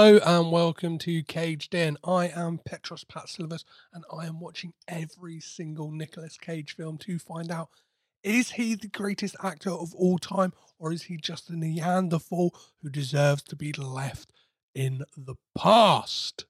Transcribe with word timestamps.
Hello 0.00 0.20
and 0.24 0.52
welcome 0.52 0.96
to 0.98 1.24
Caged 1.24 1.74
In. 1.74 1.98
I 2.04 2.28
am 2.28 2.60
Petros 2.64 3.02
Patsilivas 3.02 3.64
and 3.92 4.04
I 4.16 4.26
am 4.26 4.38
watching 4.38 4.72
every 4.86 5.40
single 5.40 5.90
Nicolas 5.90 6.36
Cage 6.36 6.76
film 6.76 6.98
to 6.98 7.18
find 7.18 7.50
out 7.50 7.68
is 8.22 8.52
he 8.52 8.76
the 8.76 8.86
greatest 8.86 9.34
actor 9.42 9.70
of 9.72 9.92
all 9.96 10.18
time 10.18 10.52
or 10.78 10.92
is 10.92 11.02
he 11.02 11.16
just 11.16 11.50
a 11.50 11.56
Neanderthal 11.56 12.54
who 12.80 12.90
deserves 12.90 13.42
to 13.42 13.56
be 13.56 13.72
left 13.72 14.30
in 14.72 15.02
the 15.16 15.34
past? 15.56 16.46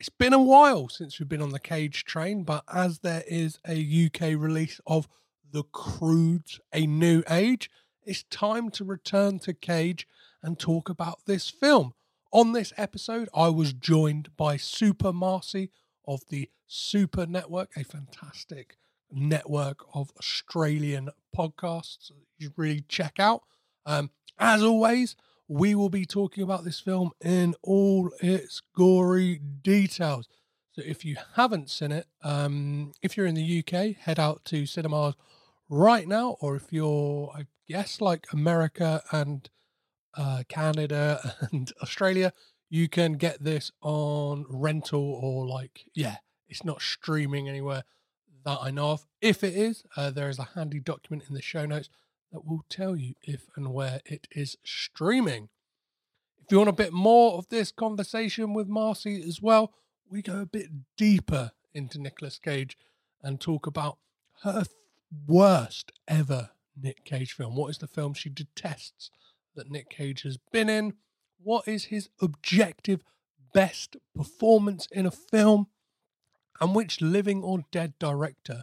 It's 0.00 0.08
been 0.08 0.32
a 0.32 0.42
while 0.42 0.88
since 0.88 1.20
we've 1.20 1.28
been 1.28 1.42
on 1.42 1.50
the 1.50 1.60
Cage 1.60 2.04
train, 2.04 2.42
but 2.42 2.64
as 2.66 2.98
there 2.98 3.22
is 3.28 3.60
a 3.68 4.06
UK 4.06 4.36
release 4.36 4.80
of 4.84 5.06
The 5.52 5.62
Croods, 5.62 6.58
A 6.72 6.88
New 6.88 7.22
Age, 7.30 7.70
it's 8.04 8.24
time 8.24 8.68
to 8.70 8.84
return 8.84 9.38
to 9.38 9.54
Cage 9.54 10.08
and 10.42 10.58
talk 10.58 10.88
about 10.88 11.20
this 11.26 11.48
film. 11.48 11.94
On 12.34 12.52
this 12.52 12.72
episode, 12.78 13.28
I 13.34 13.50
was 13.50 13.74
joined 13.74 14.34
by 14.38 14.56
Super 14.56 15.12
Marcey 15.12 15.70
of 16.08 16.22
the 16.30 16.48
Super 16.66 17.26
Network, 17.26 17.76
a 17.76 17.84
fantastic 17.84 18.78
network 19.10 19.84
of 19.92 20.10
Australian 20.18 21.10
podcasts 21.36 22.10
you 22.38 22.46
should 22.46 22.54
really 22.56 22.84
check 22.88 23.20
out. 23.20 23.42
Um, 23.84 24.08
as 24.38 24.62
always, 24.62 25.14
we 25.46 25.74
will 25.74 25.90
be 25.90 26.06
talking 26.06 26.42
about 26.42 26.64
this 26.64 26.80
film 26.80 27.10
in 27.20 27.54
all 27.62 28.10
its 28.22 28.62
gory 28.74 29.38
details. 29.38 30.26
So 30.70 30.80
if 30.86 31.04
you 31.04 31.18
haven't 31.34 31.68
seen 31.68 31.92
it, 31.92 32.06
um, 32.22 32.92
if 33.02 33.14
you're 33.14 33.26
in 33.26 33.34
the 33.34 33.58
UK, 33.58 33.94
head 33.94 34.18
out 34.18 34.42
to 34.46 34.64
cinemas 34.64 35.16
right 35.68 36.08
now, 36.08 36.38
or 36.40 36.56
if 36.56 36.72
you're, 36.72 37.30
I 37.36 37.42
guess, 37.68 38.00
like 38.00 38.26
America 38.32 39.02
and 39.12 39.50
uh, 40.14 40.42
Canada 40.48 41.34
and 41.52 41.72
Australia, 41.82 42.32
you 42.70 42.88
can 42.88 43.14
get 43.14 43.42
this 43.42 43.70
on 43.82 44.46
rental 44.48 45.02
or 45.22 45.46
like, 45.46 45.84
yeah, 45.94 46.16
it's 46.48 46.64
not 46.64 46.80
streaming 46.80 47.48
anywhere 47.48 47.84
that 48.44 48.58
I 48.60 48.70
know 48.70 48.92
of. 48.92 49.06
If 49.20 49.44
it 49.44 49.54
is, 49.54 49.84
uh, 49.96 50.10
there 50.10 50.28
is 50.28 50.38
a 50.38 50.50
handy 50.54 50.80
document 50.80 51.28
in 51.28 51.34
the 51.34 51.42
show 51.42 51.66
notes 51.66 51.88
that 52.32 52.46
will 52.46 52.64
tell 52.68 52.96
you 52.96 53.14
if 53.22 53.46
and 53.56 53.72
where 53.72 54.00
it 54.04 54.26
is 54.30 54.56
streaming. 54.64 55.48
If 56.38 56.50
you 56.50 56.58
want 56.58 56.70
a 56.70 56.72
bit 56.72 56.92
more 56.92 57.34
of 57.38 57.48
this 57.50 57.70
conversation 57.70 58.54
with 58.54 58.68
Marcey 58.68 59.22
as 59.22 59.40
well, 59.40 59.74
we 60.08 60.22
go 60.22 60.40
a 60.40 60.46
bit 60.46 60.68
deeper 60.96 61.52
into 61.74 62.00
Nicolas 62.00 62.38
Cage 62.38 62.76
and 63.22 63.40
talk 63.40 63.66
about 63.66 63.98
her 64.42 64.64
worst 65.26 65.92
ever 66.08 66.50
Nick 66.80 67.04
Cage 67.04 67.32
film. 67.32 67.54
What 67.54 67.70
is 67.70 67.78
the 67.78 67.86
film 67.86 68.14
she 68.14 68.28
detests 68.28 69.10
that 69.54 69.70
Nick 69.70 69.90
Cage 69.90 70.22
has 70.22 70.36
been 70.36 70.68
in? 70.68 70.94
What 71.42 71.66
is 71.66 71.86
his 71.86 72.08
objective 72.20 73.02
best 73.52 73.96
performance 74.14 74.88
in 74.90 75.06
a 75.06 75.10
film? 75.10 75.66
And 76.60 76.74
which 76.74 77.00
living 77.00 77.42
or 77.42 77.64
dead 77.70 77.94
director 77.98 78.62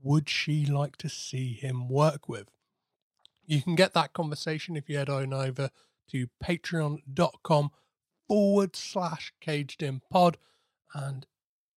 would 0.00 0.28
she 0.28 0.64
like 0.66 0.96
to 0.98 1.08
see 1.08 1.54
him 1.54 1.88
work 1.88 2.28
with? 2.28 2.48
You 3.44 3.60
can 3.62 3.74
get 3.74 3.94
that 3.94 4.12
conversation 4.12 4.76
if 4.76 4.88
you 4.88 4.98
head 4.98 5.08
on 5.08 5.32
over 5.34 5.70
to 6.10 6.28
patreon.com 6.42 7.70
forward 8.28 8.76
slash 8.76 9.32
caged 9.40 9.82
in 9.82 10.00
pod. 10.10 10.38
And 10.94 11.26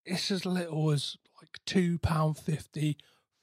it's 0.05 0.31
as 0.31 0.45
little 0.45 0.91
as 0.91 1.17
like 1.41 1.59
£2.50, 1.65 2.95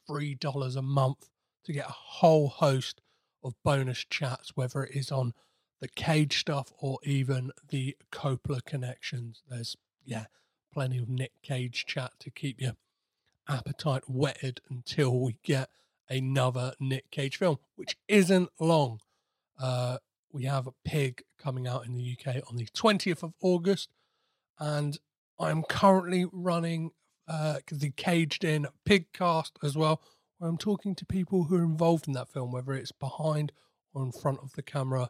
$3 0.09 0.77
a 0.77 0.83
month 0.83 1.29
to 1.65 1.73
get 1.73 1.87
a 1.87 1.93
whole 1.93 2.49
host 2.49 3.02
of 3.43 3.55
bonus 3.65 4.05
chats, 4.09 4.53
whether 4.55 4.85
it 4.85 4.97
is 4.97 5.11
on 5.11 5.33
the 5.81 5.89
cage 5.89 6.39
stuff 6.39 6.73
or 6.79 6.99
even 7.03 7.51
the 7.69 7.97
Coppola 8.13 8.65
connections. 8.65 9.43
There's, 9.49 9.77
yeah, 10.05 10.27
plenty 10.73 10.99
of 10.99 11.09
Nick 11.09 11.33
Cage 11.43 11.85
chat 11.87 12.13
to 12.21 12.31
keep 12.31 12.61
your 12.61 12.73
appetite 13.49 14.05
whetted 14.09 14.61
until 14.71 15.19
we 15.19 15.37
get 15.43 15.71
another 16.09 16.75
Nick 16.79 17.11
Cage 17.11 17.37
film, 17.37 17.59
which 17.77 17.97
isn't 18.09 18.49
long. 18.61 19.01
Uh, 19.61 19.99
we 20.33 20.45
have 20.45 20.67
a 20.67 20.75
Pig 20.85 21.23
coming 21.39 21.67
out 21.67 21.85
in 21.85 21.95
the 21.95 22.17
UK 22.17 22.37
on 22.49 22.57
the 22.57 22.67
20th 22.67 23.23
of 23.23 23.35
August, 23.41 23.91
and 24.59 24.99
I'm 25.39 25.63
currently 25.65 26.27
running 26.33 26.93
uh, 27.29 27.59
the 27.71 27.91
Caged 27.91 28.45
In 28.45 28.67
Pigcast 28.89 29.53
as 29.63 29.77
well, 29.77 30.01
where 30.43 30.51
I'm 30.51 30.59
talking 30.59 30.97
to 30.97 31.07
people 31.07 31.45
who 31.45 31.57
are 31.57 31.63
involved 31.63 32.09
in 32.09 32.15
that 32.15 32.29
film, 32.29 32.51
whether 32.51 32.73
it's 32.73 32.91
behind 32.91 33.53
or 33.95 34.03
in 34.03 34.11
front 34.11 34.41
of 34.43 34.53
the 34.55 34.63
camera. 34.63 35.03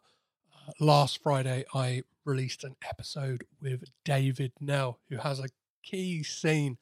Uh, 0.54 0.72
last 0.78 1.22
Friday, 1.22 1.65
I 1.72 2.03
released 2.26 2.65
an 2.65 2.76
episode 2.87 3.44
with 3.59 3.84
David 4.04 4.53
Knell, 4.60 4.98
who 5.09 5.16
has 5.16 5.41
a 5.41 5.48
key 5.82 6.22
scene 6.22 6.76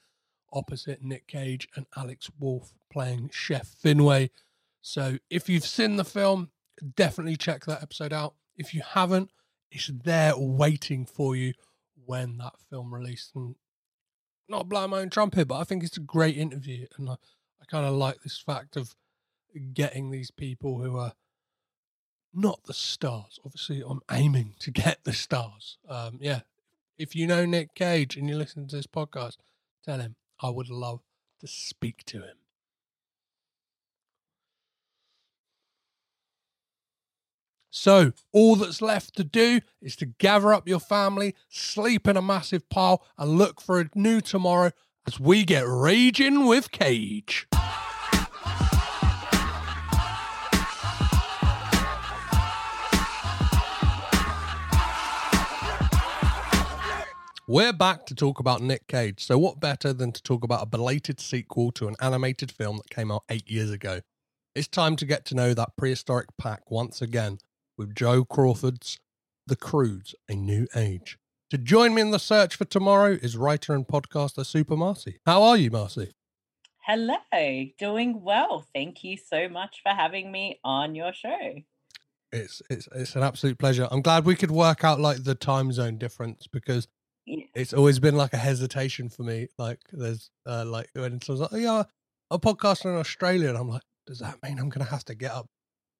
opposite 0.52 1.00
Nick 1.00 1.28
Cage 1.28 1.68
and 1.76 1.86
Alex 1.96 2.28
Wolff 2.40 2.72
playing 2.92 3.30
Chef 3.32 3.68
Finway. 3.80 4.30
So 4.82 5.18
if 5.30 5.48
you've 5.48 5.64
seen 5.64 5.94
the 5.94 6.04
film, 6.04 6.50
definitely 6.96 7.36
check 7.36 7.66
that 7.66 7.84
episode 7.84 8.12
out. 8.12 8.34
If 8.56 8.74
you 8.74 8.82
haven't, 8.84 9.30
it's 9.70 9.92
there 10.02 10.32
waiting 10.36 11.06
for 11.06 11.36
you 11.36 11.52
when 12.04 12.38
that 12.38 12.54
film 12.68 12.92
released. 12.92 13.30
And 13.36 13.54
not 14.48 14.68
blowing 14.68 14.90
my 14.90 15.02
own 15.02 15.10
trumpet, 15.10 15.46
but 15.46 15.60
I 15.60 15.62
think 15.62 15.84
it's 15.84 15.98
a 15.98 16.00
great 16.00 16.36
interview. 16.36 16.88
And 16.98 17.10
I, 17.10 17.14
I 17.60 17.64
kind 17.66 17.86
of 17.86 17.94
like 17.94 18.22
this 18.22 18.38
fact 18.38 18.76
of 18.76 18.94
getting 19.74 20.10
these 20.10 20.30
people 20.30 20.80
who 20.80 20.96
are 20.96 21.12
not 22.32 22.64
the 22.64 22.74
stars. 22.74 23.38
Obviously, 23.44 23.82
I'm 23.86 24.00
aiming 24.10 24.54
to 24.60 24.70
get 24.70 25.04
the 25.04 25.12
stars. 25.12 25.78
Um, 25.88 26.18
yeah. 26.20 26.40
If 26.98 27.16
you 27.16 27.26
know 27.26 27.46
Nick 27.46 27.74
Cage 27.74 28.16
and 28.16 28.28
you 28.28 28.36
listen 28.36 28.66
to 28.68 28.76
this 28.76 28.86
podcast, 28.86 29.36
tell 29.84 30.00
him 30.00 30.16
I 30.42 30.50
would 30.50 30.68
love 30.68 31.00
to 31.40 31.46
speak 31.46 32.04
to 32.06 32.18
him. 32.18 32.36
So, 37.72 38.12
all 38.32 38.56
that's 38.56 38.82
left 38.82 39.14
to 39.16 39.24
do 39.24 39.60
is 39.80 39.94
to 39.96 40.06
gather 40.06 40.52
up 40.52 40.68
your 40.68 40.80
family, 40.80 41.36
sleep 41.48 42.08
in 42.08 42.16
a 42.16 42.22
massive 42.22 42.68
pile, 42.68 43.02
and 43.16 43.38
look 43.38 43.60
for 43.60 43.80
a 43.80 43.88
new 43.94 44.20
tomorrow 44.20 44.72
as 45.10 45.18
we 45.18 45.44
get 45.44 45.64
raging 45.66 46.46
with 46.46 46.70
Cage. 46.70 47.48
We're 57.48 57.72
back 57.72 58.06
to 58.06 58.14
talk 58.14 58.38
about 58.38 58.62
Nick 58.62 58.86
Cage. 58.86 59.24
So, 59.24 59.36
what 59.36 59.58
better 59.58 59.92
than 59.92 60.12
to 60.12 60.22
talk 60.22 60.44
about 60.44 60.62
a 60.62 60.66
belated 60.66 61.18
sequel 61.18 61.72
to 61.72 61.88
an 61.88 61.96
animated 62.00 62.52
film 62.52 62.76
that 62.76 62.90
came 62.90 63.10
out 63.10 63.24
eight 63.28 63.50
years 63.50 63.72
ago? 63.72 64.02
It's 64.54 64.68
time 64.68 64.94
to 64.94 65.04
get 65.04 65.24
to 65.26 65.34
know 65.34 65.54
that 65.54 65.76
prehistoric 65.76 66.28
pack 66.38 66.70
once 66.70 67.02
again 67.02 67.38
with 67.76 67.96
Joel 67.96 68.24
Crawford's 68.24 69.00
The 69.48 69.56
Croods, 69.56 70.14
A 70.28 70.36
New 70.36 70.68
Age. 70.76 71.18
To 71.50 71.58
join 71.58 71.94
me 71.94 72.02
in 72.02 72.10
the 72.10 72.18
search 72.18 72.54
for 72.56 72.64
tomorrow 72.64 73.10
is 73.20 73.36
writer 73.36 73.74
and 73.74 73.86
podcaster 73.86 74.46
Super 74.46 74.76
Marcey. 74.76 75.18
How 75.26 75.42
are 75.42 75.56
you, 75.56 75.70
Marcey? 75.70 76.12
Hello, 76.86 77.16
doing 77.78 78.22
well. 78.22 78.66
Thank 78.74 79.02
you 79.04 79.16
so 79.16 79.48
much 79.48 79.80
for 79.82 79.90
having 79.90 80.30
me 80.30 80.60
on 80.64 80.94
your 80.94 81.12
show. 81.12 81.56
It's 82.32 82.62
it's 82.70 82.88
it's 82.94 83.16
an 83.16 83.24
absolute 83.24 83.58
pleasure. 83.58 83.88
I'm 83.90 84.02
glad 84.02 84.24
we 84.24 84.36
could 84.36 84.52
work 84.52 84.84
out 84.84 85.00
like 85.00 85.24
the 85.24 85.34
time 85.34 85.72
zone 85.72 85.98
difference 85.98 86.46
because 86.46 86.86
Yeah. 87.26 87.44
it's 87.54 87.72
always 87.72 87.98
been 87.98 88.16
like 88.16 88.32
a 88.32 88.36
hesitation 88.38 89.08
for 89.08 89.24
me. 89.24 89.48
Like 89.58 89.80
there's 89.92 90.30
uh, 90.46 90.64
like 90.64 90.88
when 90.94 91.20
someone's 91.20 91.40
like, 91.52 91.52
oh, 91.52 91.56
yeah, 91.64 91.82
a 92.30 92.38
podcast 92.38 92.84
in 92.84 92.92
Australia, 92.96 93.48
and 93.48 93.58
I'm 93.58 93.68
like, 93.68 93.82
does 94.06 94.20
that 94.20 94.38
mean 94.44 94.58
I'm 94.60 94.68
gonna 94.68 94.84
have 94.84 95.04
to 95.06 95.16
get 95.16 95.32
up 95.32 95.46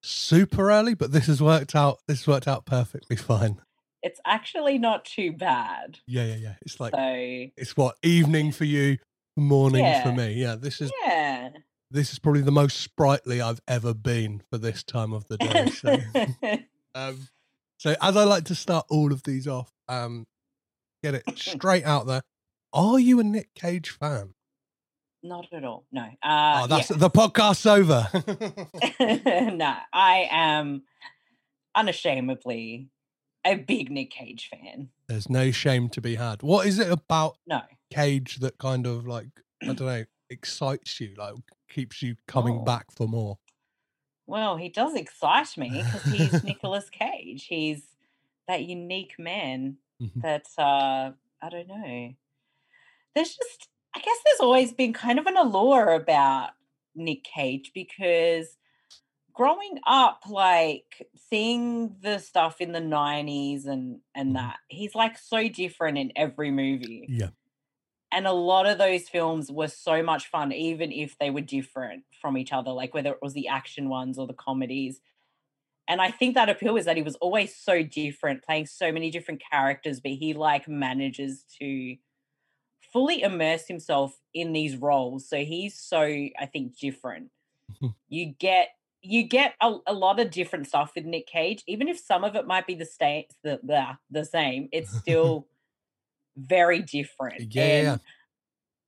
super 0.05 0.71
early? 0.71 0.95
But 0.95 1.11
this 1.11 1.27
has 1.27 1.43
worked 1.43 1.75
out. 1.75 1.99
This 2.07 2.21
has 2.21 2.29
worked 2.29 2.47
out 2.49 2.65
perfectly 2.67 3.17
fine. 3.17 3.61
It's 4.03 4.21
actually 4.27 4.79
not 4.79 5.05
too 5.05 5.33
bad. 5.33 5.99
Yeah, 6.07 6.25
yeah, 6.25 6.37
yeah. 6.37 6.55
It's 6.63 6.81
like 6.81 6.95
So, 6.95 7.51
it's 7.57 7.77
what 7.77 7.97
evening 8.03 8.53
for 8.53 8.65
you, 8.65 8.99
morning 9.37 9.85
for 10.03 10.13
me. 10.13 10.35
Yeah, 10.35 10.55
this 10.55 10.81
is 10.81 10.91
yeah. 11.05 11.51
this 11.91 12.13
is 12.13 12.19
probably 12.19 12.43
the 12.43 12.53
most 12.53 12.81
sprightly 12.81 13.41
I've 13.41 13.61
ever 13.69 13.93
been 13.93 14.43
for 14.51 14.59
this 14.59 14.83
time 14.83 15.13
of 15.13 15.27
the 15.29 15.37
day. 15.37 15.67
So, 15.71 15.99
um, 16.95 17.29
so 17.79 17.95
as 18.01 18.17
I 18.17 18.25
like 18.25 18.45
to 18.45 18.55
start 18.55 18.87
all 18.91 19.13
of 19.13 19.23
these 19.25 19.47
off, 19.47 19.71
um, 19.89 20.25
get 21.03 21.15
it 21.15 21.25
straight 21.37 21.85
out 21.85 22.07
there. 22.07 22.23
Are 22.73 22.99
you 22.99 23.21
a 23.21 23.25
Nick 23.25 23.55
Cage 23.55 23.91
fan? 23.91 24.35
not 25.23 25.47
at 25.53 25.65
all. 25.65 25.85
No. 25.93 26.03
Uh, 26.23 26.63
oh, 26.63 26.67
that's 26.67 26.89
the 26.89 27.11
podcast's 27.11 27.67
over. 27.67 28.09
no, 29.55 29.75
I 29.93 30.29
am 30.31 30.83
unashamedly 31.75 32.89
a 33.45 33.55
big 33.57 33.91
Nick 33.91 34.11
Cage 34.11 34.49
fan. 34.51 34.89
There's 35.09 35.29
no 35.31 35.51
shame 35.51 35.89
to 35.91 36.01
be 36.01 36.17
had. 36.17 36.43
What 36.43 36.67
is 36.67 36.79
it 36.79 36.91
about 36.91 37.39
No. 37.47 37.63
Cage 37.91 38.37
that 38.37 38.59
kind 38.59 38.87
of 38.87 39.07
like 39.07 39.29
I 39.63 39.67
don't 39.75 39.81
know 39.81 40.05
excites 40.31 41.01
you, 41.01 41.15
like 41.19 41.35
keeps 41.69 42.03
you 42.03 42.17
coming 42.27 42.59
Oh. 42.61 42.63
back 42.65 42.91
for 42.93 43.09
more? 43.09 43.39
Well, 44.27 44.57
he 44.57 44.69
does 44.69 44.95
excite 44.95 45.57
me 45.57 45.71
because 45.71 46.03
he's 46.05 46.45
Nicolas 46.45 46.89
Cage. 46.91 47.47
He's 47.47 47.83
that 48.49 48.65
unique 48.65 49.15
man 49.19 49.79
Mhm. 50.01 50.23
that 50.23 50.47
uh 50.59 51.13
I 51.43 51.49
don't 51.49 51.69
know. 51.69 52.15
There's 53.15 53.35
just 53.35 53.69
I 53.95 53.99
guess 54.01 54.17
there's 54.25 54.41
always 54.41 54.73
been 54.73 54.93
kind 54.93 55.19
of 55.19 55.27
an 55.27 55.37
allure 55.37 55.93
about 55.95 56.51
Nick 56.95 57.25
Cage 57.25 57.73
because 57.75 58.57
growing 59.41 59.79
up 59.87 60.23
like 60.29 61.09
seeing 61.17 61.97
the 62.01 62.19
stuff 62.19 62.61
in 62.61 62.73
the 62.73 62.81
90s 62.81 63.67
and 63.67 64.01
and 64.15 64.37
Mhm. 64.37 64.37
that 64.37 64.59
he's 64.69 64.95
like 64.95 65.17
so 65.19 65.49
different 65.49 65.97
in 65.99 66.13
every 66.15 66.51
movie 66.51 67.11
Yeah. 67.11 67.31
and 68.13 68.27
a 68.27 68.33
lot 68.33 68.67
of 68.67 68.79
those 68.79 69.09
films 69.09 69.51
were 69.51 69.69
so 69.69 70.03
much 70.03 70.29
fun 70.29 70.53
even 70.53 70.93
if 70.93 71.17
they 71.19 71.31
were 71.31 71.41
different 71.41 72.05
from 72.21 72.37
each 72.37 72.53
other 72.53 72.71
like 72.73 72.95
whether 72.95 73.13
it 73.13 73.23
was 73.23 73.35
the 73.35 73.49
action 73.49 73.89
ones 73.89 74.19
or 74.19 74.27
the 74.27 74.35
comedies 74.35 75.01
and 75.89 76.03
i 76.03 76.11
think 76.11 76.35
that 76.35 76.49
appeal 76.51 76.77
is 76.77 76.87
that 76.87 76.97
he 76.97 77.03
was 77.03 77.17
always 77.17 77.57
so 77.57 77.83
different 77.83 78.45
playing 78.45 78.67
so 78.67 78.93
many 78.93 79.11
different 79.11 79.43
characters 79.51 80.01
but 80.01 80.13
he 80.13 80.35
like 80.35 80.69
manages 80.69 81.45
to 81.61 81.97
fully 82.93 83.23
immerse 83.23 83.67
himself 83.69 84.19
in 84.35 84.53
these 84.53 84.77
roles 84.77 85.29
so 85.29 85.39
he's 85.39 85.79
so 85.79 86.01
i 86.03 86.47
think 86.53 86.79
different 86.79 87.31
Mhm. 87.69 87.95
you 88.09 88.27
get 88.39 88.71
you 89.03 89.23
get 89.23 89.55
a, 89.63 89.77
a 89.87 89.93
lot 89.95 90.21
of 90.21 90.31
different 90.31 90.67
stuff 90.67 90.93
with 90.95 91.05
nick 91.07 91.27
cage 91.27 91.63
even 91.67 91.89
if 91.89 91.99
some 91.99 92.23
of 92.25 92.37
it 92.37 92.47
might 92.47 92.67
be 92.67 92.75
the 92.75 92.85
same 92.85 93.25
the, 93.43 93.59
the, 93.63 93.87
the 94.11 94.25
same 94.25 94.69
it's 94.73 94.91
still 94.99 95.47
very 96.37 96.81
different 96.83 97.55
Yeah, 97.55 97.63
and 97.93 98.01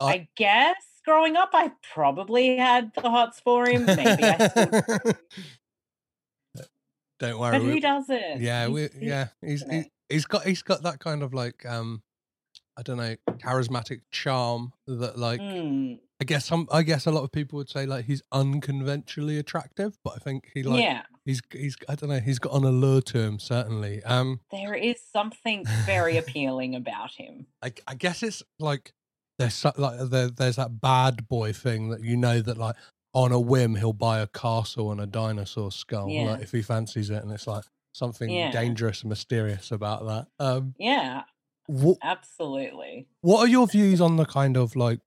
I- 0.01 0.13
I 0.13 0.29
guess 0.37 0.75
growing 1.05 1.37
up, 1.37 1.51
I 1.55 1.71
probably 1.95 2.57
had 2.57 2.93
the 2.95 3.09
hots 3.11 3.39
for 3.41 3.69
him. 3.69 3.87
Maybe 3.87 4.23
I 4.25 4.49
still, 4.49 5.13
Don't 7.21 7.39
worry. 7.39 7.59
but 7.59 7.63
who 7.65 7.81
doesn't? 7.81 8.41
yeah, 8.41 8.67
He's- 8.67 8.71
we, 8.73 8.81
he's- 8.83 8.95
yeah. 9.01 9.29
He's 9.41 9.63
he, 9.71 9.91
he's 10.09 10.25
got 10.27 10.43
he's 10.45 10.63
got 10.63 10.83
that 10.83 10.99
kind 10.99 11.23
of 11.23 11.33
like 11.33 11.65
um, 11.67 12.03
I 12.77 12.83
don't 12.83 12.97
know, 12.97 13.15
charismatic 13.39 14.01
charm 14.11 14.73
that 14.89 15.17
like 15.19 15.41
Mm, 15.41 16.01
I 16.23 16.25
guess 16.25 16.45
some 16.47 16.69
I 16.71 16.85
guess 16.85 17.07
a 17.07 17.11
lot 17.11 17.25
of 17.25 17.33
people 17.33 17.57
would 17.57 17.69
say 17.69 17.85
like 17.85 18.05
he's 18.05 18.23
unconventionally 18.31 19.39
attractive, 19.39 19.99
but 20.05 20.13
I 20.15 20.19
think 20.21 20.53
he 20.55 20.63
like 20.63 20.81
yeah, 20.85 21.03
he's 21.25 21.43
he's 21.51 21.77
I 21.89 21.97
don't 21.97 22.11
know 22.11 22.21
he's 22.21 22.39
got 22.39 22.55
an 22.55 22.63
allure 22.63 23.01
to 23.01 23.19
him 23.19 23.41
certainly. 23.41 24.05
Um, 24.05 24.39
there 24.53 24.73
is 24.73 25.01
something 25.13 25.65
very 25.85 26.17
appealing 26.19 26.77
about 26.77 27.11
him. 27.11 27.47
I, 27.61 27.73
I 27.89 27.97
guess 27.97 28.23
it's 28.23 28.41
like 28.61 28.93
there's 29.41 29.55
so, 29.55 29.73
like 29.77 29.99
there, 30.11 30.29
there's 30.31 30.55
that 30.55 30.81
bad 30.81 31.27
boy 31.27 31.53
thing 31.53 31.89
that 31.89 32.05
you 32.05 32.17
know 32.17 32.41
that 32.41 32.57
like 32.57 32.77
on 33.15 33.33
a 33.33 33.41
whim 33.41 33.75
he'll 33.75 33.93
buy 33.93 34.21
a 34.21 34.29
castle 34.29 34.93
and 34.93 35.01
a 35.01 35.07
dinosaur 35.07 35.73
skull 35.73 36.09
Yeah. 36.09 36.31
like 36.35 36.43
if 36.43 36.53
he 36.53 36.63
fancies 36.63 37.11
it 37.11 37.21
and 37.25 37.33
it's 37.33 37.49
like 37.49 37.65
something 37.93 38.31
Yeah. 38.31 38.53
dangerous 38.53 39.01
and 39.03 39.09
mysterious 39.09 39.73
about 39.73 40.07
that. 40.07 40.29
Um, 40.39 40.77
Yeah, 40.79 41.25
what 41.67 41.99
absolutely. 42.01 43.09
what 43.23 43.41
are 43.41 43.49
your 43.49 43.67
views 43.67 44.01
on 44.01 44.19
the 44.19 44.25
kind 44.25 44.57
of 44.57 44.77
like 44.77 45.01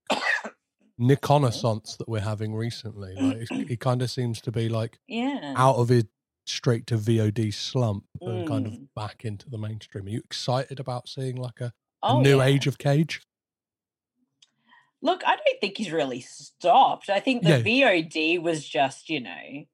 reconnaissance 0.97 1.95
that 1.97 2.07
we're 2.09 2.21
having 2.21 2.53
recently? 2.55 3.15
Like 3.15 3.37
it's- 3.37 3.67
he 3.67 3.77
kind 3.77 4.01
of 4.01 4.09
seems 4.09 4.41
to 4.41 4.51
be 4.51 4.69
like 4.69 4.99
Yeah. 5.07 5.53
out 5.57 5.75
of 5.75 5.89
his 5.89 6.05
straight 6.45 6.85
to 6.87 6.97
VOD 6.97 7.51
slump 7.51 8.05
and 8.21 8.47
kind 8.47 8.67
Mm. 8.67 8.73
of 8.73 8.93
back 8.95 9.25
into 9.25 9.49
the 9.49 9.57
mainstream. 9.57 10.05
Are 10.05 10.09
you 10.09 10.19
excited 10.23 10.79
about 10.79 11.09
seeing 11.09 11.35
like 11.37 11.59
a, 11.59 11.73
a 12.03 12.09
Oh, 12.09 12.21
new 12.21 12.37
yeah. 12.37 12.45
age 12.45 12.67
of 12.67 12.77
Cage? 12.77 13.21
Look, 15.01 15.23
I 15.25 15.35
don't 15.35 15.59
think 15.61 15.77
he's 15.77 15.91
really 15.91 16.21
stopped. 16.21 17.09
I 17.09 17.19
think 17.19 17.43
Yeah. 17.43 17.57
the 17.57 17.63
VOD 17.63 18.37
was 18.39 18.67
just, 18.67 19.09
you 19.09 19.19
know, 19.19 19.65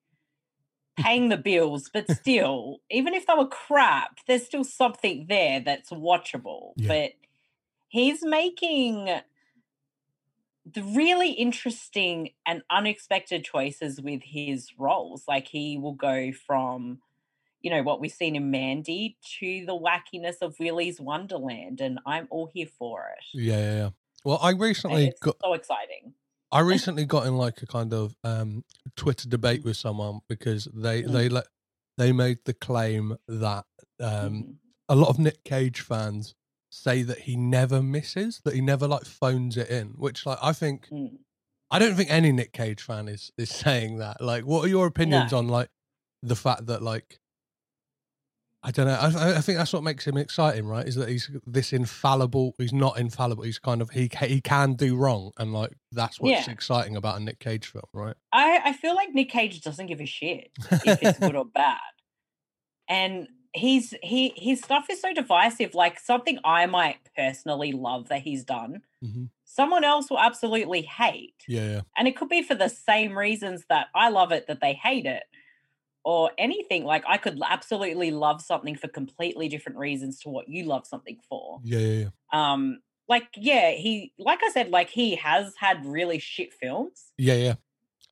paying 0.98 1.30
the 1.30 1.38
bills, 1.38 1.90
but 1.94 2.06
still, 2.22 2.80
even 2.90 3.14
if 3.14 3.26
they 3.28 3.34
were 3.34 3.48
crap, 3.48 4.20
there's 4.28 4.46
still 4.46 4.64
something 4.64 5.28
there 5.28 5.60
that's 5.60 5.90
watchable. 5.90 6.74
Yeah. 6.76 6.88
But 6.88 7.14
he's 7.90 8.24
making 8.24 9.10
the 10.66 10.84
really 10.84 11.32
interesting 11.32 12.32
and 12.46 12.62
unexpected 12.70 13.44
choices 13.44 14.00
with 14.02 14.22
his 14.24 14.70
roles. 14.78 15.24
Like 15.28 15.48
he 15.48 15.78
will 15.78 15.94
go 15.94 16.32
from, 16.32 17.00
you 17.62 17.70
know, 17.72 17.82
what 17.84 18.00
we've 18.00 18.12
seen 18.12 18.36
in 18.36 18.52
Mandy 18.52 19.18
to 19.40 19.66
the 19.66 19.78
wackiness 19.78 20.36
of 20.42 20.60
Willy's 20.60 21.00
Wonderland, 21.00 21.82
and 21.82 22.00
I'm 22.06 22.28
all 22.30 22.50
here 22.54 22.68
for 22.68 23.06
it. 23.18 23.24
Yeah, 23.34 23.58
yeah, 23.58 23.76
yeah. 23.78 23.90
Well, 24.24 24.40
I 24.42 24.52
recently 24.52 25.14
got 25.20 25.38
so 25.44 25.54
exciting. 25.54 26.14
I 26.52 26.60
recently 26.74 27.06
got 27.06 27.26
in 27.26 27.38
like 27.38 27.62
a 27.62 27.66
kind 27.68 27.94
of 27.94 28.16
um 28.24 28.64
Twitter 28.96 29.28
debate 29.28 29.64
with 29.64 29.78
someone 29.78 30.20
because 30.28 30.68
they 30.74 31.04
Mm. 31.04 31.12
they 31.12 31.30
let 31.30 31.48
they 31.98 32.12
made 32.12 32.40
the 32.46 32.54
claim 32.54 33.18
that 33.28 33.66
um 34.00 34.10
Mhm. 34.44 34.56
a 34.90 34.96
lot 34.96 35.10
of 35.10 35.18
Nick 35.20 35.44
Cage 35.44 35.82
fans 35.82 36.36
say 36.74 37.04
that 37.04 37.20
he 37.20 37.36
never 37.36 37.84
misses, 37.84 38.42
that 38.46 38.56
he 38.56 38.62
never 38.62 38.88
like 38.88 39.04
phones 39.06 39.58
it 39.58 39.70
in, 39.70 39.90
which 39.98 40.26
like 40.26 40.40
I 40.42 40.54
think 40.54 40.88
Mm. 40.90 41.18
I 41.70 41.80
don't 41.80 41.96
think 41.96 42.10
any 42.12 42.32
Nick 42.32 42.52
Cage 42.54 42.82
fan 42.82 43.08
is 43.08 43.32
is 43.38 43.50
saying 43.64 43.98
that. 44.00 44.22
Like, 44.22 44.46
what 44.46 44.66
are 44.66 44.70
your 44.70 44.88
opinions 44.88 45.32
No. 45.32 45.38
on 45.40 45.48
like 45.48 45.70
the 46.24 46.36
fact 46.36 46.66
that 46.68 46.82
like 46.82 47.20
I 48.64 48.70
don't 48.70 48.86
know. 48.86 48.94
I, 48.94 49.38
I- 49.38 49.42
think 49.42 49.58
that's 49.58 49.74
what 49.74 49.82
makes 49.82 50.06
him 50.06 50.18
exciting, 50.18 50.68
right? 50.68 50.88
Is 50.88 50.94
that 50.96 51.10
he's 51.10 51.32
this 51.48 51.74
infallible. 51.74 52.54
He's 52.60 52.72
not 52.74 53.00
infallible. 53.00 53.44
He's 53.44 53.58
kind 53.58 53.82
of 53.82 53.90
he 53.90 54.08
he 54.22 54.40
can 54.40 54.76
do 54.76 54.96
wrong, 54.96 55.32
and 55.38 55.52
like 55.52 55.72
that's 55.92 56.20
what's 56.20 56.46
Yeah. 56.48 56.52
exciting 56.54 56.96
about 56.96 57.20
a 57.20 57.24
Nick 57.24 57.40
Cage 57.40 57.66
film, 57.66 57.86
right? 57.92 58.16
I, 58.32 58.62
I 58.66 58.74
feel 58.74 58.94
like 58.96 59.10
Nick 59.14 59.30
Cage 59.30 59.62
doesn't 59.62 59.88
give 59.88 60.00
a 60.00 60.06
shit 60.06 60.52
if 60.72 61.02
it's 61.02 61.18
good 61.20 61.36
or 61.36 61.46
bad. 61.54 61.80
And 62.88 63.28
he's 63.54 63.94
he 64.02 64.34
his 64.36 64.62
stuff 64.62 64.88
is 64.90 65.02
so 65.02 65.14
divisive. 65.14 65.74
Like 65.76 66.00
something 66.00 66.40
I 66.44 66.66
might 66.66 66.98
personally 67.18 67.72
love 67.72 68.08
that 68.10 68.22
he's 68.22 68.44
done, 68.44 68.82
Mhm. 69.04 69.30
someone 69.46 69.84
else 69.84 70.10
will 70.10 70.20
absolutely 70.20 70.82
hate. 70.84 71.36
Yeah, 71.48 71.66
yeah, 71.70 71.82
And 71.98 72.08
it 72.08 72.16
could 72.16 72.30
be 72.30 72.42
for 72.44 72.56
the 72.56 72.70
same 72.70 73.18
reasons 73.18 73.66
that 73.70 73.88
I 73.96 74.10
love 74.10 74.32
it 74.32 74.48
that 74.48 74.62
they 74.62 74.74
hate 74.74 75.06
it. 75.06 75.24
Or 76.04 76.32
anything. 76.40 76.84
Like 76.84 77.04
I 77.08 77.18
could 77.18 77.40
absolutely 77.48 78.10
love 78.10 78.42
something 78.42 78.76
for 78.76 78.88
completely 78.88 79.48
different 79.48 79.78
reasons 79.78 80.20
to 80.22 80.30
what 80.30 80.50
you 80.50 80.64
love 80.66 80.88
something 80.88 81.20
for. 81.30 81.60
yeah, 81.64 81.78
yeah, 81.80 82.06
yeah. 82.06 82.10
Um 82.56 82.82
like 83.08 83.28
yeah, 83.36 83.72
he 83.72 84.14
like 84.18 84.40
I 84.44 84.50
said, 84.52 84.70
like 84.70 84.90
he 84.90 85.16
has 85.18 85.54
had 85.58 85.86
really 85.86 86.18
shit 86.18 86.54
films. 86.54 87.12
yeah, 87.20 87.36
yeah. 87.36 87.54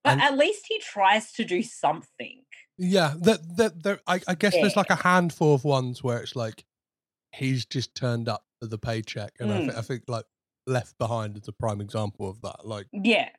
But 0.03 0.12
And- 0.13 0.22
at 0.22 0.38
least 0.38 0.65
he 0.69 0.77
tries 0.79 1.31
to 1.34 1.43
do 1.43 1.63
something. 1.63 2.43
Yeah, 2.81 3.13
that 3.21 3.57
that 3.57 3.83
there. 3.83 4.00
I, 4.07 4.21
I 4.27 4.36
guess 4.36 4.53
there's 4.53 4.77
like 4.77 4.89
a 4.89 4.95
handful 4.95 5.53
of 5.53 5.63
ones 5.65 6.01
where 6.01 6.19
it's 6.19 6.36
like 6.36 6.63
he's 7.36 7.65
just 7.65 7.93
turned 7.93 8.29
up 8.29 8.45
for 8.62 8.67
the 8.67 8.77
paycheck, 8.77 9.33
and 9.39 9.51
I, 9.51 9.57
th- 9.59 9.74
I 9.74 9.81
think 9.81 10.03
like 10.07 10.24
Left 10.65 10.98
Behind 10.98 11.36
is 11.38 11.48
a 11.48 11.51
prime 11.51 11.81
example 11.81 12.29
of 12.29 12.41
that. 12.41 12.65
Like 12.65 12.88
Yeah. 12.93 13.29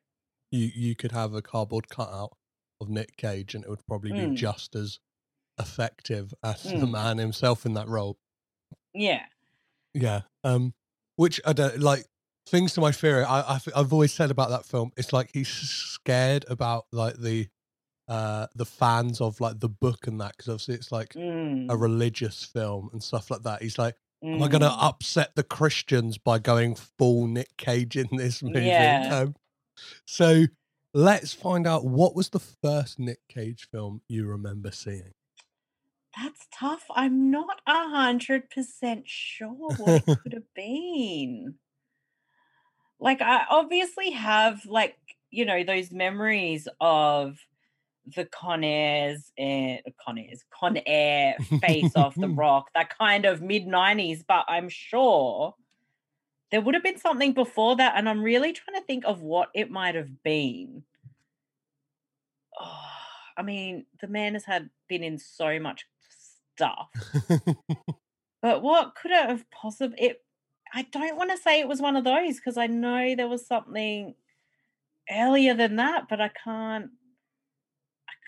you 0.50 0.70
you 0.74 0.94
could 0.94 1.12
have 1.12 1.32
a 1.34 1.40
cardboard 1.42 1.88
cutout 1.88 2.36
of 2.82 2.90
Nick 2.90 3.16
Cage, 3.16 3.54
and 3.54 3.64
it 3.64 3.70
would 3.70 3.86
probably 3.86 4.12
be 4.12 4.18
Mm. 4.18 4.34
just 4.36 4.76
as 4.76 4.98
effective 5.58 6.32
as 6.42 6.62
the 6.62 6.70
Mm. 6.86 6.90
man 6.90 7.18
himself 7.18 7.64
in 7.66 7.74
that 7.74 7.88
role. 7.88 8.18
Yeah. 8.92 9.24
Yeah. 9.94 10.22
Um. 10.44 10.74
Which 11.16 11.40
I 11.46 11.52
don't 11.54 11.78
like. 11.80 12.04
Things 12.46 12.72
to 12.74 12.80
my 12.80 12.90
theory. 12.90 13.22
I, 13.22 13.40
I 13.56 13.60
I've 13.76 13.92
always 13.92 14.12
said 14.12 14.30
about 14.30 14.50
that 14.50 14.64
film. 14.66 14.90
It's 14.96 15.12
like 15.12 15.30
he's 15.32 15.48
scared 15.48 16.44
about 16.48 16.86
like 16.90 17.16
the 17.18 17.48
uh 18.10 18.46
the 18.56 18.66
fans 18.66 19.20
of 19.20 19.40
like 19.40 19.60
the 19.60 19.68
book 19.68 20.06
and 20.08 20.20
that 20.20 20.32
because 20.36 20.48
obviously 20.48 20.74
it's 20.74 20.92
like 20.92 21.14
a 21.14 21.18
Mm, 21.18 21.80
religious 21.80 22.44
film 22.44 22.90
and 22.92 23.02
stuff 23.02 23.30
like 23.30 23.44
that. 23.44 23.62
He's 23.62 23.78
like, 23.78 23.96
am 24.22 24.42
I 24.42 24.48
going 24.48 24.62
to 24.62 24.68
mm. 24.68 24.82
upset 24.84 25.34
the 25.36 25.44
Christians 25.44 26.18
by 26.18 26.38
going 26.40 26.74
full 26.74 27.26
Nick 27.28 27.56
Cage 27.56 27.96
in 27.96 28.08
this 28.12 28.42
movie? 28.42 28.60
Yeah. 28.66 29.22
Um, 29.22 29.36
so 30.04 30.44
let's 30.92 31.32
find 31.32 31.66
out 31.66 31.84
what 31.86 32.14
was 32.14 32.30
the 32.30 32.40
first 32.40 32.98
Nick 32.98 33.20
Cage 33.28 33.68
film 33.70 34.02
you 34.08 34.26
remember 34.26 34.72
seeing. 34.72 35.12
That's 36.20 36.46
tough. 36.52 36.84
I'm 36.94 37.30
not 37.30 37.60
a 37.66 37.88
hundred 37.88 38.50
percent 38.50 39.04
sure 39.08 39.48
what 39.48 40.02
it 40.06 40.10
could 40.22 40.32
have 40.34 40.54
been. 40.54 41.54
Like 42.98 43.22
I 43.22 43.44
obviously 43.48 44.10
have 44.10 44.66
like, 44.66 44.96
you 45.30 45.44
know, 45.46 45.62
those 45.64 45.92
memories 45.92 46.68
of 46.80 47.38
the 48.06 48.24
Con 48.26 48.64
Airs 48.64 49.32
and 49.38 49.80
Con 50.04 50.18
Airs, 50.18 50.44
Con 50.50 50.78
Air 50.86 51.36
face 51.60 51.94
off 51.96 52.14
the 52.14 52.28
rock, 52.36 52.70
that 52.74 52.96
kind 52.96 53.24
of 53.24 53.42
mid 53.42 53.66
nineties, 53.66 54.24
but 54.26 54.44
I'm 54.48 54.68
sure 54.68 55.54
there 56.50 56.60
would 56.60 56.74
have 56.74 56.82
been 56.82 56.98
something 56.98 57.32
before 57.32 57.76
that, 57.76 57.94
and 57.96 58.08
I'm 58.08 58.22
really 58.22 58.52
trying 58.52 58.80
to 58.80 58.86
think 58.86 59.04
of 59.06 59.22
what 59.22 59.50
it 59.54 59.70
might 59.70 59.94
have 59.94 60.22
been. 60.22 60.82
Oh, 62.60 62.86
I 63.36 63.42
mean, 63.42 63.86
the 64.00 64.08
man 64.08 64.34
has 64.34 64.44
had 64.44 64.68
been 64.88 65.02
in 65.02 65.18
so 65.18 65.58
much 65.60 65.86
stuff, 66.56 66.88
but 68.42 68.62
what 68.62 68.94
could 68.96 69.12
it 69.12 69.26
have 69.28 69.48
possibly? 69.50 69.98
It, 70.00 70.24
I 70.72 70.82
don't 70.82 71.16
want 71.16 71.30
to 71.30 71.38
say 71.38 71.60
it 71.60 71.68
was 71.68 71.80
one 71.80 71.96
of 71.96 72.04
those 72.04 72.36
because 72.36 72.56
I 72.56 72.66
know 72.66 73.14
there 73.14 73.28
was 73.28 73.46
something 73.46 74.14
earlier 75.10 75.54
than 75.54 75.76
that, 75.76 76.08
but 76.08 76.20
I 76.20 76.30
can't. 76.42 76.90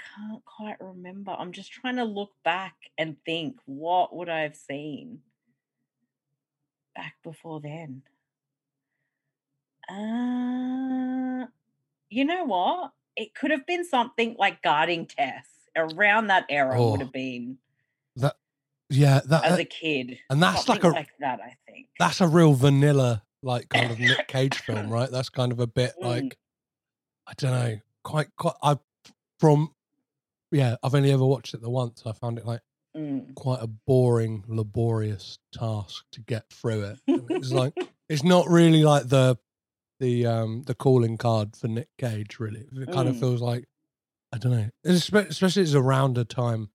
I 0.03 0.21
can't 0.31 0.45
quite 0.45 0.77
remember. 0.81 1.33
I'm 1.33 1.53
just 1.53 1.73
trying 1.73 1.97
to 1.97 2.05
look 2.05 2.31
back 2.45 2.75
and 2.99 3.17
think 3.25 3.57
what 3.67 4.15
would 4.15 4.29
I 4.29 4.41
have 4.41 4.57
seen. 4.57 5.21
back 6.95 7.15
before 7.23 7.59
then? 7.61 8.03
Uh, 9.89 11.47
you 12.11 12.25
know 12.25 12.45
what? 12.45 12.93
It 13.17 13.35
could 13.35 13.51
have 13.51 13.67
been 13.67 13.85
something 13.85 14.37
like 14.39 14.63
guarding 14.63 15.07
Tess. 15.07 15.47
Around 15.75 16.27
that 16.27 16.45
era 16.51 16.79
would 16.79 17.01
Oh. 17.01 17.05
have 17.05 17.13
been 17.13 17.57
That 18.17 18.37
yeah, 18.91 19.21
that, 19.25 19.45
as 19.45 19.53
that- 19.53 19.61
a 19.61 19.65
kid. 19.65 20.19
and 20.29 20.43
that's 20.43 20.69
like 20.69 20.85
a 20.85 20.89
like 20.89 21.09
that, 21.21 21.41
I 21.41 21.57
think. 21.67 21.89
that's 21.99 22.21
a 22.21 22.29
real 22.29 22.53
vanilla 22.53 23.23
like 23.43 23.71
kind 23.71 23.91
of 23.91 23.99
Nick 23.99 24.29
Cage 24.29 24.59
film, 24.59 24.91
right? 24.93 25.11
That's 25.11 25.31
kind 25.31 25.51
of 25.51 25.61
a 25.61 25.67
bit 25.67 25.95
Mm. 25.99 26.05
like 26.05 26.39
I 27.27 27.33
don't 27.39 27.53
know, 27.53 27.81
quite 28.03 28.29
quite. 28.37 28.55
I 28.63 28.79
from 29.41 29.75
yeah, 30.53 30.77
I've 30.83 30.95
only 30.95 31.11
ever 31.11 31.25
watched 31.25 31.55
it 31.55 31.61
the 31.63 31.71
once. 31.71 32.03
I 32.07 32.13
found 32.13 32.39
it 32.39 32.47
like 32.47 32.61
Mm. 32.95 33.35
quite 33.35 33.63
a 33.63 33.67
boring, 33.67 34.45
laborious 34.47 35.39
task 35.55 36.05
to 36.13 36.21
get 36.21 36.45
through 36.51 36.83
it. 36.83 36.99
It's 37.31 37.51
like 37.51 37.73
it's 38.11 38.23
not 38.23 38.49
really 38.49 38.83
like 38.85 39.09
the 39.09 39.39
the 39.99 40.27
um 40.27 40.63
the 40.65 40.75
calling 40.75 41.17
card 41.17 41.57
for 41.57 41.69
Nick 41.69 41.89
Cage. 41.97 42.39
Really, 42.39 42.67
it 42.71 42.93
kind 42.93 43.09
of 43.09 43.17
Mm. 43.17 43.21
feels 43.21 43.41
like 43.41 43.65
I 44.31 44.37
don't 44.39 44.53
know, 44.53 44.69
Espe- 44.87 45.29
especially 45.31 45.63
it's 45.63 45.73
around 45.75 46.19
a 46.19 46.25
time 46.25 46.69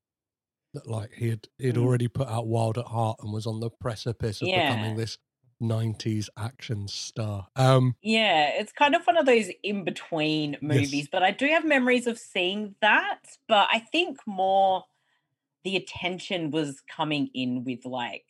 that 0.73 0.87
like 0.87 1.11
he 1.13 1.29
had 1.29 1.47
he 1.59 1.67
had 1.67 1.75
Mm. 1.75 1.83
already 1.83 2.07
put 2.07 2.27
out 2.27 2.47
Wild 2.47 2.79
at 2.79 2.85
Heart 2.87 3.17
and 3.21 3.31
was 3.31 3.45
on 3.45 3.59
the 3.59 3.69
precipice 3.69 4.41
of 4.41 4.47
Yeah. 4.47 4.67
becoming 4.73 4.95
this 4.97 5.19
'90s 5.61 6.29
action 6.37 6.87
star. 6.87 7.47
Um, 7.55 7.95
Yeah, 8.01 8.49
it's 8.59 8.71
kind 8.71 8.95
of 8.95 9.05
one 9.05 9.17
of 9.17 9.25
those 9.25 9.49
in 9.63 9.83
between 9.83 10.57
movies, 10.61 10.93
Yes. 10.93 11.07
but 11.11 11.23
I 11.23 11.31
do 11.31 11.47
have 11.47 11.65
memories 11.65 12.07
of 12.07 12.19
seeing 12.19 12.75
that. 12.81 13.21
But 13.47 13.67
I 13.71 13.79
think 13.79 14.19
more 14.27 14.83
the 15.63 15.75
attention 15.75 16.51
was 16.51 16.81
coming 16.95 17.29
in 17.33 17.63
with 17.63 17.85
like, 17.85 18.25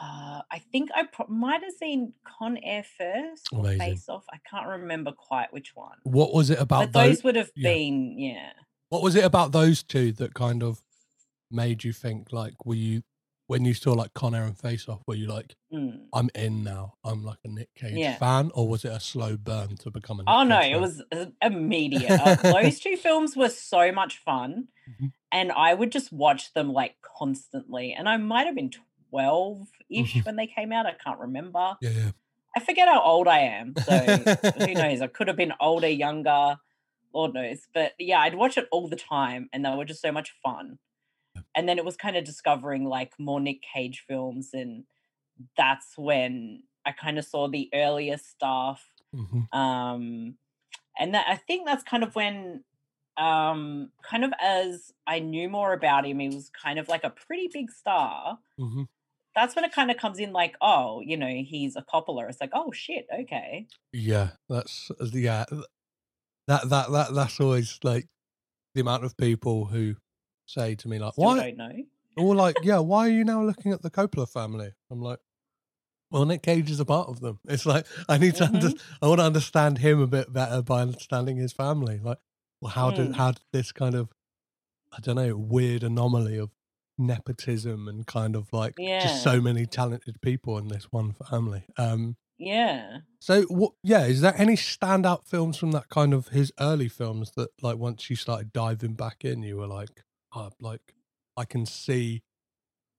uh, 0.00 0.42
I 0.50 0.60
think 0.70 0.90
I 0.94 1.04
pro- 1.04 1.26
might 1.26 1.62
have 1.62 1.72
seen 1.74 2.12
Con 2.24 2.56
Air 2.62 2.84
first 2.84 3.48
or 3.52 3.60
Amazing. 3.60 3.78
Face 3.80 4.08
Off. 4.08 4.24
I 4.32 4.38
can't 4.48 4.68
remember 4.68 5.10
quite 5.12 5.52
which 5.52 5.72
one, 5.74 5.96
what 6.04 6.32
was 6.32 6.50
it 6.50 6.60
about 6.60 6.92
those 6.92 7.16
those? 7.16 7.24
would 7.24 7.36
have 7.36 7.50
yeah. 7.56 7.68
been 7.70 8.18
yeah. 8.18 8.52
What 8.90 9.02
was 9.02 9.16
it 9.16 9.24
about 9.24 9.52
those 9.52 9.82
two 9.82 10.12
that 10.12 10.34
kind 10.34 10.62
of 10.62 10.80
made 11.50 11.82
you 11.82 11.92
think 11.92 12.32
like 12.32 12.64
were 12.64 12.74
you 12.74 13.02
when 13.48 13.64
you 13.64 13.74
saw 13.74 13.92
like 13.92 14.14
Con 14.14 14.34
Air 14.34 14.44
and 14.44 14.56
Face 14.56 14.88
Off? 14.88 15.02
Were 15.06 15.16
you 15.16 15.26
like 15.26 15.56
Mm. 15.72 16.06
I'm 16.14 16.30
in 16.34 16.62
now. 16.64 16.94
I'm 17.04 17.22
like 17.24 17.36
a 17.44 17.48
Nick 17.48 17.74
Cage 17.74 17.92
Yeah. 17.96 18.16
fan, 18.16 18.50
or 18.54 18.66
was 18.68 18.86
it 18.86 18.92
a 18.92 19.00
slow 19.00 19.36
burn 19.36 19.76
to 19.78 19.90
become 19.90 20.18
a? 20.20 20.22
Nick 20.22 20.28
Oh 20.34 20.42
no, 20.44 20.60
Cage 20.60 20.72
it 20.74 20.80
was 20.80 21.02
uh, 21.12 21.26
immediate. 21.42 22.10
Uh, 22.10 22.36
those 22.36 22.80
two 22.80 22.96
films 22.96 23.36
were 23.36 23.50
so 23.50 23.92
much 23.92 24.16
fun, 24.18 24.68
Mhm. 24.88 25.12
and 25.32 25.52
I 25.52 25.74
would 25.74 25.92
just 25.92 26.10
watch 26.10 26.54
them 26.54 26.72
like 26.72 26.96
constantly. 27.02 27.92
And 27.92 28.08
I 28.08 28.16
might 28.16 28.46
have 28.46 28.54
been 28.54 28.70
twelve 29.10 29.68
ish 29.90 30.14
Mhm. 30.14 30.24
when 30.24 30.36
they 30.36 30.46
came 30.46 30.72
out. 30.72 30.86
I 30.86 30.92
can't 30.92 31.18
remember. 31.20 31.76
Yeah, 31.82 31.90
yeah. 31.90 32.10
I 32.56 32.60
forget 32.60 32.88
how 32.88 33.02
old 33.02 33.28
I 33.28 33.40
am, 33.40 33.74
so 33.76 33.98
who 34.58 34.74
knows? 34.74 35.02
I 35.02 35.06
could 35.06 35.28
have 35.28 35.36
been 35.36 35.52
older, 35.60 35.88
younger, 35.88 36.56
Lord 37.12 37.34
knows. 37.34 37.60
But 37.74 37.92
yeah, 37.98 38.20
I'd 38.20 38.34
watch 38.34 38.56
it 38.56 38.66
all 38.72 38.88
the 38.88 38.96
time, 38.96 39.50
and 39.52 39.64
they 39.64 39.74
were 39.74 39.84
just 39.84 40.00
so 40.00 40.10
much 40.12 40.32
fun. 40.42 40.78
And 41.58 41.68
then 41.68 41.78
it 41.78 41.84
was 41.84 41.96
kind 41.96 42.16
of 42.16 42.24
discovering 42.24 42.84
like 42.84 43.12
more 43.18 43.40
Nick 43.40 43.62
Cage 43.74 44.04
films, 44.06 44.50
and 44.54 44.84
that's 45.56 45.94
when 45.96 46.62
I 46.86 46.92
kind 46.92 47.18
of 47.18 47.24
saw 47.24 47.48
the 47.48 47.68
earlier 47.74 48.16
stuff 48.18 48.84
Mhm. 49.14 49.48
um 49.54 50.36
and 50.98 51.14
that 51.14 51.26
i 51.28 51.36
think 51.36 51.66
that's 51.66 51.82
kind 51.82 52.02
of 52.04 52.14
when 52.14 52.62
um 53.16 53.90
kind 54.02 54.24
of 54.24 54.32
as 54.40 54.92
i 55.06 55.18
knew 55.18 55.48
more 55.48 55.72
about 55.72 56.04
him 56.06 56.18
he 56.18 56.28
was 56.28 56.50
kind 56.50 56.78
of 56.78 56.88
like 56.88 57.04
a 57.04 57.10
pretty 57.10 57.48
big 57.52 57.70
star 57.70 58.38
Mhm. 58.58 58.88
that's 59.34 59.54
when 59.56 59.64
it 59.64 59.72
kind 59.72 59.90
of 59.90 59.96
comes 59.96 60.18
in 60.18 60.32
like 60.32 60.56
oh 60.60 61.00
you 61.00 61.16
know 61.16 61.42
he's 61.52 61.74
a 61.76 61.82
coppola 61.82 62.28
it's 62.28 62.40
like 62.40 62.52
oh 62.52 62.70
shit 62.72 63.06
okay 63.12 63.66
Yeah, 63.92 64.32
that's 64.48 64.90
uh, 65.00 65.06
yeah. 65.12 65.44
That 66.46 66.68
that 66.70 66.90
that 66.90 67.14
that's 67.14 67.40
always 67.40 67.78
like 67.82 68.06
the 68.74 68.80
amount 68.80 69.04
of 69.04 69.16
people 69.16 69.66
who 69.66 69.96
say 70.48 70.74
to 70.74 70.88
me 70.88 70.98
like, 70.98 71.12
still 71.12 71.24
"Why?" 71.24 71.50
don't 71.50 71.56
know 71.58 71.84
Or 72.16 72.34
like, 72.34 72.56
"Yeah, 72.62 72.78
why 72.78 73.06
are 73.06 73.10
you 73.12 73.24
now 73.24 73.42
looking 73.44 73.72
at 73.72 73.82
the 73.82 73.90
Coppola 73.90 74.28
family?" 74.28 74.72
I'm 74.90 75.00
like, 75.00 75.20
"Well, 76.10 76.24
Nick 76.24 76.42
Cage 76.42 76.70
is 76.70 76.80
a 76.80 76.84
part 76.84 77.08
of 77.08 77.20
them." 77.20 77.38
It's 77.48 77.66
like 77.66 77.86
I 78.08 78.18
need 78.18 78.34
to 78.36 78.44
under, 78.46 78.68
Mm-hmm. 78.68 79.04
I 79.04 79.08
want 79.08 79.20
to 79.20 79.24
understand 79.26 79.78
him 79.78 80.00
a 80.00 80.06
bit 80.06 80.32
better 80.32 80.62
by 80.62 80.80
understanding 80.82 81.36
his 81.36 81.52
family. 81.52 82.00
Like, 82.02 82.18
well, 82.60 82.72
how 82.72 82.90
did 82.90 83.10
Mm. 83.10 83.14
how 83.14 83.32
did 83.32 83.44
this 83.52 83.72
kind 83.72 83.94
of 83.94 84.12
I 84.92 85.00
don't 85.00 85.16
know 85.16 85.36
weird 85.36 85.82
anomaly 85.84 86.38
of 86.38 86.50
nepotism 86.96 87.86
and 87.88 88.06
kind 88.06 88.34
of 88.34 88.52
like 88.52 88.74
just 89.00 89.22
so 89.22 89.40
many 89.40 89.66
talented 89.66 90.20
people 90.20 90.58
in 90.58 90.68
this 90.68 90.86
one 90.90 91.12
family. 91.12 91.64
Um, 91.76 92.16
yeah 92.38 92.98
so 93.20 93.42
what? 93.44 93.72
Yeah, 93.82 94.04
is 94.06 94.20
there 94.20 94.34
any 94.36 94.54
standout 94.54 95.26
films 95.26 95.56
from 95.56 95.72
that 95.72 95.88
kind 95.88 96.14
of 96.14 96.28
his 96.28 96.52
early 96.60 96.88
films 96.88 97.32
that 97.36 97.50
like 97.62 97.76
once 97.76 98.08
you 98.10 98.16
started 98.16 98.52
diving 98.52 98.94
back 98.94 99.24
in, 99.24 99.42
you 99.42 99.56
were 99.56 99.66
like, 99.66 100.04
like 100.60 100.94
I 101.36 101.44
can 101.44 101.66
see 101.66 102.22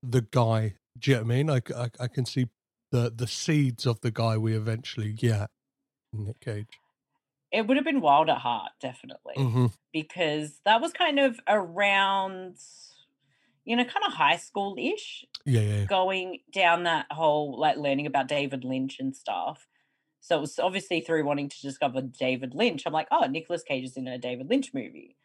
the 0.03 0.21
guy. 0.21 0.75
Do 0.98 1.12
you 1.12 1.17
know 1.17 1.24
what 1.24 1.31
I 1.31 1.36
mean? 1.36 1.50
I, 1.50 1.62
I, 1.75 1.89
I 2.01 2.07
can 2.07 2.25
see 2.25 2.48
the 2.91 3.12
the 3.15 3.27
seeds 3.27 3.86
of 3.86 4.01
the 4.01 4.12
guy 4.12 4.38
we 4.38 4.55
eventually 4.55 5.13
get. 5.13 5.50
Nick 6.12 6.39
Cage. 6.39 6.79
it 7.51 7.67
would 7.67 7.77
have 7.77 7.86
been 7.86 8.01
wild 8.01 8.29
at 8.29 8.39
heart 8.39 8.71
definitely 8.81 9.36
hmm 9.36 9.67
because 9.93 10.59
that 10.65 10.81
was 10.81 10.91
kind 10.91 11.19
of 11.19 11.39
around 11.48 12.55
you 13.65 13.75
know 13.75 13.83
kind 13.83 14.05
of 14.07 14.13
high 14.13 14.38
school-ish 14.38 15.25
Yeah, 15.45 15.62
yeah, 15.62 15.77
yeah. 15.79 15.86
going 15.86 16.39
down 16.51 16.83
that 16.83 17.05
whole 17.12 17.59
like 17.59 17.77
learning 17.77 18.07
about 18.07 18.27
David 18.27 18.63
Lynch 18.63 19.00
and 19.00 19.15
stuff. 19.15 19.67
So 20.21 20.38
it 20.38 20.41
was 20.41 20.59
obviously 20.59 21.01
through 21.01 21.25
wanting 21.25 21.50
to 21.50 21.62
discover 21.62 22.01
David 22.01 22.53
Lynch. 22.53 22.83
I'm 22.86 22.93
like, 22.93 23.07
oh, 23.12 23.25
Nicolas 23.25 23.63
Cage 23.63 23.86
is 23.86 23.98
in 23.98 24.07
a 24.07 24.17
David 24.17 24.50
Lynch 24.50 24.74
movie. 24.74 25.15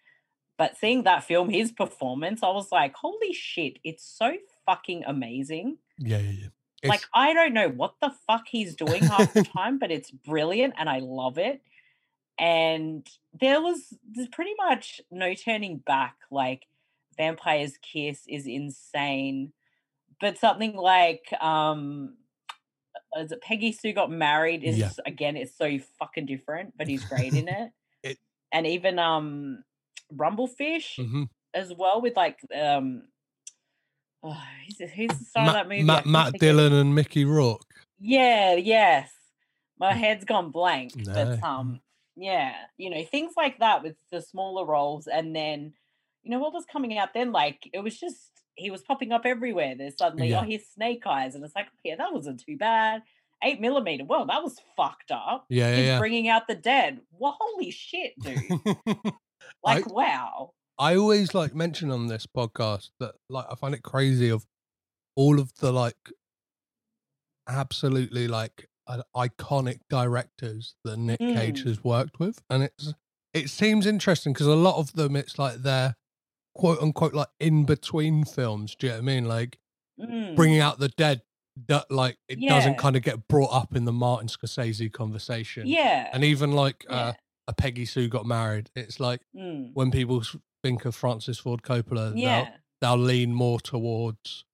But 0.56 0.76
seeing 0.76 1.02
that 1.02 1.25
film, 1.25 1.50
his 1.50 1.73
performance, 1.73 2.42
I 2.42 2.50
was 2.50 2.70
like, 2.70 2.94
holy 2.94 3.32
shit, 3.32 3.78
it's 3.82 4.04
so 4.04 4.34
fucking 4.66 5.02
amazing. 5.06 5.78
yeah, 5.99 6.18
yeah, 6.18 6.30
yeah. 6.82 6.88
like, 6.88 7.02
I 7.12 7.34
don't 7.34 7.54
know 7.54 7.68
what 7.68 7.94
the 8.00 8.12
fuck 8.26 8.44
he's 8.49 8.75
doing 8.76 9.02
half 9.02 9.32
the 9.34 9.42
time, 9.56 9.78
but 9.78 9.90
it's 9.90 10.11
brilliant 10.11 10.75
and 10.78 10.88
I 10.88 11.00
love 11.00 11.38
it. 11.38 11.61
And 12.38 13.08
there 13.40 13.61
was 13.61 13.94
there's 14.12 14.28
pretty 14.28 14.54
much 14.56 15.00
no 15.11 15.34
turning 15.34 15.78
back. 15.78 16.16
Like, 16.30 16.66
Vampire's 17.16 17.78
Kiss 17.78 18.23
is 18.28 18.46
insane. 18.46 19.52
But 20.20 20.38
something 20.38 20.75
like 20.76 21.25
um 21.40 22.14
is 23.16 23.30
it 23.32 23.40
Peggy 23.40 23.70
Sue 23.73 23.92
got 23.92 24.11
married 24.11 24.64
is 24.64 24.78
Yeah. 24.78 24.90
again 25.06 25.37
it's 25.37 25.56
so 25.56 25.78
fucking 25.99 26.26
different, 26.26 26.75
but 26.76 26.88
he's 26.88 27.04
great 27.04 27.34
in 27.34 27.49
it. 27.61 27.70
It- 28.02 28.18
and 28.52 28.66
even 28.66 28.99
um 28.99 29.62
Rumblefish 30.16 30.97
Mhm. 30.99 31.28
as 31.54 31.73
well 31.73 32.00
with 32.00 32.16
like 32.16 32.38
um 32.54 33.02
oh, 34.23 34.42
who's, 34.66 34.76
the- 34.78 34.87
who's 34.87 35.09
the 35.18 35.25
star 35.25 35.44
Ma- 35.44 35.49
of 35.50 35.54
that 35.54 35.68
movie? 35.68 35.90
I 35.90 36.02
Matt. 36.04 36.33
Dillon 36.38 36.73
and 36.73 36.94
Mickey 36.94 37.25
Rourke. 37.25 37.62
Yeah, 37.99 38.54
yes. 38.54 39.11
My 39.78 39.92
head's 39.92 40.25
gone 40.25 40.50
blank. 40.50 40.94
No. 40.97 41.12
But 41.12 41.42
um 41.42 41.80
yeah, 42.16 42.54
you 42.78 42.90
know, 42.90 43.02
things 43.04 43.35
like 43.37 43.59
that 43.59 43.83
with 43.83 43.97
the 44.12 44.21
smaller 44.23 44.64
roles 44.64 45.06
and 45.09 45.35
then 45.35 45.73
you 46.23 46.30
know 46.30 46.38
what 46.38 46.52
was 46.54 46.64
coming 46.64 46.97
out 46.97 47.12
then 47.12 47.33
like 47.33 47.68
it 47.73 47.80
was 47.80 47.99
just 47.99 48.30
he 48.56 48.71
was 48.71 48.83
popping 48.83 49.11
up 49.12 49.23
everywhere. 49.26 49.75
There's 49.76 49.97
suddenly 49.99 50.28
Yeah. 50.28 50.40
oh 50.40 50.44
here's 50.44 50.66
Snake 50.68 51.06
Eyes 51.06 51.35
and 51.35 51.44
it's 51.44 51.54
like 51.56 51.66
yeah 51.83 51.97
that 51.97 52.12
wasn't 52.12 52.40
too 52.44 52.56
bad. 52.56 53.02
8 53.42 53.61
millimeter. 53.61 54.04
Well, 54.04 54.25
that 54.26 54.42
was 54.42 54.59
fucked 54.75 55.11
up. 55.11 55.44
Yeah, 55.50 55.68
yeah, 55.71 55.76
He's 55.76 55.87
yeah. 55.87 55.99
bringing 55.99 56.28
out 56.28 56.47
the 56.49 56.54
dead. 56.54 57.00
Well, 57.12 57.37
holy 57.38 57.71
shit, 57.73 58.14
dude. 58.18 58.38
Like 59.64 59.90
wow. 59.92 60.50
I 60.78 60.97
always 60.97 61.35
like 61.35 61.54
mention 61.54 61.90
on 61.90 62.09
this 62.09 62.26
podcast 62.26 62.90
that 63.00 63.14
like 63.30 63.47
I 63.50 63.54
find 63.54 63.75
it 63.75 63.83
crazy 63.83 64.28
of 64.30 64.44
all 65.16 65.38
of 65.40 65.52
the 65.61 65.73
like 65.73 65.97
absolutely 67.49 68.28
like 68.28 68.68
uh, 68.87 69.02
iconic 69.16 69.78
directors 69.88 70.75
that 70.85 70.99
Nick 70.99 71.18
Cage 71.18 71.62
Mm. 71.62 71.68
has 71.68 71.85
worked 71.85 72.18
with, 72.18 72.42
and 72.50 72.62
it's 72.64 72.92
it 73.33 73.50
seems 73.50 73.87
interesting 73.87 74.33
because 74.33 74.47
a 74.47 74.54
lot 74.54 74.76
of 74.78 74.92
them 74.92 75.16
it's 75.16 75.38
like 75.38 75.56
they're 75.62 75.94
quote 76.54 76.80
unquote 76.80 77.14
like 77.14 77.28
in 77.40 77.64
between 77.64 78.25
films. 78.25 78.75
Do 78.78 78.87
you 78.87 78.92
know 78.92 78.97
what 78.99 79.02
I 79.02 79.06
mean? 79.06 79.25
Like 79.26 79.59
Mm. 80.00 80.35
bringing 80.35 80.61
out 80.61 80.78
the 80.80 80.88
dead. 80.88 81.23
That 81.68 81.88
like 81.88 82.16
it 82.28 82.40
doesn't 82.40 82.78
kind 82.78 82.97
of 82.97 83.02
get 83.02 83.28
brought 83.28 83.52
up 83.52 83.76
in 83.76 83.85
the 83.85 83.92
Martin 83.92 84.26
Scorsese 84.26 84.92
conversation, 84.92 85.68
Yeah. 85.68 86.11
and 86.12 86.25
even 86.25 86.50
like 86.50 86.85
yeah. 86.90 86.97
uh, 86.97 87.12
a 87.48 87.52
Peggy 87.52 87.84
Sue 87.84 88.08
got 88.08 88.26
married. 88.26 88.70
It's 88.74 88.98
like 89.00 89.20
Mm. 89.36 89.70
when 89.74 89.90
people 89.90 90.22
think 90.62 90.84
of 90.84 90.94
Francis 90.94 91.38
Ford 91.38 91.62
Coppola, 91.62 92.10
they'll, 92.10 92.18
Yeah. 92.18 92.56
they'll 92.80 92.96
lean 92.96 93.34
more 93.34 93.60
towards 93.60 94.44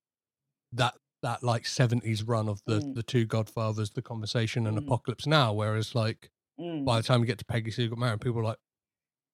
that 0.73 0.95
that 1.23 1.43
like 1.43 1.65
seventies 1.67 2.23
run 2.23 2.49
of 2.49 2.61
the 2.65 2.79
Mm. 2.79 2.95
the 2.95 3.03
two 3.03 3.25
Godfathers, 3.25 3.91
the 3.91 4.01
Conversation, 4.01 4.65
and 4.65 4.75
Mm. 4.77 4.83
Apocalypse 4.85 5.27
Now. 5.27 5.53
Whereas 5.53 5.93
like 5.95 6.31
Mm. 6.59 6.83
by 6.83 6.97
the 6.99 7.03
time 7.07 7.19
you 7.21 7.27
get 7.27 7.37
to 7.39 7.45
Peggy 7.45 7.69
Sue 7.71 7.87
got 7.89 7.99
married, 7.99 8.21
people 8.21 8.39
are 8.39 8.43
like, 8.43 8.59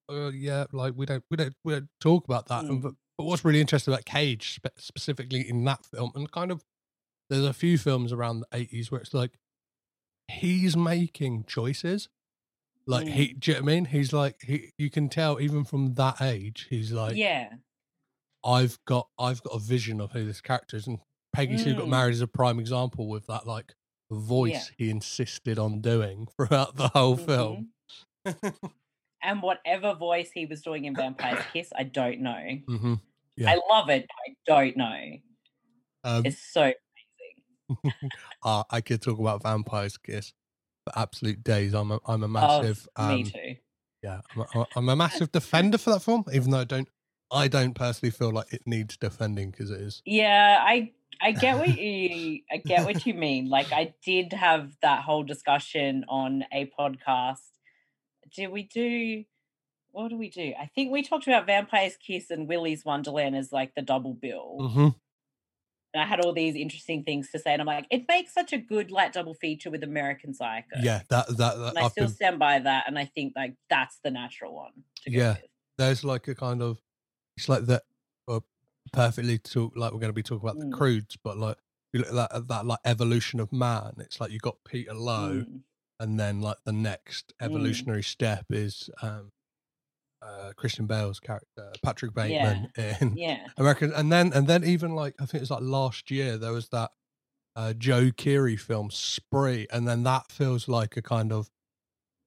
oh 0.09 0.29
yeah, 0.29 0.65
like 0.71 0.93
we 0.95 1.05
don't 1.05 1.23
we 1.31 1.37
don't 1.37 1.55
we 1.63 1.73
don't 1.73 1.89
talk 1.99 2.25
about 2.25 2.47
that. 2.47 2.65
And, 2.65 2.79
Mm. 2.79 2.81
but 2.83 2.95
but 3.17 3.23
what's 3.23 3.43
really 3.43 3.61
interesting 3.61 3.93
about 3.93 4.05
Cage 4.05 4.55
spe- 4.55 4.77
specifically 4.77 5.47
in 5.49 5.63
that 5.63 5.85
film 5.85 6.11
and 6.13 6.31
kind 6.31 6.51
of 6.51 6.63
there's 7.29 7.43
a 7.45 7.53
few 7.53 7.77
films 7.77 8.11
around 8.13 8.39
the 8.41 8.47
80s 8.51 8.91
where 8.91 9.01
it's 9.01 9.13
like 9.13 9.37
he's 10.29 10.75
making 10.77 11.45
choices. 11.45 12.09
Like 12.87 13.07
he, 13.07 13.33
do 13.33 13.51
you 13.51 13.57
know 13.57 13.63
what 13.63 13.71
I 13.71 13.75
mean? 13.75 13.85
He's 13.85 14.13
like 14.13 14.41
he. 14.41 14.71
You 14.77 14.89
can 14.89 15.09
tell 15.09 15.39
even 15.41 15.65
from 15.65 15.93
that 15.95 16.21
age, 16.21 16.67
he's 16.69 16.91
like, 16.91 17.15
yeah. 17.17 17.49
I've 18.45 18.77
got, 18.85 19.09
I've 19.19 19.43
got 19.43 19.55
a 19.55 19.59
vision 19.59 19.99
of 19.99 20.11
who 20.13 20.25
this 20.25 20.41
character 20.41 20.77
is, 20.77 20.87
and 20.87 20.99
Peggy 21.33 21.57
Sue 21.57 21.75
Got 21.75 21.87
Mm. 21.87 21.89
Married 21.89 22.13
is 22.13 22.21
a 22.21 22.27
prime 22.27 22.59
example 22.59 23.09
with 23.09 23.27
that 23.27 23.45
like 23.45 23.73
voice 24.11 24.71
he 24.77 24.89
insisted 24.89 25.59
on 25.59 25.81
doing 25.81 26.27
throughout 26.37 26.75
the 26.77 26.87
whole 26.89 27.17
film. 27.17 27.69
Mhm. 28.25 28.71
And 29.23 29.41
whatever 29.41 29.93
voice 29.95 30.31
he 30.31 30.45
was 30.45 30.61
doing 30.61 30.85
in 30.85 30.95
Vampire's 30.95 31.43
Kiss, 31.53 31.73
I 31.75 31.83
don't 31.83 32.21
know. 32.21 32.59
hmm 32.67 32.93
Yeah. 33.35 33.49
I 33.51 33.61
love 33.69 33.89
it. 33.89 34.05
I 34.27 34.35
don't 34.45 34.77
know. 34.77 35.01
Um, 36.03 36.25
It's 36.25 36.37
so 36.39 36.61
amazing. 36.61 38.11
uh, 38.43 38.63
I 38.69 38.81
could 38.81 39.01
talk 39.01 39.19
about 39.19 39.43
Vampire's 39.43 39.97
Kiss 39.97 40.33
for 40.87 40.99
absolute 40.99 41.43
days. 41.43 41.73
I'm 41.73 41.91
a, 41.91 41.99
I'm 42.05 42.23
a 42.23 42.27
massive. 42.27 42.87
oh, 42.95 43.03
massive, 43.03 43.15
me 43.15 43.23
um, 43.23 43.23
too. 43.25 43.55
yeah, 44.03 44.21
I'm 44.35 44.61
a, 44.61 44.67
I'm 44.75 44.89
a 44.89 44.95
massive 44.95 45.31
defender 45.31 45.77
for 45.77 45.91
that 45.91 46.01
film. 46.01 46.25
Even 46.33 46.51
though 46.51 46.59
I 46.59 46.65
don't, 46.65 46.89
I 47.31 47.47
don't 47.47 47.73
personally 47.73 48.11
feel 48.11 48.31
like 48.31 48.53
it 48.53 48.61
needs 48.65 48.97
defending 48.97 49.51
because 49.51 49.71
it 49.71 49.81
is. 49.81 50.01
Yeah, 50.05 50.57
I 50.61 50.91
I 51.21 51.31
get 51.31 51.57
what 51.57 51.69
you 51.77 52.41
I 52.51 52.57
get 52.57 52.85
what 52.85 53.05
you 53.05 53.13
mean. 53.13 53.49
Like 53.49 53.71
I 53.71 53.93
did 54.03 54.33
have 54.33 54.71
that 54.81 55.03
whole 55.03 55.23
discussion 55.23 56.05
on 56.07 56.45
a 56.53 56.71
podcast. 56.79 57.41
Did 58.35 58.51
we 58.51 58.63
do 58.63 59.23
what 59.91 60.09
do 60.09 60.17
we 60.17 60.29
do? 60.29 60.53
I 60.59 60.69
think 60.75 60.91
we 60.91 61.01
talked 61.01 61.27
about 61.27 61.47
Vampire's 61.47 61.97
Kiss 61.97 62.29
and 62.29 62.47
Willy's 62.47 62.85
Wonderland 62.85 63.35
as 63.35 63.51
like 63.51 63.73
the 63.73 63.81
double 63.81 64.13
bill. 64.13 64.69
hmm 64.73 64.89
And 65.93 66.01
I 66.03 66.05
had 66.05 66.19
all 66.19 66.33
these 66.33 66.55
interesting 66.55 67.03
things 67.03 67.31
to 67.31 67.39
say, 67.39 67.53
and 67.53 67.61
I'm 67.61 67.65
like, 67.67 67.87
it 67.89 68.05
makes 68.07 68.33
such 68.33 68.53
a 68.53 68.57
good 68.57 68.91
like 68.91 69.13
double 69.13 69.33
feature 69.33 69.71
with 69.71 69.83
American 69.83 70.33
Psycho. 70.33 70.67
Yeah, 70.73 71.03
that 71.09 71.27
that, 71.37 71.55
that 71.57 71.75
And 71.75 71.79
I 71.79 71.83
still 71.83 72.07
been 72.07 72.17
stand 72.17 72.39
by 72.39 72.59
that, 72.59 72.85
and 72.87 72.97
I 72.99 73.05
think 73.05 73.33
like 73.35 73.55
that's 73.69 73.99
the 74.03 74.11
natural 74.11 74.55
one. 74.55 74.83
To 75.03 75.11
Yeah. 75.11 75.37
with. 75.41 75.49
there's 75.77 76.03
like 76.03 76.27
a 76.27 76.35
kind 76.35 76.61
of 76.61 76.81
it's 77.37 77.49
like 77.49 77.65
that 77.65 77.83
uh, 78.27 78.41
perfectly 78.93 79.39
to 79.39 79.71
like 79.75 79.91
we're 79.93 79.99
going 79.99 80.09
to 80.09 80.13
be 80.13 80.23
talking 80.23 80.43
about 80.47 80.59
Mm. 80.59 80.69
the 80.71 80.77
croods 80.77 81.17
but 81.23 81.37
like 81.37 81.57
you 81.93 82.01
look 82.01 82.09
at 82.09 82.31
that, 82.31 82.47
that 82.47 82.65
like 82.65 82.79
evolution 82.85 83.39
of 83.39 83.51
man 83.53 83.95
it's 83.99 84.19
like 84.21 84.31
you 84.31 84.39
got 84.39 84.57
peter 84.65 84.93
loew 84.93 85.45
Mm, 85.45 85.63
and 85.99 86.19
then 86.19 86.41
like 86.41 86.57
the 86.65 86.73
next 86.73 87.33
evolutionary 87.41 88.03
step 88.03 88.45
is 88.51 88.89
um 89.01 89.31
uh 90.21 90.51
christian 90.55 90.87
bale's 90.87 91.19
character 91.19 91.77
patrick 91.83 92.13
bateman 92.13 92.69
in 92.77 93.17
Yeah. 93.17 93.47
american 93.57 93.91
and 93.93 94.11
then 94.11 94.31
and 94.33 94.47
then 94.47 94.63
even 94.63 94.95
like 94.95 95.15
i 95.19 95.25
think 95.25 95.41
it's 95.41 95.51
like 95.51 95.61
last 95.61 96.09
year 96.11 96.37
there 96.37 96.51
was 96.53 96.69
that 96.69 96.91
uh 97.55 97.73
joe 97.73 98.11
Keery 98.11 98.59
film 98.59 98.89
spree 98.91 99.67
and 99.71 99.87
then 99.87 100.03
that 100.03 100.31
feels 100.31 100.67
like 100.67 100.97
a 100.97 101.01
kind 101.01 101.31
of 101.33 101.49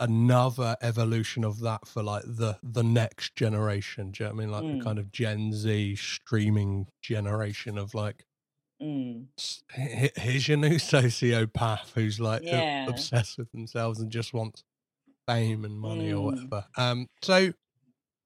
another 0.00 0.76
evolution 0.82 1.44
of 1.44 1.61
that 1.61 1.87
for 1.87 2.02
like 2.02 2.25
the 2.25 2.59
the 2.62 2.82
next 2.85 3.37
generation 3.37 4.11
do 4.12 4.25
you 4.25 4.28
know 4.30 4.35
what 4.35 4.42
i 4.42 4.44
mean 4.47 4.52
like 4.52 4.64
Mm. 4.64 4.70
the 4.70 4.76
kind 4.78 4.99
of 4.99 5.12
gen 5.12 5.52
z 5.52 5.94
streaming 5.97 6.87
generation 7.02 7.78
of 7.78 7.94
like 7.94 8.25
Mm. 8.80 9.28
here's 9.73 10.49
your 10.49 10.56
new 10.59 10.76
sociopath 10.76 11.92
who's 11.94 12.20
like 12.20 12.42
Yeah. 12.52 12.62
obsessed 12.87 13.38
with 13.38 13.50
themselves 13.52 14.00
and 14.00 14.11
just 14.11 14.32
wants 14.32 14.64
fame 15.28 15.64
and 15.64 15.78
money 15.80 16.12
or 16.12 16.25
Mm. 16.25 16.26
whatever 16.26 16.66
um 16.76 17.06
so 17.23 17.53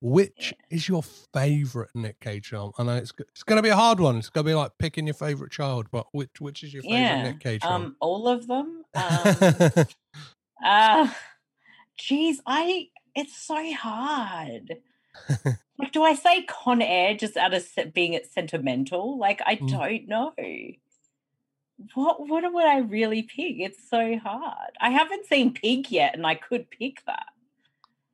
which 0.07 0.53
is 0.71 0.87
your 0.87 1.03
favorite 1.03 1.89
nick 1.95 2.21
cage 2.21 2.49
film 2.49 2.73
i 2.77 2.83
know 2.83 2.95
it's 2.95 3.11
it's 3.19 3.43
going 3.43 3.57
to 3.57 3.63
be 3.63 3.71
a 3.71 3.75
hard 3.75 3.99
one 3.99 4.19
it's 4.19 4.29
going 4.29 4.45
to 4.45 4.51
be 4.51 4.55
like 4.55 4.71
picking 4.79 5.07
your 5.07 5.15
favorite 5.15 5.51
child 5.51 5.87
but 5.91 6.07
which 6.13 6.41
which 6.41 6.63
is 6.63 6.75
your 6.75 6.83
favorite 6.83 6.99
Yeah. 7.01 7.23
nick 7.23 7.41
cage 7.41 7.63
film 7.63 7.73
Um, 7.73 7.97
all 8.01 8.29
of 8.29 8.47
them. 8.47 8.85
Um, 8.95 9.87
uh, 10.65 11.09
geez, 11.99 12.41
I. 12.47 12.89
It's 13.17 13.37
so 13.37 13.73
hard. 13.75 14.77
like, 15.79 15.93
do 15.93 16.03
I 16.03 16.15
say 16.15 16.43
Con 16.43 16.83
Air 16.83 17.15
just 17.15 17.37
out 17.37 17.55
of 17.55 17.67
being 17.95 18.13
it 18.13 18.31
sentimental? 18.31 19.19
Like, 19.19 19.41
I 19.47 19.57
Mm. 19.57 19.69
don't 19.71 20.09
know. 20.09 20.33
What 21.95 22.29
what 22.29 22.53
would 22.53 22.65
I 22.67 22.79
really 22.79 23.23
pick? 23.23 23.57
It's 23.59 23.89
so 23.89 24.19
hard. 24.19 24.73
I 24.81 24.91
haven't 24.91 25.27
seen 25.27 25.55
Pig 25.55 25.91
yet, 25.91 26.15
and 26.15 26.27
I 26.27 26.35
could 26.35 26.69
pick 26.71 27.03
that. 27.07 27.29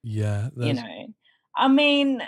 yeah 0.02 0.50
You 0.56 0.74
know, 0.74 1.14
I 1.56 1.68
mean, 1.68 2.22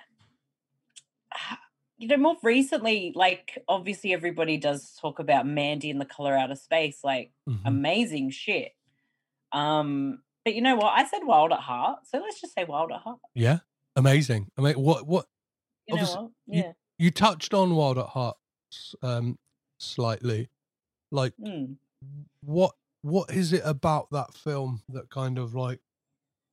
you 1.98 2.08
know, 2.08 2.16
more 2.16 2.37
recently, 2.42 3.12
like 3.14 3.58
obviously 3.68 4.12
everybody 4.12 4.56
does 4.56 4.96
talk 5.00 5.18
about 5.18 5.46
Mandy 5.46 5.90
and 5.90 6.00
the 6.00 6.04
Color 6.04 6.35
Out 6.37 6.50
of 6.50 6.58
Space, 6.58 6.98
like 7.04 7.30
mhm. 7.48 7.61
amazing 7.64 8.30
shit. 8.30 8.72
Um, 9.52 10.22
but 10.44 10.54
you 10.54 10.62
know 10.62 10.76
what? 10.76 10.92
I 10.98 11.04
said 11.06 11.20
Wild 11.24 11.52
at 11.52 11.61
Heart, 11.61 12.00
so 12.06 12.18
let's 12.18 12.40
just 12.40 12.54
say 12.54 12.64
Wild 12.64 12.90
at 12.92 13.00
Heart. 13.00 13.18
yeah 13.35 13.58
amazing 13.94 14.48
i 14.56 14.62
mean 14.62 14.72
what 14.74 15.06
what 15.06 15.26
You 15.87 15.96
know 15.96 16.02
what? 16.02 16.30
you- 16.46 16.62
Yeah. 16.62 16.72
you 16.98 17.11
touched 17.11 17.52
on 17.52 17.76
wild 17.76 17.98
at 17.98 18.06
heart 18.06 18.38
um 19.02 19.38
slightly 19.78 20.48
like 21.11 21.35
Mm. 21.37 21.76
what 22.40 22.74
what 23.02 23.30
is 23.30 23.52
it 23.52 23.61
about 23.66 24.08
that 24.12 24.32
film 24.32 24.80
that 24.88 25.11
kind 25.11 25.37
of 25.37 25.54
like 25.54 25.80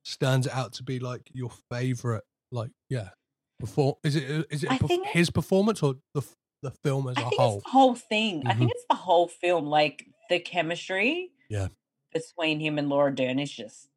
stands 0.02 0.46
out 0.48 0.74
to 0.74 0.82
be 0.82 0.98
like 0.98 1.30
your 1.32 1.48
favorite 1.48 2.24
like 2.52 2.70
yeah 2.88 3.10
before 3.58 3.98
is 4.04 4.16
it 4.16 4.30
uh, 4.30 4.42
it 4.50 4.70
I 4.70 4.78
perf- 4.78 4.88
think- 4.88 5.06
his 5.08 5.30
performance 5.30 5.82
or 5.82 5.96
the 6.14 6.22
the 6.62 6.70
film 6.70 7.08
as 7.08 7.16
I 7.16 7.22
a 7.22 7.24
whole 7.24 7.56
it's 7.56 7.64
the 7.64 7.70
whole 7.70 7.94
thing. 7.94 8.42
I 8.46 8.52
Mhm. 8.54 8.58
think 8.58 8.70
it's 8.72 8.84
the 8.90 8.96
whole 8.96 9.28
film. 9.28 9.66
Like 9.66 10.04
the 10.28 10.38
chemistry 10.40 11.30
Yeah. 11.48 11.68
between 12.12 12.60
him 12.60 12.78
and 12.78 12.88
Laura 12.90 13.14
Dern 13.14 13.38
is 13.38 13.50
just 13.50 13.88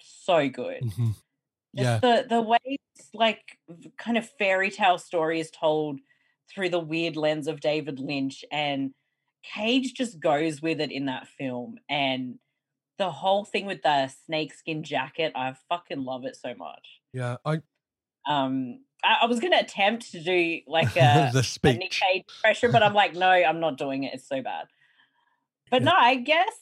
so 0.00 0.48
good. 0.48 0.82
Mhm. 0.82 1.06
Just 1.14 1.22
yeah 1.74 1.98
the 1.98 2.26
the 2.28 2.40
way 2.42 2.58
it's 2.64 3.08
like 3.14 3.58
kind 3.96 4.16
of 4.18 4.28
fairy 4.38 4.70
tale 4.70 4.98
story 4.98 5.40
is 5.40 5.50
told 5.50 6.00
through 6.48 6.68
the 6.68 6.78
weird 6.78 7.16
lens 7.16 7.48
of 7.48 7.60
David 7.60 7.98
Lynch 7.98 8.44
and 8.52 8.92
Cage 9.42 9.94
just 9.94 10.20
goes 10.20 10.62
with 10.62 10.80
it 10.80 10.92
in 10.92 11.06
that 11.06 11.26
film 11.26 11.78
and 11.88 12.38
the 12.98 13.10
whole 13.10 13.44
thing 13.44 13.66
with 13.66 13.82
the 13.82 14.06
snakeskin 14.26 14.84
jacket 14.84 15.32
I 15.34 15.54
fucking 15.68 16.04
love 16.04 16.24
it 16.24 16.36
so 16.36 16.54
much. 16.54 17.00
yeah 17.12 17.36
i 17.44 17.60
Um 18.28 18.80
I, 19.04 19.18
I 19.22 19.26
was 19.26 19.40
going 19.40 19.52
to 19.52 19.58
attempt 19.58 20.12
to 20.12 20.22
do 20.22 20.60
like 20.66 20.96
a, 20.96 21.30
the 21.32 21.58
a 21.64 21.72
Nick 21.74 21.90
Cage 21.90 22.24
pressure 22.40 22.70
but 22.70 22.82
I'm 22.82 22.94
like 22.94 23.14
no 23.14 23.30
I'm 23.30 23.60
not 23.60 23.78
doing 23.78 24.04
it 24.04 24.14
it's 24.14 24.28
so 24.28 24.42
bad. 24.42 24.66
But 25.70 25.82
Yeah. 25.82 25.86
no, 25.86 25.92
I 25.96 26.16
guess 26.16 26.54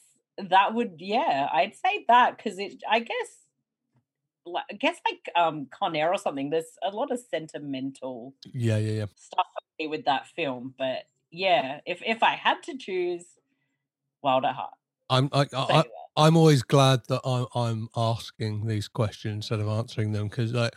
that 0.49 0.73
would 0.73 0.95
yeah, 0.99 1.49
I'd 1.53 1.75
say 1.75 2.05
that 2.07 2.37
cuz 2.37 2.57
it 2.57 2.81
I 2.89 2.99
guess 2.99 3.45
like, 4.45 4.63
I 4.71 4.73
guess 4.73 4.97
like 5.09 5.29
um 5.35 5.67
Con 5.71 5.95
Air 5.95 6.11
or 6.11 6.17
something. 6.17 6.49
There's 6.49 6.77
a 6.81 6.89
lot 6.89 7.11
of 7.11 7.19
sentimental 7.19 8.33
yeah 8.53 8.77
yeah 8.77 8.91
yeah 8.93 9.05
stuff 9.15 9.47
with 9.79 10.05
that 10.05 10.27
film, 10.27 10.75
but 10.77 11.05
yeah, 11.31 11.79
if 11.85 12.01
if 12.05 12.23
I 12.23 12.31
had 12.31 12.61
to 12.63 12.77
choose, 12.77 13.25
Wild 14.21 14.45
at 14.45 14.55
Heart. 14.55 14.73
i'm 15.09 15.29
I, 15.31 15.45
Say 15.45 15.49
I, 15.57 15.67
that. 15.67 15.87
I'm 16.17 16.35
always 16.35 16.61
glad 16.61 17.01
that 17.07 17.21
I'm 17.23 17.47
I'm 17.55 17.89
asking 17.95 18.67
these 18.67 18.87
questions 18.87 19.33
instead 19.35 19.59
of 19.61 19.67
answering 19.67 20.11
them 20.11 20.27
because 20.27 20.53
like 20.53 20.75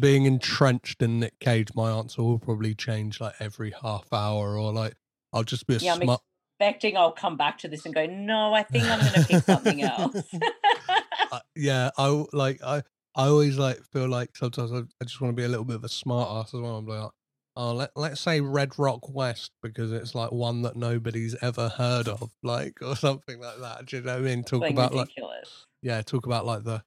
being 0.00 0.26
entrenched 0.26 1.02
in 1.02 1.20
Nick 1.20 1.38
Cage, 1.40 1.68
my 1.74 1.90
answer 1.90 2.22
will 2.22 2.38
probably 2.38 2.74
change 2.74 3.20
like 3.20 3.34
every 3.40 3.72
half 3.82 4.12
hour 4.12 4.58
or 4.58 4.72
like 4.72 4.94
I'll 5.32 5.44
just 5.44 5.66
be 5.66 5.74
a 5.74 5.78
Yeah, 5.78 5.94
I'm 5.94 6.02
smart. 6.02 6.20
Expecting 6.60 6.96
I'll 6.96 7.12
come 7.12 7.36
back 7.36 7.58
to 7.58 7.68
this 7.68 7.84
and 7.84 7.94
go, 7.94 8.06
no, 8.06 8.54
I 8.54 8.62
think 8.62 8.84
I'm 8.84 9.00
going 9.00 9.12
to 9.12 9.24
pick 9.24 9.42
something 9.42 9.82
else. 9.82 10.24
uh, 11.32 11.40
yeah, 11.56 11.90
I 11.98 12.24
like 12.32 12.62
I 12.62 12.82
I 13.16 13.26
always 13.26 13.58
like 13.58 13.82
feel 13.92 14.08
like 14.08 14.36
sometimes 14.36 14.72
I, 14.72 14.78
I 14.78 15.04
just 15.04 15.20
want 15.20 15.36
to 15.36 15.40
be 15.40 15.44
a 15.44 15.48
little 15.48 15.64
bit 15.64 15.76
of 15.76 15.84
a 15.84 15.88
smart 15.88 16.30
ass 16.30 16.54
as 16.54 16.60
well. 16.60 16.76
I'm 16.76 16.86
like, 16.86 17.10
oh, 17.56 17.72
let 17.72 17.90
let's 17.96 18.20
say 18.20 18.40
Red 18.40 18.78
Rock 18.78 19.12
West 19.12 19.50
because 19.62 19.92
it's 19.92 20.14
like 20.14 20.32
one 20.32 20.62
that 20.62 20.76
nobody's 20.76 21.36
ever 21.42 21.68
heard 21.68 22.08
of, 22.08 22.30
like 22.42 22.78
or 22.82 22.96
something 22.96 23.40
like 23.40 23.58
that. 23.60 23.86
Do 23.86 23.96
you 23.96 24.02
know 24.02 24.12
what 24.12 24.20
I 24.20 24.24
mean? 24.24 24.44
Talk 24.44 24.62
Something 24.62 24.72
about 24.72 24.94
like 24.94 25.10
yeah, 25.82 26.02
talk 26.02 26.26
about 26.26 26.46
like 26.46 26.64
the 26.64 26.82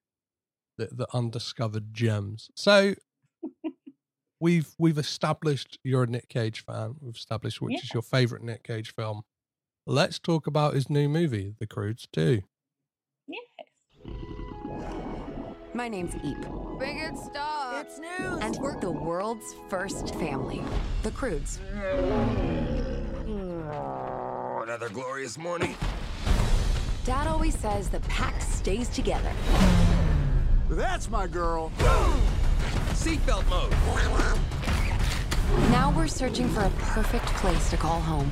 the, 0.77 0.89
the 0.91 1.07
undiscovered 1.13 1.93
gems. 1.93 2.49
So 2.55 2.95
we've 4.39 4.69
we've 4.77 4.97
established 4.97 5.79
you're 5.83 6.03
a 6.03 6.07
Nick 6.07 6.29
Cage 6.29 6.63
fan. 6.65 6.95
We've 7.01 7.15
established 7.15 7.61
which 7.61 7.73
Yeah. 7.73 7.79
is 7.83 7.93
your 7.93 8.03
favorite 8.03 8.43
Nick 8.43 8.63
Cage 8.63 8.93
film. 8.95 9.23
Let's 9.85 10.19
talk 10.19 10.47
about 10.47 10.73
his 10.73 10.89
new 10.89 11.07
movie, 11.07 11.55
The 11.59 11.67
Croods 11.67 12.07
2. 12.11 12.41
Yes. 13.27 13.41
My 15.73 15.87
name's 15.87 16.15
Eep, 16.23 16.37
Bring 16.77 16.97
it 16.99 17.15
stop. 17.17 17.85
It's 17.85 17.99
news. 17.99 18.39
and 18.41 18.57
we're 18.57 18.79
the 18.79 18.89
world's 18.91 19.53
first 19.69 20.13
family, 20.15 20.61
the 21.03 21.11
Croods. 21.11 21.59
Oh, 23.29 24.61
another 24.63 24.89
glorious 24.89 25.37
morning. 25.37 25.75
Dad 27.05 27.27
always 27.27 27.57
says 27.57 27.89
the 27.89 27.99
pack 28.01 28.41
stays 28.41 28.89
together. 28.89 29.31
That's 30.69 31.09
my 31.09 31.27
girl. 31.27 31.71
Seatbelt 32.93 33.47
mode. 33.49 33.71
Now 35.71 35.93
we're 35.95 36.07
searching 36.07 36.49
for 36.49 36.61
a 36.61 36.69
perfect 36.79 37.25
place 37.25 37.69
to 37.69 37.77
call 37.77 38.01
home. 38.01 38.29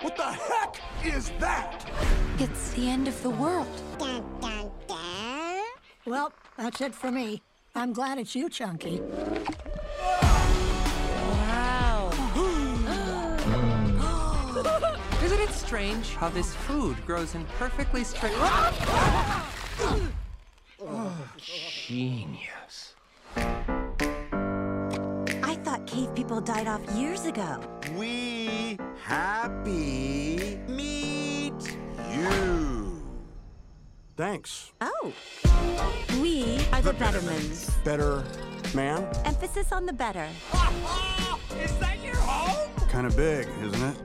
What 0.00 0.16
the 0.16 0.22
heck 0.22 0.80
is 1.04 1.32
that? 1.40 1.84
It's 2.38 2.70
the 2.70 2.88
end 2.88 3.08
of 3.08 3.22
the 3.22 3.30
world. 3.30 3.66
Dun, 3.98 4.24
dun, 4.40 4.70
dun. 4.86 5.62
Well, 6.06 6.32
that's 6.56 6.80
it 6.80 6.94
for 6.94 7.10
me. 7.10 7.42
I'm 7.74 7.92
glad 7.92 8.18
it's 8.18 8.34
you, 8.34 8.48
Chunky. 8.48 9.00
Strange 15.70 16.16
how 16.16 16.28
this 16.28 16.52
food 16.66 16.96
grows 17.06 17.36
in 17.36 17.44
perfectly 17.56 18.02
straight? 18.02 18.34
Genius. 21.86 22.94
I 25.44 25.54
thought 25.62 25.86
cave 25.86 26.12
people 26.16 26.40
died 26.40 26.66
off 26.66 26.80
years 26.96 27.24
ago. 27.24 27.60
We 27.96 28.78
happy 29.00 30.58
meet 30.66 31.76
you. 32.16 33.00
Thanks. 34.16 34.72
Oh. 34.80 35.12
We 36.20 36.58
are 36.72 36.82
the 36.82 36.94
Bettermans. 36.94 37.84
Better 37.84 38.24
man? 38.74 39.06
Emphasis 39.24 39.70
on 39.70 39.86
the 39.86 39.92
better. 39.92 40.26
Is 41.62 41.78
that 41.78 41.80
your 41.80 41.86
home? 41.86 41.89
Kind 42.90 43.06
of 43.06 43.16
big, 43.16 43.46
isn't 43.62 43.82
it? 43.82 43.96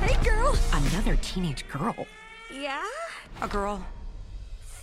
Hey, 0.00 0.16
girl. 0.24 0.56
Another 0.72 1.16
teenage 1.16 1.68
girl. 1.68 2.06
Yeah? 2.50 2.82
A 3.42 3.46
girl. 3.46 3.84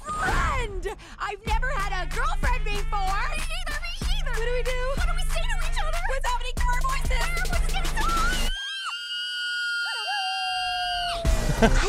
Friend! 0.04 0.88
I've 1.18 1.44
never 1.48 1.68
had 1.70 2.06
a 2.06 2.08
girlfriend 2.16 2.64
before. 2.64 3.02
Me 3.32 3.42
neither, 3.42 3.80
me 3.82 3.90
either. 4.02 4.32
What 4.32 4.46
do 4.46 4.54
we 4.54 4.62
do? 4.62 4.94
What 4.98 5.08
do 5.08 5.14
we 5.16 5.24
say 5.34 5.42
to 5.42 5.58
each 5.66 5.80
other? 5.84 6.02
What's 6.08 6.28
happening 6.28 6.54
to 6.56 6.64
our 6.64 6.82
voices? 6.86 7.26
What's 7.50 7.68
getting 7.74 7.90
so 7.90 8.04
high? 8.08 8.50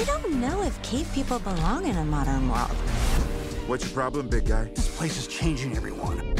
I 0.00 0.04
don't 0.04 0.40
know 0.40 0.62
if 0.62 0.80
cave 0.82 1.12
people 1.12 1.38
belong 1.40 1.84
in 1.86 1.96
a 1.98 2.04
modern 2.06 2.48
world. 2.48 2.76
What's 3.66 3.84
your 3.84 3.92
problem, 3.92 4.28
big 4.28 4.46
guy? 4.46 4.70
This 4.74 4.96
place 4.96 5.18
is 5.18 5.26
changing 5.26 5.76
everyone. 5.76 6.34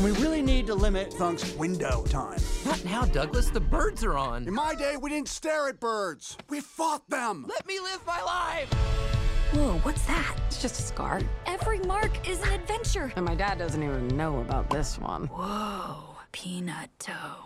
And 0.00 0.16
we 0.16 0.18
really 0.22 0.40
need 0.40 0.66
to 0.68 0.74
limit 0.74 1.10
Thunk's 1.10 1.52
window 1.56 2.02
time. 2.04 2.40
Not 2.64 2.82
now, 2.86 3.04
Douglas. 3.04 3.50
The 3.50 3.60
birds 3.60 4.02
are 4.02 4.16
on. 4.16 4.48
In 4.48 4.54
my 4.54 4.74
day, 4.74 4.96
we 4.96 5.10
didn't 5.10 5.28
stare 5.28 5.68
at 5.68 5.78
birds. 5.78 6.38
We 6.48 6.60
fought 6.60 7.06
them. 7.10 7.44
Let 7.46 7.66
me 7.66 7.78
live 7.80 8.00
my 8.06 8.22
life. 8.22 8.72
Whoa, 9.52 9.74
what's 9.82 10.06
that? 10.06 10.34
It's 10.46 10.62
just 10.62 10.80
a 10.80 10.82
scar. 10.84 11.20
Every 11.44 11.80
mark 11.80 12.26
is 12.26 12.40
an 12.40 12.50
adventure. 12.54 13.12
And 13.14 13.26
my 13.26 13.34
dad 13.34 13.58
doesn't 13.58 13.82
even 13.82 14.08
know 14.08 14.40
about 14.40 14.70
this 14.70 14.98
one. 14.98 15.26
Whoa, 15.26 16.16
peanut 16.32 16.88
toe. 16.98 17.44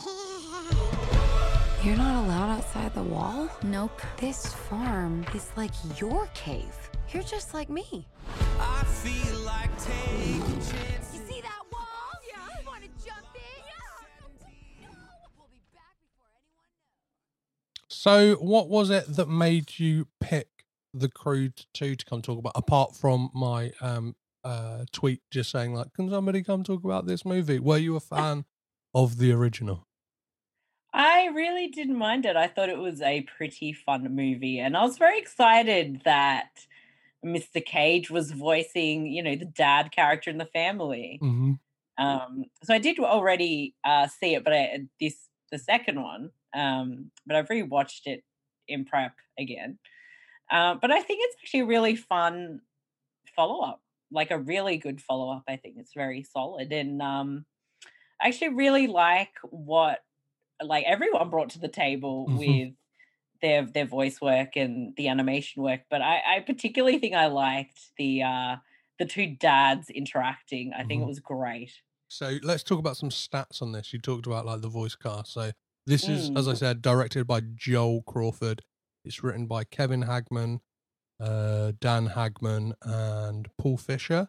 You're 1.82 1.96
not 1.96 2.24
allowed 2.24 2.50
outside 2.58 2.94
the 2.94 3.02
wall? 3.02 3.48
Nope. 3.64 4.00
This 4.18 4.46
farm 4.46 5.26
is 5.34 5.50
like 5.56 5.72
your 6.00 6.28
cave. 6.34 6.76
You're 7.08 7.24
just 7.24 7.52
like 7.52 7.68
me. 7.68 8.06
I 8.60 8.84
feel 8.84 9.40
like 9.40 9.76
taking 9.82 10.40
You 11.13 11.13
So, 18.04 18.34
what 18.34 18.68
was 18.68 18.90
it 18.90 19.16
that 19.16 19.30
made 19.30 19.78
you 19.78 20.08
pick 20.20 20.48
the 20.92 21.08
Croods 21.08 21.66
Two 21.72 21.96
to 21.96 22.04
come 22.04 22.20
talk 22.20 22.38
about? 22.38 22.52
Apart 22.54 22.94
from 22.94 23.30
my 23.32 23.72
um 23.80 24.14
uh 24.44 24.84
tweet 24.92 25.22
just 25.30 25.50
saying 25.50 25.72
like, 25.72 25.94
"Can 25.94 26.10
somebody 26.10 26.42
come 26.42 26.64
talk 26.64 26.84
about 26.84 27.06
this 27.06 27.24
movie?" 27.24 27.58
Were 27.58 27.78
you 27.78 27.96
a 27.96 28.00
fan 28.00 28.44
of 28.94 29.16
the 29.16 29.32
original? 29.32 29.86
I 30.92 31.28
really 31.28 31.68
didn't 31.68 31.96
mind 31.96 32.26
it. 32.26 32.36
I 32.36 32.46
thought 32.46 32.68
it 32.68 32.76
was 32.76 33.00
a 33.00 33.22
pretty 33.22 33.72
fun 33.72 34.14
movie, 34.14 34.58
and 34.58 34.76
I 34.76 34.82
was 34.82 34.98
very 34.98 35.18
excited 35.18 36.02
that 36.04 36.66
Mr. 37.24 37.64
Cage 37.64 38.10
was 38.10 38.32
voicing, 38.32 39.06
you 39.06 39.22
know, 39.22 39.34
the 39.34 39.46
dad 39.46 39.92
character 39.92 40.28
in 40.28 40.36
the 40.36 40.44
family. 40.44 41.20
Mm-hmm. 41.22 41.52
Um, 41.96 42.44
so 42.64 42.74
I 42.74 42.78
did 42.80 42.98
already 42.98 43.76
uh, 43.82 44.08
see 44.08 44.34
it, 44.34 44.44
but 44.44 44.52
I, 44.52 44.88
this 45.00 45.16
the 45.50 45.58
second 45.58 46.02
one, 46.02 46.32
um, 46.54 47.10
but 47.26 47.36
I've 47.36 47.48
rewatched 47.48 48.06
it 48.06 48.24
in 48.68 48.84
prep 48.84 49.16
again. 49.38 49.78
Uh, 50.50 50.74
but 50.76 50.90
I 50.90 51.02
think 51.02 51.20
it's 51.22 51.36
actually 51.42 51.60
a 51.60 51.66
really 51.66 51.96
fun 51.96 52.60
follow 53.36 53.62
up, 53.64 53.82
like 54.10 54.30
a 54.30 54.38
really 54.38 54.78
good 54.78 55.02
follow 55.02 55.30
up. 55.30 55.44
I 55.48 55.56
think 55.56 55.76
it's 55.78 55.94
very 55.94 56.22
solid, 56.24 56.72
and 56.72 57.02
um, 57.02 57.46
I 58.20 58.28
actually 58.28 58.50
really 58.54 58.86
like 58.86 59.34
what 59.42 60.04
like 60.62 60.84
everyone 60.86 61.30
brought 61.30 61.50
to 61.50 61.60
the 61.60 61.68
table 61.68 62.28
Mhm. 62.28 62.34
with 62.34 62.74
their 63.42 63.64
their 63.66 63.86
voice 63.86 64.20
work 64.20 64.56
and 64.56 64.96
the 64.96 65.08
animation 65.08 65.62
work. 65.62 65.82
But 65.90 66.02
I, 66.02 66.36
I 66.36 66.40
particularly 66.40 66.98
think 66.98 67.14
I 67.14 67.26
liked 67.28 67.80
the 67.98 68.22
uh, 68.22 68.56
the 68.98 69.06
two 69.06 69.36
dads 69.36 69.90
interacting. 69.90 70.72
I 70.74 70.84
think 70.84 71.02
Mhm. 71.02 71.02
it 71.02 71.06
was 71.08 71.20
great. 71.20 71.72
So 72.08 72.38
let's 72.42 72.62
talk 72.62 72.78
about 72.78 72.96
some 72.96 73.10
stats 73.10 73.60
on 73.62 73.72
this. 73.72 73.92
You 73.92 73.98
talked 74.00 74.26
about 74.26 74.46
like 74.46 74.60
the 74.60 74.68
voice 74.68 74.94
cast. 74.94 75.32
So 75.32 75.52
this 75.86 76.08
is, 76.08 76.30
as 76.36 76.48
I 76.48 76.52
Mm. 76.52 76.58
said, 76.58 76.82
directed 76.82 77.26
by 77.26 77.40
Joel 77.40 78.02
Crawford. 78.02 78.62
It's 79.04 79.22
written 79.22 79.46
by 79.46 79.64
Kevin 79.64 80.02
Hageman, 80.04 80.60
uh, 81.20 81.72
Dan 81.80 82.08
Hageman, 82.08 82.72
and 82.82 83.48
Paul 83.58 83.76
Fisher, 83.76 84.28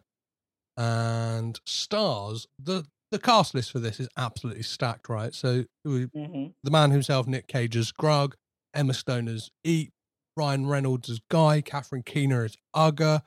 and 0.76 1.60
stars. 1.66 2.46
the 2.58 2.86
The 3.12 3.20
cast 3.20 3.54
list 3.54 3.70
for 3.70 3.78
this 3.78 4.00
is 4.00 4.08
absolutely 4.16 4.64
stacked, 4.64 5.08
right? 5.08 5.32
So 5.32 5.64
we, 5.84 6.06
hmm 6.06 6.48
the 6.64 6.70
man 6.72 6.90
himself, 6.90 7.28
Nick 7.28 7.46
Cage 7.46 7.76
as 7.76 7.92
Grug, 7.92 8.34
Emma 8.74 8.92
Stone 8.94 9.28
as 9.28 9.50
Eep, 9.62 9.92
Ryan 10.36 10.66
Reynolds 10.66 11.08
as 11.08 11.20
Guy, 11.30 11.60
Catherine 11.60 12.02
Keener 12.02 12.44
as 12.44 12.56
Ugga, 12.74 13.22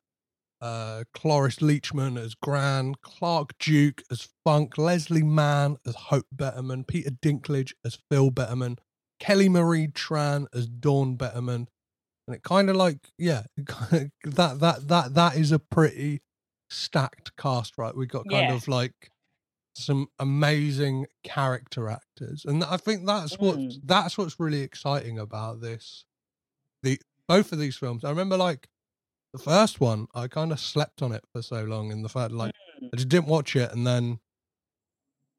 uh, 0.62 1.04
Cloris 1.14 1.58
Leachman 1.58 2.18
as 2.18 2.36
Gran, 2.36 2.96
Clark 3.02 3.58
Duke 3.60 4.04
as 4.12 4.28
Funk, 4.44 4.78
Leslie 4.78 5.24
Mann 5.24 5.78
as 5.86 5.96
Hope 5.96 6.28
Betterman, 6.36 6.86
Peter 6.88 7.12
Dinklage 7.12 7.74
as 7.86 7.98
Phil 8.10 8.30
Betterman, 8.32 8.78
Kelly 9.20 9.50
Marie 9.50 9.88
Tran 9.88 10.48
as 10.54 10.68
Dawn 10.68 11.18
Betterman, 11.18 11.68
and 12.28 12.36
it 12.36 12.44
kind 12.44 12.70
of 12.70 12.76
like 12.76 13.10
yeah, 13.18 13.44
that 13.58 14.12
that 14.24 14.88
that 14.88 15.14
that 15.14 15.36
is 15.36 15.52
a 15.52 15.60
pretty 15.60 16.22
stacked 16.70 17.36
cast, 17.38 17.78
right? 17.78 17.96
We 17.96 18.06
got 18.06 18.28
kind 18.30 18.50
Yeah. 18.50 18.56
of 18.56 18.68
like 18.68 19.12
some 19.76 20.08
amazing 20.20 21.06
character 21.24 21.90
actors, 21.90 22.44
and 22.46 22.64
I 22.64 22.78
think 22.78 23.06
that's 23.06 23.38
what 23.40 23.58
Mm. 23.58 23.80
that's 23.84 24.18
what's 24.18 24.40
really 24.40 24.62
exciting 24.62 25.18
about 25.18 25.62
this. 25.62 26.06
The 26.84 27.00
both 27.28 27.52
of 27.52 27.60
these 27.60 27.78
films, 27.78 28.04
I 28.04 28.10
remember 28.10 28.36
like 28.38 28.68
the 29.34 29.40
first 29.40 29.80
one, 29.80 30.08
I 30.16 30.28
kind 30.28 30.52
of 30.52 30.60
slept 30.60 31.02
on 31.02 31.12
it 31.12 31.24
for 31.32 31.42
so 31.42 31.64
long, 31.64 31.92
in 31.92 32.02
the 32.02 32.10
fact 32.10 32.32
like 32.32 32.54
Mm. 32.82 32.90
I 32.94 32.96
just 32.96 33.10
didn't 33.10 33.28
watch 33.28 33.56
it, 33.56 33.72
and 33.72 33.86
then 33.86 34.20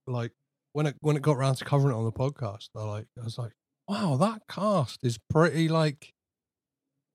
like 0.07 0.33
when 0.73 0.87
it 0.87 0.97
when 1.01 1.17
it 1.17 1.23
got 1.23 1.37
around 1.37 1.57
to 1.57 1.65
covering 1.65 1.95
it 1.95 1.99
on 1.99 2.05
the 2.05 2.13
podcast, 2.13 2.69
I 2.77 2.83
like 2.85 3.07
I 3.21 3.25
was 3.25 3.39
like, 3.39 3.53
wow, 3.89 4.17
that 4.17 4.43
cast 4.49 5.01
is 5.03 5.19
pretty 5.31 5.69
like 5.69 6.13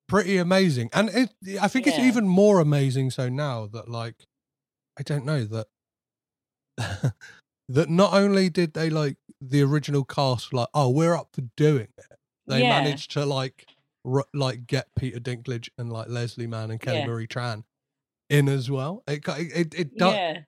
pretty 0.07 0.37
amazing, 0.37 0.89
and 0.93 1.09
it 1.09 1.29
I 1.61 1.67
think 1.67 1.87
it's 1.87 1.99
even 1.99 2.27
more 2.27 2.59
amazing 2.59 3.11
so 3.11 3.29
now 3.29 3.67
that 3.67 3.87
like 3.89 4.25
I 4.99 5.03
don't 5.03 5.25
know 5.25 5.45
that 5.45 5.67
that 7.69 7.89
not 7.89 8.13
only 8.13 8.49
did 8.49 8.73
they 8.73 8.89
like 8.89 9.17
the 9.41 9.61
original 9.61 10.03
cast 10.03 10.53
like 10.53 10.67
oh 10.73 10.89
we're 10.89 11.15
up 11.15 11.29
for 11.33 11.41
doing 11.55 11.87
it, 11.97 12.17
they 12.47 12.61
Yeah. 12.61 12.69
managed 12.69 13.11
to 13.11 13.25
like 13.25 13.65
r- 14.05 14.25
like 14.33 14.67
get 14.67 14.87
Peter 14.97 15.19
Dinklage 15.19 15.69
and 15.77 15.91
like 15.91 16.07
Leslie 16.09 16.47
Mann 16.47 16.71
and 16.71 16.79
Kelly 16.79 16.99
Yeah. 16.99 17.07
Marie 17.07 17.27
Tran 17.27 17.63
in 18.29 18.47
as 18.49 18.69
well. 18.69 19.03
It 19.07 19.23
it 19.27 19.73
it, 19.73 19.97
do- 19.97 20.05
Yeah. 20.05 20.39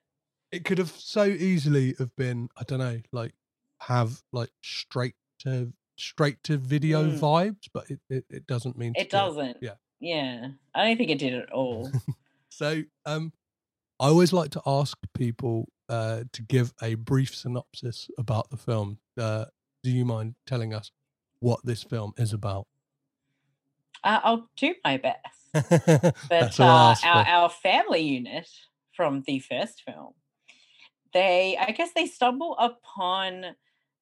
it 0.52 0.64
could 0.64 0.78
have 0.78 0.90
so 0.90 1.24
easily 1.24 1.94
have 1.98 2.14
been 2.16 2.48
I 2.56 2.62
don't 2.64 2.78
know 2.78 3.00
like 3.12 3.34
have 3.80 4.22
like 4.32 4.50
straight 4.62 5.14
to 5.40 5.72
straight 5.96 6.42
to 6.44 6.56
video 6.56 7.04
Mm. 7.04 7.18
vibes, 7.18 7.68
but 7.72 7.90
it, 7.90 8.00
it, 8.08 8.24
it 8.30 8.46
doesn't 8.46 8.76
mean 8.78 8.92
It 8.96 9.10
do 9.10 9.16
doesn't. 9.16 9.56
Yeah. 9.60 9.74
Yeah. 10.00 10.48
I 10.74 10.84
don't 10.86 10.96
think 10.96 11.10
it 11.10 11.18
did 11.18 11.34
at 11.34 11.50
all. 11.52 11.90
So 12.50 12.82
um, 13.06 13.32
I 14.00 14.06
always 14.06 14.32
like 14.32 14.50
to 14.52 14.62
ask 14.66 14.96
people 15.14 15.68
uh, 15.88 16.24
to 16.32 16.42
give 16.42 16.72
a 16.82 16.94
brief 16.94 17.34
synopsis 17.36 18.08
about 18.18 18.50
the 18.50 18.56
film. 18.56 18.98
Uh, 19.16 19.44
do 19.84 19.90
you 19.90 20.04
mind 20.04 20.34
telling 20.46 20.72
us 20.74 20.90
what 21.40 21.60
this 21.64 21.84
film 21.84 22.14
is 22.16 22.32
about? 22.32 22.66
Uh, 24.08 24.20
I'll 24.24 24.50
do 24.56 24.74
my 24.84 24.96
best. 24.96 25.22
But 26.28 26.60
uh, 26.60 26.94
our, 27.04 27.26
our 27.26 27.48
family 27.50 28.00
unit 28.00 28.48
from 28.94 29.22
the 29.26 29.38
first 29.38 29.82
film, 29.84 30.14
they, 31.12 31.56
I 31.58 31.72
guess 31.72 31.90
they 31.94 32.06
stumble 32.06 32.56
upon 32.58 33.56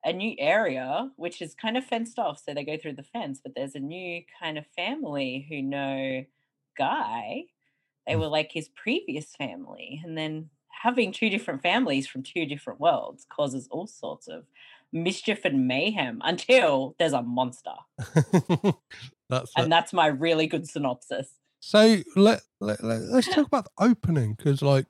a 0.04 0.12
new 0.12 0.34
area 0.38 1.10
which 1.16 1.42
is 1.42 1.54
kind 1.54 1.76
of 1.76 1.84
fenced 1.84 2.18
off. 2.18 2.42
So 2.44 2.54
they 2.54 2.64
go 2.64 2.76
through 2.76 2.94
the 2.94 3.02
fence, 3.02 3.40
but 3.42 3.54
there's 3.54 3.74
a 3.74 3.80
new 3.80 4.22
kind 4.40 4.58
of 4.58 4.66
family 4.76 5.46
who 5.48 5.62
know 5.62 6.24
Guy. 6.76 7.44
They 8.06 8.14
Mm. 8.14 8.20
were 8.20 8.28
like 8.28 8.52
his 8.52 8.68
previous 8.68 9.34
family 9.36 10.00
and 10.04 10.16
then 10.16 10.50
having 10.68 11.10
two 11.10 11.30
different 11.30 11.62
families 11.62 12.06
from 12.06 12.22
two 12.22 12.44
different 12.46 12.78
worlds 12.80 13.26
causes 13.28 13.66
all 13.70 13.86
sorts 13.86 14.28
of 14.28 14.44
mischief 14.92 15.44
and 15.44 15.66
mayhem 15.66 16.20
until 16.24 16.94
there's 16.98 17.12
a 17.12 17.22
monster. 17.22 17.74
that's 19.28 19.52
and 19.56 19.66
it. 19.66 19.70
that's 19.70 19.92
my 19.92 20.06
really 20.06 20.46
good 20.46 20.68
synopsis. 20.68 21.28
So 21.60 21.98
let, 22.14 22.42
let, 22.60 22.82
let 22.84 23.00
us 23.00 23.26
talk 23.26 23.46
about 23.46 23.64
the 23.64 23.84
opening 23.84 24.34
because, 24.34 24.62
like, 24.62 24.86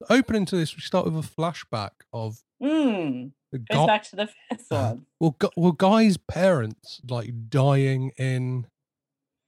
the 0.00 0.12
opening 0.12 0.44
to 0.46 0.56
this, 0.56 0.76
we 0.76 0.82
start 0.82 1.04
with 1.06 1.16
a 1.16 1.28
flashback 1.28 1.90
of 2.12 2.38
Mm, 2.62 3.32
the 3.50 3.58
goes 3.58 3.86
back 3.86 4.04
to 4.04 4.16
the 4.16 4.28
first 4.50 4.66
one. 4.70 5.06
Well, 5.18 5.34
gu- 5.38 5.50
well, 5.56 5.72
guy's 5.72 6.16
parents 6.16 7.00
like 7.08 7.48
dying 7.48 8.12
in 8.16 8.66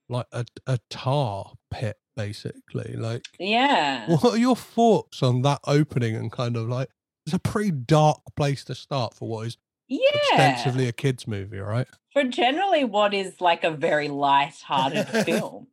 like 0.09 0.27
a 0.33 0.45
a 0.67 0.79
tar 0.89 1.53
pit, 1.71 1.97
basically. 2.17 2.95
Like, 2.97 3.23
Yeah. 3.39 4.07
what 4.09 4.23
are 4.25 4.37
your 4.37 4.55
thoughts 4.57 5.23
on 5.23 5.41
that 5.43 5.59
opening 5.65 6.15
and 6.15 6.31
kind 6.31 6.57
of 6.57 6.67
like? 6.67 6.89
It's 7.25 7.33
a 7.33 7.39
pretty 7.39 7.71
dark 7.71 8.19
place 8.35 8.63
to 8.65 8.75
start 8.75 9.13
for 9.15 9.27
what 9.27 9.47
is 9.47 9.57
Yeah. 9.87 9.99
ostensibly 10.31 10.87
a 10.87 10.91
kids 10.91 11.27
movie, 11.27 11.59
right? 11.59 11.87
For 12.13 12.23
generally 12.23 12.83
what 12.83 13.13
is 13.13 13.39
like 13.39 13.63
a 13.63 13.71
very 13.71 14.07
light-hearted 14.07 15.07
film. 15.25 15.67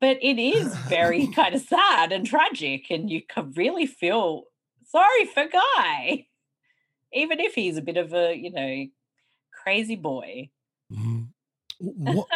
But 0.00 0.18
it 0.22 0.38
is 0.38 0.74
very 0.88 1.26
kind 1.34 1.54
of 1.54 1.60
sad 1.60 2.12
and 2.12 2.26
tragic, 2.26 2.90
and 2.90 3.10
you 3.10 3.22
can 3.22 3.52
really 3.52 3.86
feel 3.86 4.44
sorry 4.86 5.26
for 5.26 5.46
Guy. 5.46 6.26
Even 7.12 7.40
if 7.40 7.54
he's 7.54 7.76
a 7.76 7.82
bit 7.82 7.96
of 7.96 8.14
a, 8.14 8.34
you 8.34 8.50
know, 8.52 8.86
crazy 9.62 9.96
boy. 9.96 10.50
What? 11.82 12.28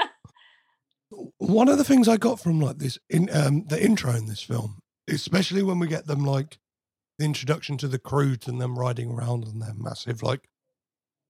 One 1.36 1.68
of 1.68 1.76
the 1.76 1.84
things 1.84 2.08
I 2.08 2.16
got 2.16 2.40
from 2.40 2.60
like 2.60 2.78
this 2.78 2.98
in 3.10 3.28
um 3.30 3.66
the 3.68 3.82
intro 3.82 4.12
in 4.14 4.24
this 4.26 4.40
film, 4.40 4.78
especially 5.06 5.62
when 5.62 5.78
we 5.78 5.86
get 5.86 6.06
them 6.06 6.24
like 6.24 6.58
the 7.18 7.26
introduction 7.26 7.76
to 7.78 7.88
the 7.88 7.98
Croods 7.98 8.48
and 8.48 8.58
them 8.58 8.78
riding 8.78 9.10
around 9.10 9.44
on 9.44 9.58
their 9.58 9.74
massive 9.74 10.22
like 10.22 10.48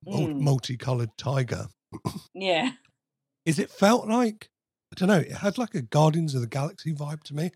Mm. 0.06 0.38
multicolored 0.40 1.10
tiger, 1.16 1.66
Yeah. 2.34 2.72
is 3.44 3.58
it 3.58 3.70
felt 3.70 4.08
like 4.08 4.48
I 4.92 4.96
don't 4.96 5.08
know, 5.08 5.18
it 5.18 5.32
had 5.32 5.58
like 5.58 5.74
a 5.74 5.82
Guardians 5.82 6.34
of 6.34 6.40
the 6.40 6.46
Galaxy 6.46 6.92
vibe 6.94 7.22
to 7.24 7.34
me. 7.34 7.50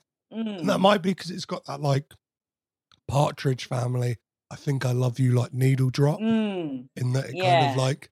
And 0.59 0.69
that 0.69 0.79
Mm. 0.79 0.81
might 0.81 1.03
be 1.03 1.11
because 1.11 1.31
it's 1.31 1.45
got 1.45 1.65
that 1.67 1.81
like 1.81 2.13
Partridge 3.07 3.67
family. 3.67 4.17
I 4.51 4.57
think 4.57 4.85
I 4.85 4.93
love 4.93 5.19
you 5.19 5.33
like 5.33 5.53
needle 5.55 5.91
drop 5.91 6.21
Mm. 6.21 6.89
in 6.97 7.13
that 7.13 7.31
it 7.31 7.39
kind 7.39 7.63
of 7.63 7.77
like 7.77 8.11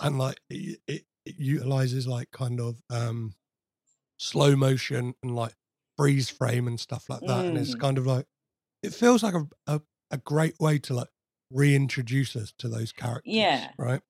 and 0.00 0.18
like 0.18 0.40
it, 0.50 0.80
it, 0.86 1.04
it 1.26 1.34
utilizes 1.38 2.06
like 2.06 2.30
kind 2.30 2.60
of 2.60 2.80
um 2.90 3.34
slow 4.18 4.56
motion 4.56 5.14
and 5.22 5.34
like 5.34 5.54
freeze 5.96 6.28
frame 6.30 6.66
and 6.68 6.78
stuff 6.80 7.08
like 7.08 7.24
that 7.26 7.46
and 7.48 7.58
it's 7.58 7.74
Mm. 7.74 7.80
kind 7.80 7.98
of 7.98 8.06
like 8.06 8.26
it 8.82 8.94
feels 8.94 9.22
like 9.22 9.34
a, 9.34 9.46
a, 9.66 9.80
a 10.10 10.18
great 10.18 10.58
way 10.60 10.78
to 10.78 10.94
like 10.94 11.08
reintroduce 11.50 12.36
us 12.36 12.52
to 12.58 12.68
those 12.68 12.92
characters 12.92 13.32
Yeah. 13.32 13.70
right 13.78 14.02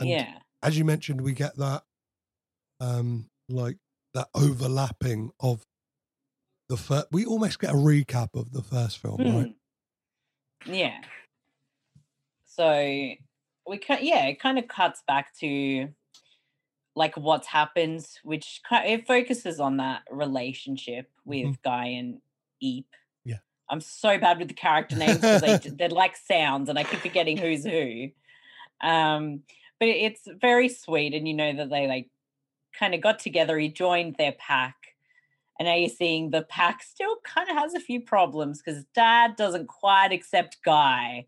and 0.00 0.08
Yeah. 0.08 0.38
as 0.62 0.78
you 0.78 0.84
mentioned 0.84 1.20
we 1.20 1.32
get 1.32 1.56
that 1.56 1.82
um 2.80 3.28
like 3.48 3.76
that 4.14 4.28
overlapping 4.34 5.30
of 5.40 5.64
the 6.68 6.76
first 6.76 7.06
we 7.12 7.24
almost 7.26 7.58
get 7.58 7.70
a 7.70 7.74
recap 7.76 8.30
of 8.34 8.52
the 8.52 8.62
first 8.62 8.98
film 8.98 9.18
right 9.20 9.46
Mm. 9.46 9.54
Yeah. 10.64 11.00
So 12.46 12.70
we 13.66 13.78
can 13.78 13.98
yeah, 14.02 14.26
it 14.26 14.40
kind 14.40 14.58
of 14.58 14.68
cuts 14.68 15.02
back 15.06 15.34
to 15.40 15.88
like 16.94 17.16
what's 17.16 17.46
happened, 17.48 18.06
which 18.22 18.60
ki- 18.68 18.76
it 18.92 19.06
focuses 19.06 19.58
on 19.60 19.78
that 19.78 20.02
relationship 20.10 21.10
with 21.24 21.60
Guy 21.62 21.86
and 21.86 22.20
Eep. 22.60 22.86
I'm 23.72 23.80
so 23.80 24.18
bad 24.18 24.38
with 24.38 24.48
the 24.48 24.54
character 24.54 24.96
names 24.96 25.16
because 25.16 25.40
they, 25.40 25.56
they're 25.78 25.88
like 25.88 26.14
sounds 26.16 26.68
and 26.68 26.78
I 26.78 26.84
keep 26.84 27.00
forgetting 27.00 27.38
who's 27.38 27.64
who. 27.64 28.10
Um, 28.82 29.40
but 29.80 29.88
it's 29.88 30.28
very 30.40 30.68
sweet, 30.68 31.14
and 31.14 31.26
you 31.26 31.34
know 31.34 31.54
that 31.54 31.70
they 31.70 31.88
like 31.88 32.08
kind 32.78 32.94
of 32.94 33.00
got 33.00 33.18
together. 33.18 33.58
He 33.58 33.68
joined 33.68 34.16
their 34.16 34.32
pack, 34.32 34.76
and 35.58 35.66
now 35.66 35.74
you're 35.74 35.88
seeing 35.88 36.30
the 36.30 36.42
pack 36.42 36.82
still 36.82 37.16
kind 37.24 37.48
of 37.48 37.56
has 37.56 37.74
a 37.74 37.80
few 37.80 38.00
problems 38.00 38.60
because 38.62 38.84
Dad 38.94 39.36
doesn't 39.36 39.66
quite 39.66 40.12
accept 40.12 40.58
Guy 40.64 41.26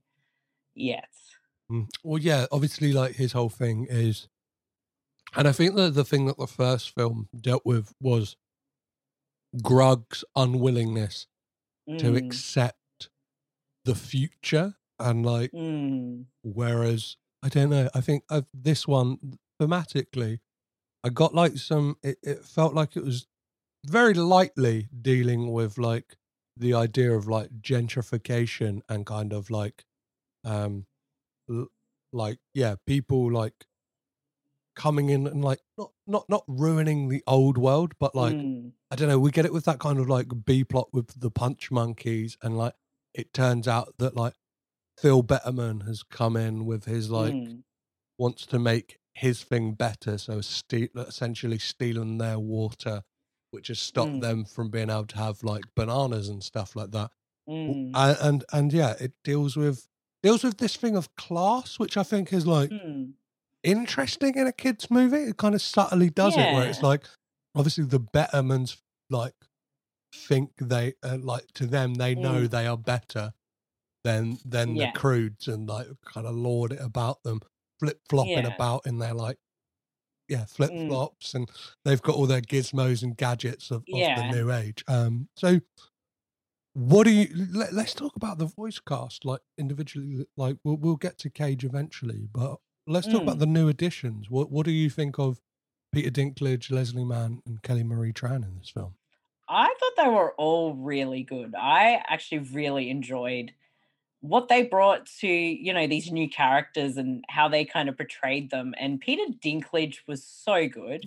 yet. 0.75 1.09
Mm. 1.73 1.89
Well, 2.05 2.21
yeah, 2.21 2.47
obviously, 2.53 2.93
like 2.93 3.15
his 3.17 3.33
whole 3.33 3.49
thing 3.49 3.87
is, 3.89 4.29
and 5.35 5.49
I 5.49 5.53
think 5.53 5.75
that 5.77 5.95
the 5.95 6.05
thing 6.05 6.27
that 6.27 6.39
the 6.39 6.47
first 6.47 6.95
film 6.95 7.29
dealt 7.41 7.65
with 7.65 7.93
was 8.01 8.37
Grug's 9.63 10.25
unwillingness 10.37 11.27
to 11.99 12.15
Mm, 12.15 12.17
accept 12.17 13.11
the 13.85 13.95
future, 13.95 14.77
and 14.99 15.25
like, 15.27 15.53
mm, 15.53 16.27
whereas 16.43 17.17
I 17.43 17.49
don't 17.49 17.71
know, 17.71 17.91
I 17.95 18.01
think 18.01 18.25
of 18.31 18.47
this 18.55 18.89
one 18.89 19.39
thematically, 19.61 20.41
I 21.05 21.11
got 21.11 21.35
like 21.35 21.59
some. 21.59 21.97
It, 22.03 22.19
it 22.23 22.45
felt 22.45 22.75
like 22.75 22.97
it 22.97 23.05
was 23.05 23.27
very 23.87 24.15
lightly 24.15 24.89
dealing 25.03 25.53
with 25.53 25.79
like 25.79 26.17
the 26.57 26.75
idea 26.75 27.13
of 27.13 27.29
like 27.29 27.51
gentrification 27.63 28.83
and 28.89 29.07
kind 29.07 29.33
of 29.33 29.51
like 29.51 29.85
um 30.45 30.87
l- 31.51 31.69
like 32.13 32.39
yeah 32.55 32.77
people 32.87 33.33
like 33.33 33.67
coming 34.75 35.09
in 35.11 35.27
and 35.27 35.45
like 35.45 35.61
not 35.79 35.91
not 36.07 36.29
not 36.29 36.45
ruining 36.47 37.09
the 37.09 37.23
old 37.27 37.57
world 37.59 37.95
but 37.99 38.15
like 38.15 38.35
mm, 38.37 38.73
i 38.91 38.97
don't 38.97 39.09
know 39.09 39.19
we 39.19 39.31
get 39.31 39.45
it 39.45 39.53
with 39.53 39.65
that 39.65 39.79
kind 39.79 39.99
of 39.99 40.09
like 40.09 40.27
b 40.45 40.65
plot 40.65 40.89
with 40.93 41.21
the 41.21 41.31
punch 41.31 41.71
monkeys 41.71 42.37
and 42.43 42.57
like 42.59 42.75
it 43.15 43.33
turns 43.33 43.69
out 43.69 43.95
that 43.99 44.17
like 44.17 44.35
phil 44.99 45.23
betterman 45.23 45.87
has 45.87 46.03
come 46.03 46.37
in 46.37 46.65
with 46.67 46.85
his 46.85 47.11
like 47.11 47.35
mm, 47.35 47.63
wants 48.19 48.47
to 48.47 48.59
make 48.59 48.99
his 49.15 49.43
thing 49.43 49.73
better 49.75 50.19
so 50.19 50.41
ste- 50.41 50.91
essentially 50.97 51.59
stealing 51.59 52.19
their 52.19 52.39
water 52.39 53.03
which 53.53 53.69
has 53.69 53.79
stopped 53.79 54.15
Mm. 54.17 54.21
them 54.21 54.45
from 54.45 54.69
being 54.71 54.91
able 54.91 55.07
to 55.07 55.17
have 55.17 55.45
like 55.45 55.65
bananas 55.77 56.29
and 56.29 56.43
stuff 56.43 56.75
like 56.75 56.91
that. 56.91 57.13
Mm, 57.49 57.93
and, 57.95 58.17
and 58.21 58.45
and 58.53 58.73
yeah 58.73 58.95
it 58.99 59.13
deals 59.23 59.57
with 59.57 59.87
deals 60.23 60.43
with 60.43 60.57
this 60.59 60.75
thing 60.75 60.97
of 60.97 61.15
class 61.15 61.79
which 61.79 61.97
i 61.97 62.03
think 62.03 62.33
is 62.33 62.47
like 62.47 62.71
mm, 62.71 63.13
interesting 63.65 64.37
in 64.37 64.47
a 64.47 64.53
kids 64.53 64.91
movie 64.91 65.25
it 65.25 65.37
kind 65.37 65.55
of 65.55 65.63
subtly 65.63 66.11
does 66.11 66.37
it 66.37 66.53
where 66.55 66.69
it's 66.69 66.83
like 66.83 67.05
obviously 67.57 67.85
the 67.85 67.99
bettermans 68.01 68.77
like 69.11 69.35
think 70.15 70.51
they 70.61 70.93
uh, 71.03 71.19
like 71.21 71.47
to 71.55 71.67
them 71.67 71.95
they 71.95 72.15
know 72.15 72.43
Mm. 72.43 72.51
they 72.51 72.67
are 72.67 72.77
better 72.79 73.33
than 74.05 74.39
than 74.45 74.77
Yeah. 74.77 74.93
the 74.93 74.99
croods 74.99 75.49
and 75.49 75.69
like 75.69 75.87
kind 76.05 76.27
of 76.27 76.35
lord 76.35 76.73
it 76.73 76.81
about 76.81 77.23
them 77.25 77.41
flip 77.81 78.01
flopping 78.09 78.45
Yeah. 78.45 78.55
about 78.55 78.87
in 78.87 78.99
their 78.99 79.15
like 79.15 79.39
yeah 80.29 80.45
flip 80.45 80.71
Mm. 80.71 80.89
flops 80.89 81.35
and 81.35 81.49
they've 81.85 82.03
got 82.03 82.15
all 82.17 82.27
their 82.27 82.41
gizmos 82.43 83.03
and 83.03 83.17
gadgets 83.17 83.71
of, 83.71 83.79
of 83.93 83.99
Yeah. 84.01 84.15
the 84.31 84.37
new 84.37 84.53
age 84.53 84.85
um 84.89 85.29
so 85.37 85.61
what 86.75 87.05
do 87.05 87.11
you 87.11 87.29
let, 87.53 87.73
let's 87.73 87.95
talk 87.95 88.17
about 88.17 88.39
the 88.39 88.47
voice 88.47 88.79
cast 88.81 89.25
like 89.25 89.41
individually 89.59 90.27
like 90.37 90.57
we'll, 90.65 90.77
we'll 90.77 90.97
get 90.97 91.19
to 91.19 91.31
cage 91.31 91.65
eventually 91.65 92.29
but 92.33 92.57
let's 92.87 93.07
talk 93.07 93.23
about 93.23 93.37
Mm. 93.37 93.41
the 93.41 93.47
new 93.47 93.69
additions 93.69 94.29
what 94.31 94.51
what 94.51 94.67
do 94.67 94.73
you 94.73 94.91
think 94.91 95.19
of 95.19 95.41
peter 95.93 96.11
dinklage 96.11 96.71
leslie 96.71 97.05
mann 97.05 97.41
and 97.47 97.63
kelly 97.63 97.83
marie 97.83 98.13
tran 98.13 98.45
in 98.45 98.57
this 98.59 98.71
film 98.71 98.95
I 99.47 99.67
thought 99.79 100.05
they 100.05 100.09
were 100.11 100.33
all 100.39 100.73
really 100.73 101.23
good. 101.23 101.55
I 101.55 102.03
actually 102.09 102.39
really 102.39 102.89
enjoyed 102.89 103.53
what 104.23 104.49
they 104.49 104.63
brought 104.63 105.05
to, 105.21 105.29
you 105.29 105.71
know, 105.75 105.87
these 105.87 106.11
new 106.11 106.31
characters 106.31 106.97
and 106.97 107.23
how 107.29 107.49
they 107.49 107.67
kind 107.67 107.91
of 107.91 107.97
portrayed 107.99 108.49
them. 108.51 108.73
And 108.81 108.99
Peter 108.99 109.25
Dinklage 109.45 109.99
was 110.09 110.25
so 110.25 110.67
good. 110.67 111.05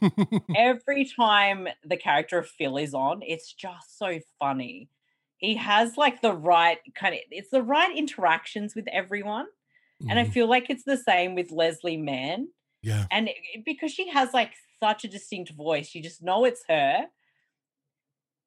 Every 0.56 1.04
time 1.04 1.68
the 1.84 1.98
character 1.98 2.38
of 2.38 2.48
Phil 2.48 2.78
is 2.78 2.94
on, 2.94 3.20
it's 3.22 3.52
just 3.52 3.98
so 3.98 4.18
funny. 4.38 4.88
He 5.36 5.56
has 5.56 5.98
like 5.98 6.22
the 6.22 6.32
right 6.32 6.78
kind 6.94 7.14
of 7.14 7.20
it's 7.30 7.50
the 7.50 7.62
right 7.62 7.94
interactions 7.94 8.74
with 8.74 8.88
everyone. 8.90 9.46
And 10.08 10.18
I 10.18 10.24
Mhm. 10.24 10.30
feel 10.30 10.48
like 10.48 10.70
it's 10.70 10.84
the 10.84 10.96
same 10.96 11.34
with 11.34 11.50
Leslie 11.50 11.96
Mann. 11.96 12.48
yeah 12.82 13.08
And 13.10 13.28
it- 13.30 13.64
because 13.64 13.92
she 13.92 14.08
has 14.10 14.34
like 14.34 14.54
such 14.80 15.04
a 15.04 15.08
distinct 15.08 15.52
voice, 15.52 15.94
you 15.94 16.02
just 16.02 16.22
know 16.22 16.44
it's 16.44 16.64
her. 16.68 17.08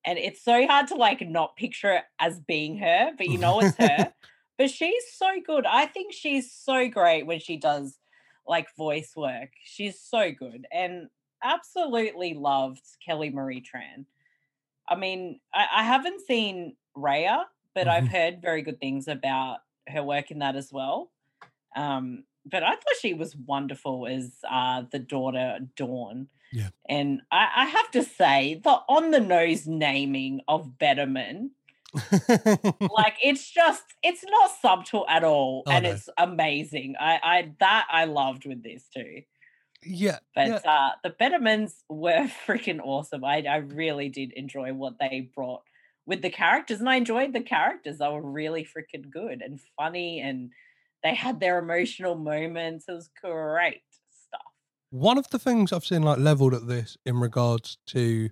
And 0.06 0.18
it's 0.18 0.42
so 0.42 0.66
hard 0.68 0.88
to 0.88 0.96
like 0.96 1.22
not 1.22 1.56
picture 1.58 1.92
it 1.92 2.06
as 2.20 2.40
being 2.40 2.78
her, 2.78 3.12
but 3.18 3.28
you 3.28 3.38
know 3.38 3.60
it's 3.60 3.76
her. 3.78 4.14
but 4.58 4.70
she's 4.70 5.04
so 5.14 5.40
good. 5.46 5.66
I 5.66 5.86
think 5.86 6.14
she's 6.14 6.52
so 6.52 6.88
great 6.88 7.24
when 7.26 7.40
she 7.40 7.58
does 7.58 8.00
like 8.48 8.74
voice 8.76 9.16
work. 9.16 9.52
She's 9.64 10.00
so 10.00 10.32
good 10.32 10.66
and 10.72 11.10
absolutely 11.44 12.34
loved 12.34 12.82
Kelly 13.06 13.30
Marie 13.30 13.62
Tran. 13.62 14.06
I 14.90 14.96
mean, 14.96 15.42
I, 15.54 15.68
I 15.78 15.84
haven't 15.84 16.22
seen 16.28 16.78
Raya, 16.98 17.46
but 17.76 17.88
I've 17.88 18.08
Mhm. 18.08 18.08
heard 18.08 18.42
very 18.42 18.62
good 18.64 18.80
things 18.80 19.08
about 19.08 19.60
her 19.88 20.04
work 20.04 20.32
in 20.32 20.40
that 20.40 20.56
as 20.58 20.74
well. 20.74 21.12
Um, 21.78 22.24
but 22.46 22.64
I 22.64 22.72
thought 22.72 23.02
she 23.02 23.14
was 23.14 23.36
wonderful 23.36 24.08
as 24.08 24.32
uh, 24.50 24.84
the 24.92 25.00
daughter 25.00 25.60
Dawn. 25.76 26.28
Yeah. 26.52 26.70
And 26.88 27.22
I, 27.32 27.48
I 27.56 27.66
have 27.66 27.92
to 27.92 28.04
say, 28.04 28.62
the 28.64 28.70
on 28.70 29.12
the 29.12 29.20
nose 29.20 29.68
naming 29.68 30.42
of 30.48 30.74
Betterman 30.80 31.50
like 31.94 33.16
it's 33.24 33.50
just 33.50 33.84
it's 34.04 34.24
not 34.28 34.52
subtle 34.62 35.06
at 35.08 35.24
all 35.24 35.64
Oh, 35.66 35.72
and 35.72 35.84
no. 35.84 35.92
it's 35.92 36.10
amazing 36.18 36.96
i 37.00 37.20
i 37.24 37.52
that 37.60 37.88
i 37.90 38.06
loved 38.06 38.46
with 38.46 38.64
this 38.64 38.84
too 38.94 39.22
yeah, 39.86 40.18
but 40.36 40.48
yeah. 40.48 40.72
uh 40.72 40.92
the 41.04 41.12
bettermans 41.12 41.74
were 41.88 42.30
freaking 42.48 42.80
awesome 42.84 43.24
i 43.24 43.42
i 43.50 43.58
really 43.58 44.10
did 44.10 44.34
enjoy 44.34 44.74
what 44.74 44.96
they 45.00 45.30
brought 45.34 45.62
with 46.06 46.22
the 46.22 46.30
characters 46.30 46.80
and 46.80 46.90
i 46.90 46.96
enjoyed 46.96 47.32
the 47.34 47.42
characters 47.42 48.00
they 48.00 48.08
were 48.08 48.22
really 48.22 48.66
freaking 48.66 49.10
good 49.10 49.42
and 49.42 49.60
funny 49.78 50.20
and 50.20 50.52
they 51.04 51.16
had 51.16 51.40
their 51.40 51.60
emotional 51.60 52.16
moments 52.16 52.86
it 52.88 52.94
was 52.94 53.10
great 53.22 53.84
stuff 54.10 54.42
One 54.90 55.18
of 55.18 55.30
the 55.30 55.40
things 55.40 55.72
I've 55.74 55.86
seen 55.86 56.04
like 56.04 56.20
leveled 56.20 56.54
at 56.54 56.68
this 56.68 56.98
in 57.06 57.20
regards 57.20 57.78
to 57.88 58.30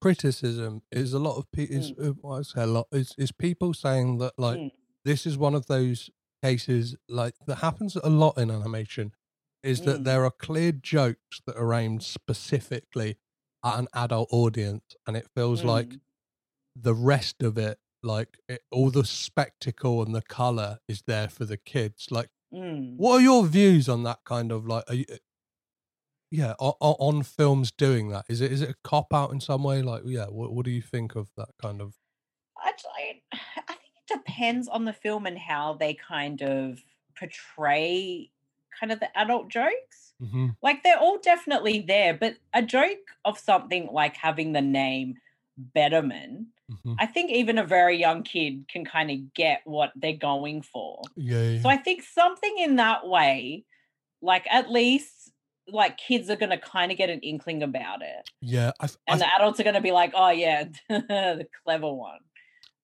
criticism 0.00 0.82
is 0.92 1.12
a 1.12 1.18
lot 1.18 1.36
of 1.36 1.50
people. 1.52 1.76
Is 1.76 1.92
uh, 1.98 2.12
what 2.20 2.38
I 2.38 2.42
say 2.42 2.62
a 2.62 2.66
lot 2.66 2.86
is 2.92 3.14
is 3.18 3.32
people 3.32 3.74
saying 3.74 4.18
that 4.18 4.32
like 4.38 4.58
Mm. 4.58 4.70
this 5.04 5.26
is 5.26 5.36
one 5.36 5.54
of 5.54 5.66
those 5.66 6.10
cases 6.42 6.96
like 7.08 7.34
that 7.46 7.56
happens 7.56 7.96
a 7.96 8.08
lot 8.08 8.38
in 8.38 8.50
animation. 8.50 9.12
Is 9.62 9.80
that 9.82 10.00
Mm. 10.00 10.04
there 10.04 10.24
are 10.24 10.30
clear 10.30 10.72
jokes 10.72 11.40
that 11.46 11.56
are 11.56 11.74
aimed 11.74 12.02
specifically 12.04 13.16
at 13.64 13.78
an 13.78 13.88
adult 13.92 14.28
audience, 14.32 14.84
and 15.06 15.16
it 15.16 15.28
feels 15.34 15.64
like 15.64 15.88
Mm. 15.94 16.00
the 16.76 16.94
rest 16.94 17.42
of 17.42 17.58
it, 17.58 17.78
like 18.02 18.38
it, 18.48 18.62
all 18.70 18.90
the 18.90 19.04
spectacle 19.04 20.02
and 20.02 20.14
the 20.14 20.22
color, 20.22 20.78
is 20.88 21.02
there 21.06 21.28
for 21.28 21.44
the 21.44 21.56
kids. 21.56 22.08
Like, 22.10 22.28
Mm. 22.52 22.96
what 22.96 23.16
are 23.16 23.20
your 23.20 23.44
views 23.46 23.88
on 23.90 24.04
that 24.04 24.20
kind 24.24 24.50
of 24.52 24.66
like? 24.66 24.84
Are 24.88 24.94
you, 24.94 25.04
yeah, 26.30 26.54
on, 26.58 26.74
on 26.80 27.22
films 27.22 27.72
doing 27.72 28.10
that? 28.10 28.26
Is 28.28 28.40
it 28.40 28.52
is 28.52 28.60
it 28.62 28.70
a 28.70 28.74
cop 28.84 29.12
out 29.14 29.32
in 29.32 29.40
some 29.40 29.62
way? 29.64 29.82
Like, 29.82 30.02
yeah, 30.04 30.26
what 30.26 30.52
what 30.52 30.64
do 30.64 30.70
you 30.70 30.82
think 30.82 31.14
of 31.14 31.30
that 31.36 31.48
kind 31.60 31.80
of? 31.80 31.94
I, 32.56 32.72
I 32.98 33.20
I 33.68 33.72
think 33.74 33.92
it 33.96 34.12
depends 34.12 34.68
on 34.68 34.84
the 34.84 34.92
film 34.92 35.26
and 35.26 35.38
how 35.38 35.74
they 35.74 35.94
kind 35.94 36.42
of 36.42 36.80
portray 37.18 38.30
kind 38.78 38.92
of 38.92 39.00
the 39.00 39.16
adult 39.18 39.48
jokes. 39.48 40.14
Mhm. 40.22 40.56
Like 40.62 40.82
they're 40.82 40.98
all 40.98 41.18
definitely 41.18 41.80
there, 41.80 42.14
but 42.14 42.36
a 42.52 42.62
joke 42.62 43.16
of 43.24 43.38
something 43.38 43.88
like 43.92 44.16
having 44.16 44.52
the 44.52 44.60
name 44.62 45.16
Betterman, 45.74 46.46
Mhm. 46.70 46.96
I 46.98 47.06
think 47.06 47.30
even 47.30 47.58
a 47.58 47.64
very 47.64 47.96
young 47.96 48.22
kid 48.22 48.68
can 48.68 48.84
kind 48.84 49.10
of 49.10 49.34
get 49.34 49.62
what 49.64 49.92
they're 49.96 50.12
going 50.16 50.62
for. 50.62 51.02
Yeah, 51.16 51.42
yeah, 51.42 51.62
So 51.62 51.68
I 51.68 51.76
think 51.76 52.02
something 52.02 52.58
in 52.58 52.76
that 52.76 53.06
way, 53.06 53.64
like 54.20 54.46
at 54.50 54.70
least 54.70 55.32
like 55.68 55.98
kids 55.98 56.30
are 56.30 56.36
going 56.36 56.50
to 56.50 56.58
kind 56.58 56.90
of 56.90 56.98
get 56.98 57.10
an 57.10 57.20
inkling 57.20 57.62
about 57.62 58.00
it 58.02 58.30
yeah. 58.40 58.72
I, 58.80 58.86
th- 58.86 58.98
I 59.08 59.12
and 59.12 59.20
the 59.20 59.34
adults 59.36 59.60
are 59.60 59.64
going 59.64 59.74
to 59.74 59.82
be 59.82 59.92
like, 59.92 60.12
"Oh 60.14 60.30
yeah, 60.30 60.64
the 60.88 61.46
clever 61.64 61.92
one." 61.92 62.20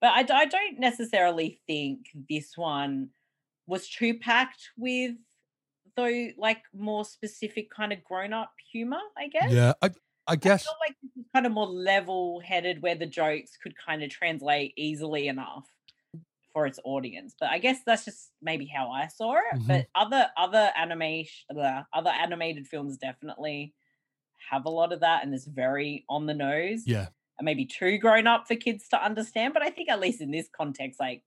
But 0.01 0.12
I 0.12 0.47
don't 0.47 0.79
necessarily 0.79 1.61
think 1.66 2.09
this 2.29 2.57
one 2.57 3.11
was 3.66 3.88
too 3.88 4.18
packed 4.18 4.70
with 4.77 5.14
though 5.97 6.29
like 6.37 6.62
more 6.75 7.05
specific 7.05 7.70
kind 7.70 7.92
of 7.92 8.03
grown-up 8.05 8.53
humor. 8.70 9.01
I 9.16 9.29
guess. 9.29 9.53
yeah, 9.53 9.73
I 9.81 9.90
I 10.26 10.32
I 10.32 10.37
guess 10.37 10.64
felt 10.64 10.76
like 10.87 10.96
this 11.02 11.10
was 11.16 11.26
kind 11.34 11.46
of 11.46 11.52
more 11.52 11.66
level-headed, 11.66 12.82
where 12.82 12.94
the 12.94 13.06
jokes 13.06 13.56
could 13.62 13.74
kind 13.76 14.02
of 14.02 14.10
translate 14.10 14.72
easily 14.76 15.28
enough 15.28 15.66
for 16.52 16.66
its 16.66 16.78
audience. 16.84 17.34
But 17.38 17.50
I 17.50 17.58
guess 17.58 17.80
that's 17.84 18.04
just 18.04 18.30
maybe 18.40 18.66
how 18.66 18.90
I 18.90 19.08
saw 19.08 19.34
it. 19.34 19.58
Mhm. 19.58 19.66
But 19.66 19.87
other 19.94 20.30
other 20.37 20.70
animation, 20.76 21.44
the 21.50 21.87
other 21.92 22.10
animated 22.10 22.66
films 22.66 22.96
definitely 22.96 23.74
have 24.50 24.64
a 24.64 24.70
lot 24.70 24.92
of 24.92 25.00
that, 25.00 25.24
and 25.24 25.34
it's 25.34 25.46
very 25.46 26.04
on 26.08 26.26
the 26.26 26.34
nose, 26.34 26.84
yeah. 26.87 27.08
and 27.38 27.44
maybe 27.44 27.66
too 27.66 27.98
grown 27.98 28.26
up 28.26 28.46
for 28.46 28.54
kids 28.54 28.88
to 28.88 29.02
understand. 29.02 29.52
But 29.54 29.62
I 29.62 29.70
think 29.70 29.88
at 29.88 30.00
least 30.00 30.20
in 30.20 30.30
this 30.30 30.48
context, 30.48 31.00
like 31.00 31.22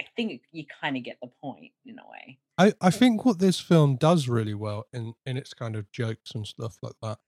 I 0.00 0.04
think 0.16 0.42
you 0.52 0.64
kind 0.80 0.96
of 0.96 1.02
get 1.02 1.18
the 1.20 1.30
point 1.42 1.72
in 1.84 1.98
a 1.98 2.08
way. 2.08 2.38
I, 2.58 2.72
I 2.80 2.90
think 2.90 3.24
what 3.24 3.38
this 3.38 3.60
film 3.60 3.96
does 3.96 4.28
really 4.28 4.54
well 4.54 4.86
in, 4.92 5.14
in 5.24 5.36
its 5.36 5.54
kind 5.54 5.76
of 5.76 5.90
jokes 5.92 6.32
and 6.34 6.46
stuff 6.46 6.76
like 6.82 6.94
that 7.02 7.18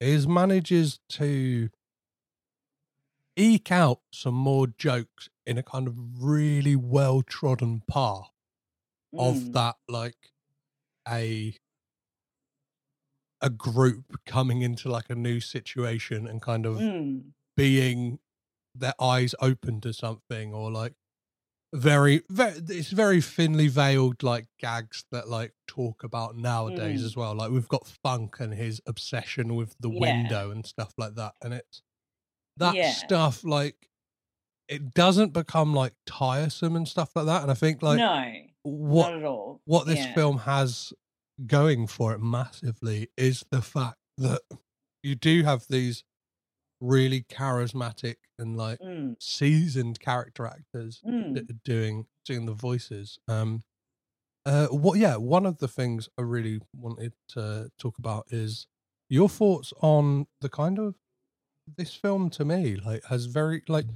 is 0.00 0.26
manages 0.26 1.00
to 1.10 1.70
eke 3.36 3.70
out 3.70 4.00
some 4.12 4.34
more 4.34 4.66
jokes 4.66 5.28
in 5.46 5.58
a 5.58 5.62
kind 5.62 5.86
of 5.86 6.22
really 6.22 6.76
well 6.76 7.22
trodden 7.22 7.82
path 7.88 8.30
of 9.18 9.36
Mm, 9.36 9.52
that 9.52 9.76
like 9.88 10.32
a 11.08 11.56
a 13.40 13.50
group 13.50 14.20
coming 14.24 14.62
into 14.62 14.88
like 14.88 15.10
a 15.10 15.14
new 15.14 15.40
situation 15.40 16.26
and 16.26 16.40
kind 16.40 16.64
of 16.66 16.78
mm, 16.78 17.32
being 17.56 18.18
their 18.74 18.94
eyes 19.00 19.34
open 19.40 19.80
to 19.80 19.92
something 19.92 20.54
or 20.54 20.70
like 20.72 20.94
very, 21.74 22.22
very 22.30 22.58
it's 22.68 22.90
very 22.90 23.20
thinly 23.20 23.68
veiled 23.68 24.22
like 24.22 24.46
gags 24.58 25.04
that 25.10 25.28
like 25.28 25.52
talk 25.66 26.04
about 26.04 26.36
nowadays 26.36 27.02
Mm. 27.02 27.06
as 27.06 27.16
well 27.16 27.34
like 27.34 27.50
we've 27.50 27.68
got 27.68 27.86
Thunk 27.86 28.40
and 28.40 28.54
his 28.54 28.80
obsession 28.86 29.54
with 29.56 29.74
the 29.80 29.90
Yeah. 29.90 30.00
window 30.00 30.50
and 30.50 30.64
stuff 30.64 30.94
like 30.96 31.14
that 31.16 31.34
and 31.42 31.52
it's 31.52 31.82
that 32.56 32.74
Yeah. 32.74 32.90
stuff 32.92 33.44
like 33.44 33.88
it 34.68 34.94
doesn't 34.94 35.32
become 35.32 35.74
like 35.74 35.94
tiresome 36.06 36.76
and 36.76 36.88
stuff 36.88 37.10
like 37.14 37.26
that 37.26 37.42
and 37.42 37.50
i 37.50 37.54
think 37.54 37.82
like 37.82 37.98
no, 37.98 38.32
what 38.62 39.10
not 39.10 39.18
at 39.18 39.24
all. 39.24 39.60
what 39.64 39.86
this 39.86 40.00
Yeah. 40.00 40.14
film 40.14 40.38
has 40.38 40.92
going 41.46 41.86
for 41.86 42.12
it 42.14 42.20
massively 42.20 43.08
is 43.16 43.44
the 43.50 43.60
fact 43.62 43.98
that 44.16 44.40
you 45.02 45.14
do 45.14 45.42
have 45.42 45.66
these 45.68 46.02
really 46.80 47.22
charismatic 47.22 48.16
and 48.38 48.56
like 48.56 48.80
Mm, 48.80 49.16
seasoned 49.20 50.00
character 50.00 50.46
actors 50.46 51.04
mm. 51.04 51.34
that 51.34 51.50
are 51.50 51.60
doing 51.64 52.06
doing 52.24 52.46
the 52.46 52.52
voices 52.54 53.18
um 53.28 53.62
uh 54.44 54.68
what 54.68 54.98
yeah 54.98 55.16
one 55.16 55.46
of 55.46 55.58
the 55.58 55.68
things 55.68 56.08
i 56.18 56.22
really 56.22 56.60
wanted 56.74 57.12
to 57.28 57.70
talk 57.78 57.98
about 57.98 58.26
is 58.30 58.66
your 59.08 59.28
thoughts 59.28 59.72
on 59.82 60.26
the 60.40 60.48
kind 60.48 60.78
of 60.78 60.94
this 61.76 61.94
film 61.94 62.30
to 62.30 62.44
me 62.44 62.76
like 62.76 63.04
has 63.06 63.26
very 63.26 63.62
like 63.68 63.86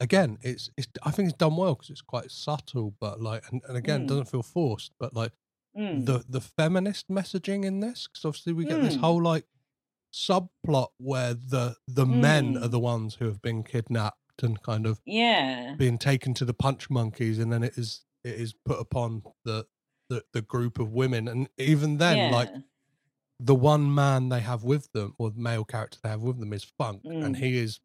again 0.00 0.38
it's 0.42 0.70
it's 0.76 0.88
i 1.04 1.10
think 1.10 1.28
it's 1.28 1.38
done 1.38 1.56
well 1.56 1.74
because 1.74 1.90
it's 1.90 2.02
quite 2.02 2.30
subtle 2.30 2.94
but 3.00 3.20
like 3.20 3.44
and, 3.52 3.62
and 3.68 3.76
again 3.76 4.02
Mm. 4.02 4.06
doesn't 4.06 4.26
feel 4.28 4.42
forced 4.42 4.92
but 4.98 5.14
like 5.14 5.32
Mm. 5.76 6.06
the 6.06 6.24
the 6.28 6.40
feminist 6.40 7.08
messaging 7.08 7.64
in 7.64 7.80
this 7.80 8.08
because 8.08 8.24
obviously 8.24 8.52
we 8.52 8.66
get 8.66 8.80
this 8.82 8.96
Mm. 8.96 9.00
whole 9.00 9.22
like 9.22 9.46
subplot 10.12 10.88
where 10.98 11.34
the 11.34 11.76
the 11.86 12.06
men 12.06 12.56
are 12.56 12.60
Mm. 12.68 12.70
the 12.70 12.80
ones 12.80 13.14
who 13.16 13.26
have 13.26 13.40
been 13.42 13.62
kidnapped 13.62 14.42
and 14.42 14.62
kind 14.62 14.86
of 14.86 15.00
yeah. 15.04 15.74
being 15.76 15.98
taken 15.98 16.34
to 16.34 16.44
the 16.44 16.54
punch 16.54 16.90
monkeys 16.90 17.38
and 17.38 17.52
then 17.52 17.62
it 17.62 17.76
is 17.76 18.04
it 18.24 18.34
is 18.34 18.52
put 18.64 18.80
upon 18.80 19.22
the 19.44 19.66
the, 20.08 20.24
the 20.32 20.42
group 20.42 20.78
of 20.80 20.92
women 20.92 21.28
and 21.28 21.48
even 21.58 21.98
then 21.98 22.30
like 22.32 22.50
the 23.38 23.54
one 23.54 23.94
man 23.94 24.28
they 24.28 24.40
have 24.40 24.64
with 24.64 24.90
them 24.92 25.14
or 25.18 25.30
the 25.30 25.38
male 25.38 25.64
character 25.64 25.98
they 26.02 26.08
have 26.08 26.22
with 26.22 26.40
them 26.40 26.52
is 26.52 26.64
Thunk 26.78 27.02
and 27.04 27.36
Mm. 27.36 27.38
he 27.38 27.56
is 27.58 27.80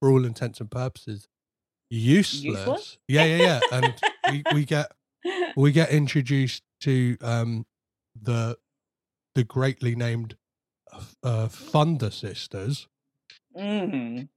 for 0.00 0.10
all 0.10 0.24
intents 0.24 0.60
and 0.60 0.70
purposes 0.70 1.28
useless, 1.90 2.44
Useless? 2.66 2.98
yeah 3.06 3.24
yeah 3.24 3.36
yeah 3.36 3.60
and 3.70 3.94
we, 4.30 4.42
we 4.52 4.64
get 4.64 4.90
we 5.56 5.70
get 5.70 5.90
introduced 5.90 6.62
to 6.80 7.16
um 7.20 7.66
the 8.20 8.58
the 9.34 9.44
greatly 9.44 9.94
named 9.94 10.36
uh 11.22 11.48
thunder 11.48 12.10
sisters 12.10 12.88
Mhm. 13.56 14.28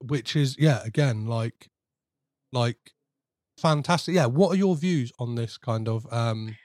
which 0.00 0.36
is 0.36 0.56
yeah 0.58 0.80
again 0.84 1.26
like 1.26 1.68
like 2.52 2.92
fantastic 3.60 4.14
yeah 4.14 4.26
what 4.26 4.52
are 4.52 4.58
your 4.58 4.76
views 4.76 5.12
on 5.18 5.34
this 5.34 5.58
kind 5.58 5.88
of 5.88 6.06
um 6.12 6.56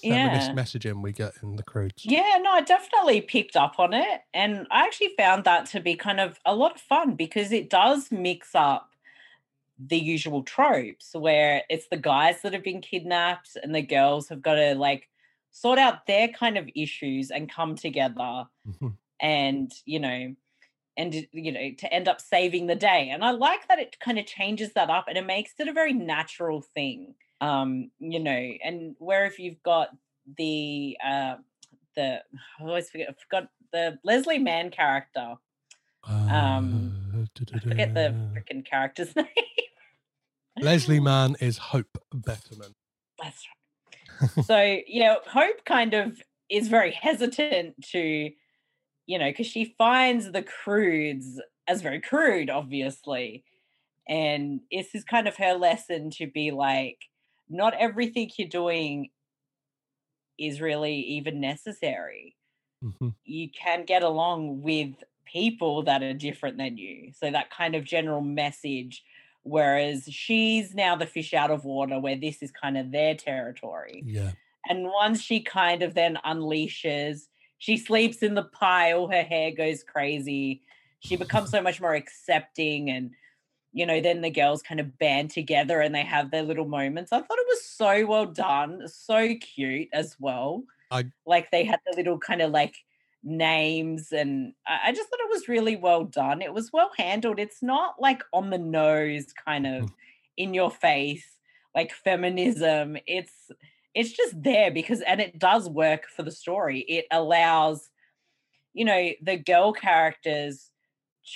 feminist 0.00 0.48
Yeah. 0.50 0.54
messaging 0.54 1.02
we 1.02 1.12
get 1.12 1.32
in 1.42 1.56
the 1.56 1.62
Croods 1.62 2.04
Yeah, 2.04 2.38
no, 2.40 2.50
I 2.52 2.60
definitely 2.62 3.20
picked 3.20 3.56
up 3.56 3.78
on 3.78 3.92
it. 3.94 4.22
And 4.34 4.66
I 4.70 4.84
actually 4.84 5.14
found 5.16 5.44
that 5.44 5.66
to 5.66 5.80
be 5.80 5.94
kind 5.94 6.18
of 6.18 6.40
a 6.44 6.54
lot 6.56 6.74
of 6.74 6.80
fun 6.80 7.14
because 7.14 7.52
it 7.52 7.70
does 7.70 8.10
mix 8.10 8.54
up 8.54 8.90
the 9.78 9.98
usual 9.98 10.42
tropes 10.42 11.14
where 11.14 11.62
it's 11.70 11.88
the 11.88 11.96
guys 11.96 12.42
that 12.42 12.52
have 12.52 12.64
been 12.64 12.80
kidnapped 12.80 13.56
and 13.62 13.74
the 13.74 13.82
girls 13.82 14.28
have 14.28 14.42
got 14.42 14.54
to 14.56 14.74
like 14.74 15.08
sort 15.52 15.78
out 15.78 16.06
their 16.06 16.28
kind 16.28 16.58
of 16.58 16.68
issues 16.74 17.30
and 17.30 17.50
come 17.50 17.76
together 17.76 18.44
Mhm. 18.66 18.96
and, 19.20 19.72
you 19.84 20.00
know, 20.00 20.34
and 20.96 21.14
you 21.32 21.52
know 21.52 21.70
to 21.78 21.90
end 21.90 22.06
up 22.06 22.20
saving 22.20 22.66
the 22.66 22.74
day 22.74 23.08
and 23.08 23.24
i 23.24 23.30
like 23.30 23.66
that 23.68 23.78
it 23.78 23.98
kind 23.98 24.18
of 24.18 24.26
changes 24.26 24.74
that 24.74 24.90
up 24.90 25.06
and 25.08 25.16
it 25.16 25.24
makes 25.24 25.52
it 25.58 25.66
a 25.66 25.72
very 25.72 25.94
natural 25.94 26.60
thing 26.60 27.14
um 27.40 27.90
you 27.98 28.20
know 28.20 28.52
and 28.62 28.94
where 28.98 29.24
if 29.24 29.38
you've 29.38 29.62
got 29.62 29.88
the 30.36 30.94
uh 31.02 31.36
the 31.96 32.20
i 32.60 32.62
always 32.62 32.90
forget 32.90 33.08
i 33.08 33.14
forgot 33.22 33.48
the 33.72 33.98
leslie 34.04 34.38
mann 34.38 34.70
character 34.70 35.34
um, 36.06 36.94
i 37.54 37.58
forget 37.58 37.94
the 37.94 38.08
Uh, 38.08 38.34
freaking 38.34 38.62
character's 38.62 39.16
name 39.16 39.26
leslie 40.60 41.00
mann 41.00 41.36
is 41.40 41.56
hope 41.56 41.96
betterman 42.14 42.74
That's 43.18 43.46
right. 43.48 43.61
So, 44.44 44.78
you 44.86 45.02
know, 45.02 45.18
Hope 45.26 45.64
kind 45.64 45.94
of 45.94 46.22
is 46.48 46.68
very 46.68 46.92
hesitant 46.92 47.74
to, 47.90 48.30
you 49.06 49.18
know, 49.18 49.30
because 49.30 49.46
she 49.46 49.74
finds 49.78 50.32
the 50.32 50.42
Croods 50.42 51.40
as 51.68 51.82
very 51.82 52.00
crude, 52.00 52.50
obviously. 52.50 53.44
And 54.08 54.60
this 54.70 54.94
is 54.94 55.04
kind 55.04 55.28
of 55.28 55.36
her 55.36 55.54
lesson 55.54 56.10
to 56.12 56.26
be 56.26 56.50
like, 56.50 56.98
not 57.48 57.74
everything 57.74 58.30
you're 58.36 58.48
doing 58.48 59.10
is 60.38 60.60
really 60.60 60.96
even 60.96 61.40
necessary. 61.40 62.36
Mm-hmm. 62.82 63.10
You 63.24 63.48
can 63.50 63.84
get 63.84 64.02
along 64.02 64.62
with 64.62 64.94
people 65.24 65.82
that 65.84 66.02
are 66.02 66.14
different 66.14 66.58
than 66.58 66.76
you. 66.76 67.12
So 67.14 67.30
that 67.30 67.50
kind 67.50 67.74
of 67.74 67.84
general 67.84 68.20
message. 68.20 69.04
Whereas 69.44 70.04
she's 70.08 70.74
now 70.74 70.96
the 70.96 71.06
fish 71.06 71.34
out 71.34 71.50
of 71.50 71.64
water, 71.64 71.98
where 71.98 72.16
this 72.16 72.42
is 72.42 72.50
kind 72.50 72.78
of 72.78 72.92
their 72.92 73.14
territory. 73.14 74.02
Yeah. 74.06 74.32
And 74.68 74.84
once 74.84 75.20
she 75.20 75.40
kind 75.40 75.82
of 75.82 75.94
then 75.94 76.18
unleashes, 76.24 77.28
she 77.58 77.76
sleeps 77.76 78.18
in 78.18 78.34
the 78.34 78.44
pile, 78.44 79.08
her 79.08 79.22
hair 79.22 79.50
goes 79.50 79.82
crazy. 79.82 80.62
She 81.00 81.16
becomes 81.16 81.50
so 81.50 81.60
much 81.60 81.80
more 81.80 81.94
accepting 81.94 82.90
and 82.90 83.10
you 83.72 83.86
know, 83.86 84.00
then 84.00 84.20
the 84.20 84.30
girls 84.30 84.62
kind 84.62 84.80
of 84.80 84.98
band 84.98 85.30
together 85.30 85.80
and 85.80 85.94
they 85.94 86.02
have 86.02 86.30
their 86.30 86.42
little 86.42 86.66
moments. 86.66 87.10
I 87.12 87.18
thought 87.18 87.38
it 87.38 87.46
was 87.48 87.64
so 87.64 88.06
well 88.06 88.26
done, 88.26 88.86
so 88.86 89.34
cute 89.40 89.88
as 89.92 90.16
well. 90.20 90.64
I 90.90 91.06
like 91.24 91.50
they 91.50 91.64
had 91.64 91.80
the 91.86 91.96
little 91.96 92.18
kind 92.18 92.42
of 92.42 92.50
like 92.50 92.76
names 93.22 94.12
and 94.12 94.54
I, 94.66 94.92
just 94.92 95.08
thought 95.08 95.20
it 95.20 95.30
was 95.30 95.48
really 95.48 95.76
well 95.76 96.04
done. 96.04 96.42
It 96.42 96.52
was 96.52 96.72
well 96.72 96.90
handled. 96.96 97.38
It's 97.38 97.62
not 97.62 98.00
like 98.00 98.22
on 98.32 98.50
the 98.50 98.58
nose 98.58 99.32
kind 99.32 99.66
of 99.66 99.90
in 100.36 100.54
your 100.54 100.70
face 100.70 101.38
like 101.74 101.92
feminism. 101.92 102.96
It's 103.06 103.50
it's 103.94 104.12
just 104.12 104.42
there 104.42 104.70
because 104.70 105.02
and 105.02 105.20
it 105.20 105.38
does 105.38 105.68
work 105.68 106.06
for 106.08 106.22
the 106.22 106.30
story. 106.32 106.80
It 106.80 107.06
allows 107.10 107.90
you 108.72 108.84
know 108.84 109.10
the 109.22 109.36
girl 109.36 109.72
characters 109.72 110.70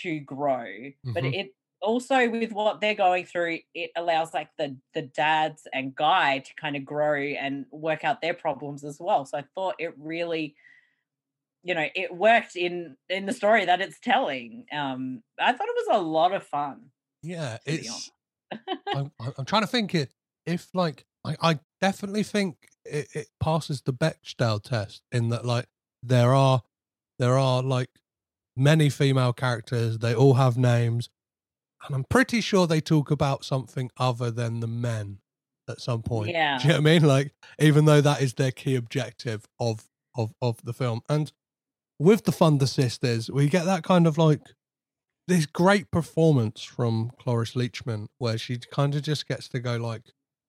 to 0.03 0.20
grow, 0.20 0.93
but 1.14 1.24
Mhm. 1.24 1.32
it 1.32 1.55
also 1.82 2.28
with 2.30 2.53
what 2.53 2.80
they're 2.80 2.95
going 2.95 3.24
through, 3.26 3.61
it 3.74 3.91
allows 3.97 4.34
like 4.34 4.51
the 4.59 4.78
the 4.95 5.03
dads 5.03 5.66
and 5.72 5.95
guy 5.95 6.41
to 6.41 6.55
kind 6.57 6.76
of 6.76 6.84
grow 6.84 7.20
and 7.20 7.66
work 7.70 8.05
out 8.05 8.20
their 8.20 8.34
problems 8.34 8.84
as 8.84 8.99
well. 9.01 9.24
So 9.26 9.39
I 9.39 9.45
thought 9.55 9.76
it 9.78 9.95
really 9.99 10.57
you 11.67 11.75
know 11.75 11.87
it 11.95 12.14
worked 12.14 12.55
in 12.57 12.97
in 13.09 13.27
the 13.27 13.33
story 13.33 13.64
that 13.64 13.81
it's 13.81 13.99
telling 13.99 14.64
um 14.73 15.23
i 15.41 15.53
thought 15.53 15.69
it 15.69 15.87
was 15.89 15.99
a 15.99 16.03
lot 16.03 16.33
of 16.33 16.43
fun 16.43 16.91
Yeah, 17.23 17.59
it's. 17.67 18.11
I'm, 18.95 19.11
I'm 19.39 19.45
trying 19.45 19.62
to 19.62 19.69
think 19.69 19.95
it 19.95 20.12
if 20.45 20.69
like 20.75 21.05
I, 21.25 21.37
I 21.43 21.59
definitely 21.81 22.23
think 22.23 22.69
it, 22.85 23.09
it 23.14 23.27
passes 23.41 23.83
the 23.83 23.93
Bechdel 23.93 24.62
test 24.62 25.03
in 25.11 25.31
that 25.31 25.45
like 25.45 25.67
there 26.03 26.33
are 26.35 26.62
there 27.19 27.37
are 27.37 27.62
like 27.62 27.91
many 28.57 28.89
female 28.89 29.33
characters. 29.33 29.99
They 29.99 30.14
all 30.14 30.35
have 30.35 30.57
names, 30.57 31.09
and 31.85 31.97
I'm 31.97 32.05
pretty 32.05 32.41
sure 32.41 32.67
they 32.67 32.81
talk 32.81 33.11
about 33.11 33.45
something 33.45 33.91
other 33.97 34.31
than 34.31 34.61
the 34.61 34.69
men 34.69 35.19
at 35.69 35.81
some 35.81 36.03
point. 36.03 36.31
Yeah. 36.37 36.59
Do 36.59 36.69
you 36.69 36.75
know 36.75 36.81
what 36.81 36.91
I 36.91 36.93
mean? 36.93 37.03
Like 37.03 37.33
even 37.59 37.87
though 37.87 38.01
that 38.01 38.23
is 38.23 38.35
their 38.35 38.53
key 38.53 38.77
objective 38.77 39.49
of 39.59 39.89
of 40.17 40.33
of 40.41 40.62
the 40.62 40.73
film, 40.73 41.01
and 41.09 41.33
with 41.99 42.24
the 42.24 42.32
Thunder 42.32 42.66
Sisters, 42.66 43.30
we 43.30 43.49
get 43.49 43.64
that 43.64 43.82
kind 43.82 44.07
of 44.07 44.18
like 44.18 44.40
this 45.28 45.47
great 45.47 45.90
performance 45.90 46.62
from 46.62 47.11
Cloris 47.18 47.55
Leachman 47.55 48.07
where 48.18 48.38
she 48.38 48.59
kind 48.72 48.94
of 48.94 49.03
just 49.03 49.26
gets 49.26 49.49
to 49.49 49.61
go 49.61 49.76
like 49.76 50.03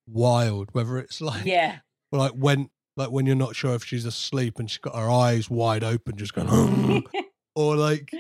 wild, 0.07 0.69
whether 0.73 0.97
it's 0.97 1.21
like 1.21 1.45
yeah. 1.45 1.79
like 2.11 2.33
when 2.33 2.69
like 2.95 3.11
when 3.11 3.25
you're 3.25 3.35
not 3.35 3.55
sure 3.55 3.75
if 3.75 3.83
she's 3.83 4.05
asleep 4.05 4.59
and 4.59 4.69
she's 4.69 4.79
got 4.79 4.95
her 4.95 5.09
eyes 5.09 5.49
wide 5.49 5.83
open, 5.83 6.17
just 6.17 6.33
going, 6.33 7.03
or 7.55 7.75
like 7.75 8.11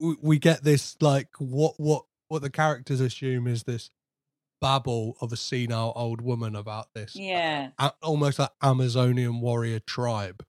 we, 0.00 0.16
we 0.20 0.38
get 0.38 0.64
this 0.64 0.96
like 1.00 1.28
what 1.38 1.74
what 1.78 2.04
what 2.28 2.42
the 2.42 2.50
characters 2.50 3.00
assume 3.00 3.46
is 3.46 3.64
this 3.64 3.90
babble 4.60 5.16
of 5.20 5.32
a 5.32 5.36
senile 5.36 5.92
old 5.96 6.20
woman 6.20 6.54
about 6.54 6.86
this 6.94 7.16
yeah. 7.16 7.70
a- 7.78 7.92
almost 8.00 8.38
like 8.38 8.50
Amazonian 8.62 9.40
warrior 9.40 9.80
tribe. 9.80 10.42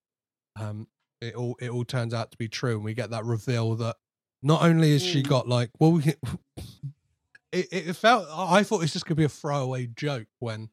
Um, 0.55 0.87
it 1.23 1.35
all 1.35 1.55
it 1.59 1.69
all 1.69 1.85
turns 1.85 2.13
out 2.13 2.31
to 2.31 2.37
be 2.37 2.47
true, 2.47 2.75
and 2.75 2.83
we 2.83 2.93
get 2.93 3.09
that 3.11 3.25
reveal 3.25 3.75
that 3.75 3.95
not 4.41 4.61
only 4.63 4.91
has 4.93 5.03
she 5.03 5.23
Mm. 5.23 5.27
got 5.29 5.47
like 5.47 5.69
well, 5.79 5.91
we 5.93 6.03
can, 6.03 6.15
it 7.51 7.67
it 7.71 7.95
felt 7.95 8.27
I 8.29 8.63
thought 8.63 8.83
it's 8.83 8.93
just 8.93 9.05
gonna 9.05 9.15
be 9.15 9.23
a 9.23 9.29
throwaway 9.29 9.87
joke 9.87 10.27
when, 10.39 10.69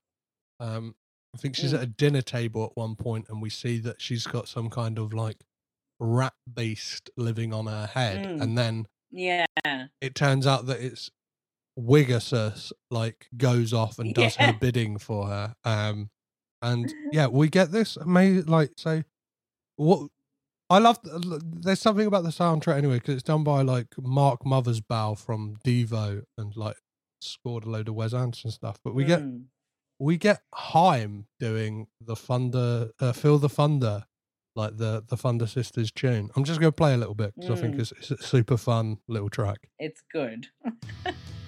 um, 0.58 0.94
I 1.34 1.38
think 1.38 1.56
she's 1.56 1.72
at 1.74 1.80
Mm. 1.80 1.84
a 1.84 1.86
dinner 1.86 2.22
table 2.22 2.64
at 2.64 2.76
one 2.76 2.96
point, 2.96 3.26
and 3.28 3.40
we 3.40 3.50
see 3.50 3.78
that 3.80 4.00
she's 4.02 4.26
got 4.26 4.48
some 4.48 4.70
kind 4.70 4.98
of 4.98 5.12
like 5.12 5.44
rat 5.98 6.34
beast 6.52 7.10
living 7.16 7.52
on 7.52 7.66
her 7.66 7.86
head, 7.86 8.24
Mm. 8.24 8.40
and 8.42 8.58
then 8.58 8.86
yeah 9.10 9.44
it 10.00 10.14
turns 10.14 10.46
out 10.46 10.66
that 10.66 10.80
it's 10.80 11.10
Wigasus 11.78 12.72
like 12.90 13.28
goes 13.36 13.72
off 13.72 13.98
and 13.98 14.14
does 14.14 14.36
Yeah. 14.36 14.46
her 14.48 14.52
bidding 14.60 14.98
for 14.98 15.26
her. 15.28 15.54
Um, 15.64 16.10
and 16.62 16.92
yeah, 17.12 17.26
we 17.26 17.48
get 17.48 17.70
this 17.72 17.96
amazing 17.96 18.46
like 18.46 18.72
so. 18.76 19.02
What 19.76 20.10
I 20.70 20.78
love, 20.78 20.98
there's 21.02 21.80
something 21.80 22.06
about 22.06 22.22
the 22.22 22.30
soundtrack 22.30 22.76
anyway 22.78 22.94
because 23.00 23.14
it's 23.14 23.22
done 23.24 23.42
by 23.42 23.62
like 23.62 23.88
Mark 24.00 24.42
Mothersbaugh 24.44 25.18
from 25.18 25.56
Devo 25.64 26.22
and 26.38 26.56
like 26.56 26.76
scored 27.20 27.64
a 27.64 27.68
load 27.70 27.88
of 27.88 27.94
Wes 27.96 28.14
Anderson 28.14 28.50
stuff. 28.52 28.78
But 28.84 28.94
we 28.94 29.04
get 29.04 29.20
Mm. 29.20 29.46
we 29.98 30.16
get 30.16 30.42
Haim 30.54 31.26
doing 31.40 31.88
the 32.00 32.14
Thunder, 32.16 32.90
uh, 33.00 33.12
Feel 33.12 33.38
the 33.38 33.48
Thunder, 33.48 34.04
like 34.54 34.76
the 34.76 35.02
the 35.06 35.16
Thunder 35.16 35.46
Sisters 35.48 35.90
tune. 35.90 36.30
I'm 36.36 36.44
just 36.44 36.60
gonna 36.60 36.70
play 36.72 36.94
a 36.94 36.96
little 36.96 37.14
bit 37.16 37.34
because 37.34 37.58
I 37.58 37.60
think 37.60 37.74
Mm. 37.74 37.80
it's, 37.80 37.92
it's 37.92 38.10
a 38.12 38.22
super 38.22 38.56
fun 38.56 38.98
little 39.08 39.28
track. 39.28 39.68
it's 39.80 40.02
good 40.12 40.46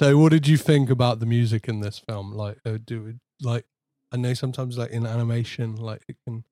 So, 0.00 0.16
what 0.16 0.32
did 0.32 0.48
you 0.48 0.56
think 0.56 0.88
about 0.88 1.20
the 1.20 1.26
music 1.26 1.68
in 1.68 1.80
this 1.80 1.98
film? 1.98 2.32
Like, 2.32 2.56
uh, 2.64 2.78
do 2.82 3.16
like 3.42 3.66
I 4.10 4.16
know 4.16 4.32
sometimes 4.32 4.78
like 4.78 4.92
in 4.92 5.04
animation, 5.04 5.76
like 5.76 6.00
it 6.08 6.16
can 6.26 6.42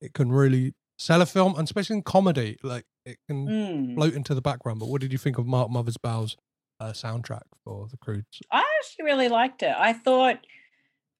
it 0.00 0.14
can 0.14 0.30
really 0.30 0.74
sell 0.96 1.20
a 1.20 1.26
film, 1.26 1.56
and 1.56 1.64
especially 1.64 1.96
in 1.96 2.02
comedy, 2.04 2.56
like 2.62 2.84
it 3.04 3.18
can 3.28 3.48
Mm. 3.48 3.94
float 3.96 4.14
into 4.14 4.32
the 4.32 4.40
background. 4.40 4.78
But 4.78 4.90
what 4.90 5.00
did 5.00 5.10
you 5.10 5.18
think 5.18 5.38
of 5.38 5.44
Mark 5.44 5.70
Mothersbaugh's 5.70 6.36
uh, 6.78 6.92
soundtrack 6.92 7.42
for 7.64 7.88
The 7.88 7.96
Croods? 7.96 8.40
i 8.52 8.64
actually 8.78 9.06
really 9.06 9.28
liked 9.28 9.64
it 9.64 9.74
i 9.76 9.92
thought 9.92 10.38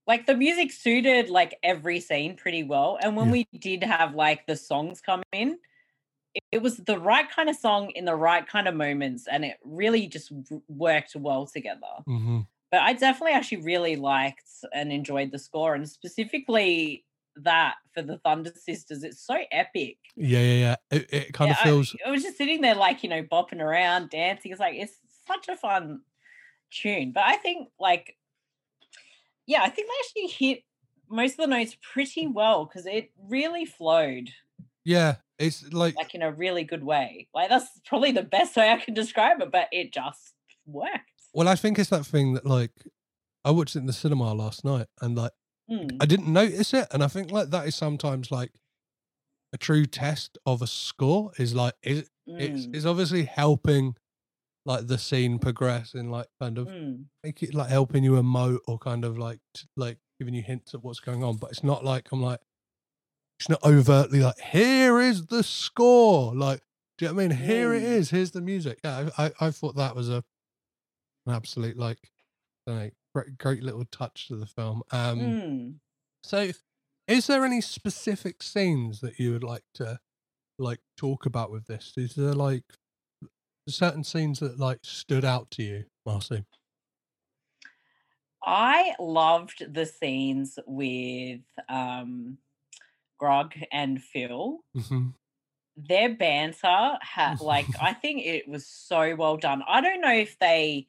like 0.06 0.26
the 0.26 0.36
music 0.36 0.70
suited 0.70 1.28
like 1.28 1.58
every 1.64 1.98
scene 1.98 2.36
pretty 2.36 2.62
well 2.62 2.98
and 3.02 3.16
when 3.16 3.26
Yeah. 3.26 3.32
we 3.32 3.48
did 3.58 3.82
have 3.82 4.14
like 4.14 4.46
the 4.46 4.56
songs 4.56 5.00
come 5.00 5.24
in 5.32 5.58
it, 6.52 6.62
was 6.62 6.78
the 6.78 6.98
right 6.98 7.30
kind 7.30 7.48
of 7.48 7.56
song 7.56 7.90
in 7.90 8.04
the 8.04 8.14
right 8.16 8.46
kind 8.46 8.66
of 8.68 8.74
moments 8.74 9.26
and 9.30 9.44
it 9.44 9.56
really 9.64 10.06
just 10.06 10.32
worked 10.68 11.14
well 11.16 11.46
together 11.46 11.86
Mm-hmm. 12.08 12.40
but 12.70 12.80
I 12.80 12.92
definitely 12.92 13.32
actually 13.34 13.62
really 13.62 13.96
liked 13.96 14.48
and 14.72 14.90
enjoyed 14.92 15.30
the 15.30 15.38
score, 15.38 15.74
and 15.74 15.88
specifically 15.88 17.04
that 17.36 17.74
for 17.92 18.02
the 18.02 18.18
Thunder 18.18 18.52
Sisters. 18.56 19.02
It's 19.02 19.20
so 19.20 19.36
epic. 19.50 19.98
Yeah, 20.16 20.38
yeah, 20.40 20.54
yeah. 20.54 20.76
It, 20.90 21.12
it 21.12 21.32
kind 21.32 21.48
Yeah, 21.48 21.54
of 21.54 21.60
I- 21.60 21.64
feels. 21.64 21.96
I, 22.06 22.10
was 22.10 22.22
just 22.22 22.38
sitting 22.38 22.60
there, 22.60 22.74
like 22.74 23.02
you 23.02 23.08
know, 23.08 23.22
bopping 23.24 23.60
around, 23.60 24.10
dancing. 24.10 24.52
It's 24.52 24.60
like 24.60 24.74
it's 24.76 24.94
such 25.26 25.48
a 25.48 25.56
fun 25.56 26.00
tune. 26.70 27.12
But 27.12 27.24
I 27.24 27.36
think, 27.36 27.68
like, 27.78 28.16
yeah, 29.46 29.62
I 29.62 29.68
think 29.68 29.88
they 29.88 30.22
actually 30.22 30.46
hit 30.46 30.64
most 31.10 31.32
of 31.32 31.38
the 31.38 31.46
notes 31.48 31.76
pretty 31.92 32.26
well 32.26 32.64
because 32.64 32.86
it 32.86 33.10
really 33.28 33.64
flowed 33.66 34.30
yeah, 34.84 35.16
it's 35.38 35.72
like 35.72 35.96
like 35.96 36.14
in 36.14 36.22
a 36.22 36.32
really 36.32 36.64
good 36.64 36.84
way. 36.84 37.28
Like 37.34 37.48
that's 37.48 37.66
probably 37.86 38.12
the 38.12 38.22
best 38.22 38.56
way 38.56 38.70
I 38.70 38.76
can 38.78 38.94
describe 38.94 39.40
it, 39.40 39.50
but 39.50 39.68
it 39.72 39.92
just 39.92 40.34
worked. 40.66 41.10
well, 41.32 41.48
I 41.48 41.56
think 41.56 41.78
it's 41.78 41.90
that 41.90 42.06
thing 42.06 42.34
that 42.34 42.46
like 42.46 42.70
I 43.44 43.50
watched 43.50 43.76
it 43.76 43.80
in 43.80 43.86
the 43.86 43.92
cinema 43.92 44.32
last 44.34 44.64
night, 44.64 44.86
and 45.00 45.16
like 45.16 45.32
Mm. 45.70 45.96
I 45.98 46.04
didn't 46.04 46.30
notice 46.30 46.74
it, 46.74 46.86
and 46.92 47.02
I 47.02 47.08
think 47.08 47.30
like 47.32 47.48
that 47.48 47.66
is 47.66 47.74
sometimes 47.74 48.30
like 48.30 48.52
a 49.54 49.56
true 49.56 49.86
test 49.86 50.36
of 50.44 50.60
a 50.60 50.66
score 50.66 51.32
is 51.38 51.54
like 51.54 51.72
is 51.82 52.10
it's 52.26 52.66
Mm. 52.66 52.74
it's 52.76 52.84
obviously 52.84 53.24
helping 53.24 53.94
like 54.66 54.86
the 54.86 54.98
scene 54.98 55.38
progress 55.38 55.94
and 55.94 56.10
like 56.12 56.26
kind 56.40 56.58
of 56.58 56.68
Mm. 56.68 57.06
make 57.22 57.42
it 57.42 57.54
like 57.54 57.68
helping 57.70 58.04
you 58.04 58.12
emote 58.12 58.58
or 58.66 58.78
kind 58.78 59.04
of 59.06 59.16
like 59.18 59.40
t- 59.54 59.66
like 59.76 59.98
giving 60.18 60.34
you 60.34 60.42
hints 60.42 60.74
of 60.74 60.84
what's 60.84 61.00
going 61.00 61.22
on 61.24 61.36
but 61.38 61.50
it's 61.50 61.64
not 61.64 61.84
like 61.84 62.10
i'm 62.12 62.22
like 62.22 62.40
overtly 63.64 64.20
like 64.20 64.38
here 64.38 65.00
is 65.00 65.26
the 65.26 65.42
score. 65.42 66.34
Like, 66.34 66.60
do 66.98 67.04
you 67.04 67.10
know 67.10 67.16
what 67.16 67.24
I 67.24 67.28
mean? 67.28 67.36
Here 67.36 67.74
it 67.74 67.82
Mm. 67.82 67.86
is. 67.86 68.10
Here's 68.10 68.30
the 68.30 68.40
music. 68.40 68.80
Yeah, 68.84 69.10
I, 69.18 69.26
I, 69.26 69.32
I 69.40 69.50
thought 69.50 69.76
that 69.76 69.94
was 69.96 70.08
a 70.08 70.24
an 71.26 71.34
absolute 71.34 71.76
like, 71.76 71.98
know, 72.66 72.90
great, 73.14 73.38
great 73.38 73.62
little 73.62 73.84
touch 73.86 74.28
to 74.28 74.36
the 74.36 74.46
film. 74.46 74.82
Um, 74.90 75.18
Mm. 75.18 75.74
so, 76.22 76.50
is 77.08 77.26
there 77.26 77.44
any 77.44 77.60
specific 77.60 78.42
scenes 78.42 79.00
that 79.00 79.18
you 79.18 79.32
would 79.32 79.44
like 79.44 79.64
to 79.74 79.98
like 80.58 80.80
talk 80.96 81.26
about 81.26 81.50
with 81.50 81.66
this? 81.66 81.92
Is 81.96 82.14
there 82.14 82.34
like 82.34 82.64
certain 83.68 84.04
scenes 84.04 84.40
that 84.40 84.58
like 84.58 84.80
stood 84.82 85.24
out 85.24 85.50
to 85.52 85.62
you, 85.62 85.84
Marcey? 86.06 86.44
I 88.46 88.92
loved 89.00 89.72
the 89.72 89.86
scenes 89.86 90.58
with 90.66 91.40
um, 91.68 92.36
Grug 93.20 93.52
and 93.72 94.02
Phil. 94.02 94.58
hmm 94.74 95.08
Their 95.76 96.14
banter 96.14 96.98
had 97.00 97.40
like 97.40 97.66
I 97.80 97.92
think 97.92 98.24
it 98.24 98.48
was 98.48 98.66
so 98.66 99.14
well 99.16 99.36
done. 99.36 99.62
I 99.68 99.80
don't 99.80 100.00
know 100.00 100.14
if 100.14 100.38
they 100.38 100.86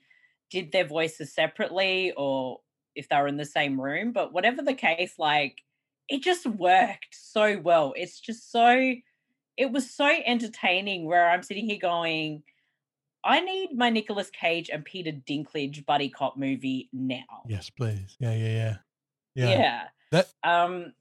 did 0.51 0.71
their 0.71 0.85
voices 0.85 1.33
separately 1.33 2.13
or 2.15 2.59
if 2.95 3.09
they 3.09 3.17
were 3.17 3.27
in 3.27 3.37
the 3.37 3.45
same 3.45 3.79
room, 3.79 4.11
but 4.13 4.31
whatever 4.31 4.61
the 4.61 4.73
case, 4.73 5.15
like 5.17 5.61
it 6.07 6.21
just 6.21 6.45
worked 6.45 7.13
so 7.13 7.59
well. 7.59 7.93
It's 7.95 8.19
just 8.19 8.51
so 8.51 8.93
it 9.57 9.71
was 9.71 9.89
so 9.89 10.11
entertaining 10.25 11.05
where 11.05 11.29
I'm 11.29 11.43
sitting 11.43 11.65
here 11.65 11.79
going, 11.81 12.43
I 13.23 13.39
need 13.39 13.75
my 13.75 13.89
Nicolas 13.89 14.29
Cage 14.29 14.69
and 14.69 14.85
Peter 14.85 15.11
Dinklage 15.11 15.85
buddy 15.85 16.09
cop 16.09 16.37
movie 16.37 16.89
now. 16.93 17.43
Yes, 17.47 17.69
please. 17.69 18.15
Yeah, 18.19 18.33
yeah, 18.33 18.47
yeah. 18.47 18.75
Yeah. 19.35 19.49
Yeah. 19.49 19.83
That 20.11 20.27
Um, 20.43 20.93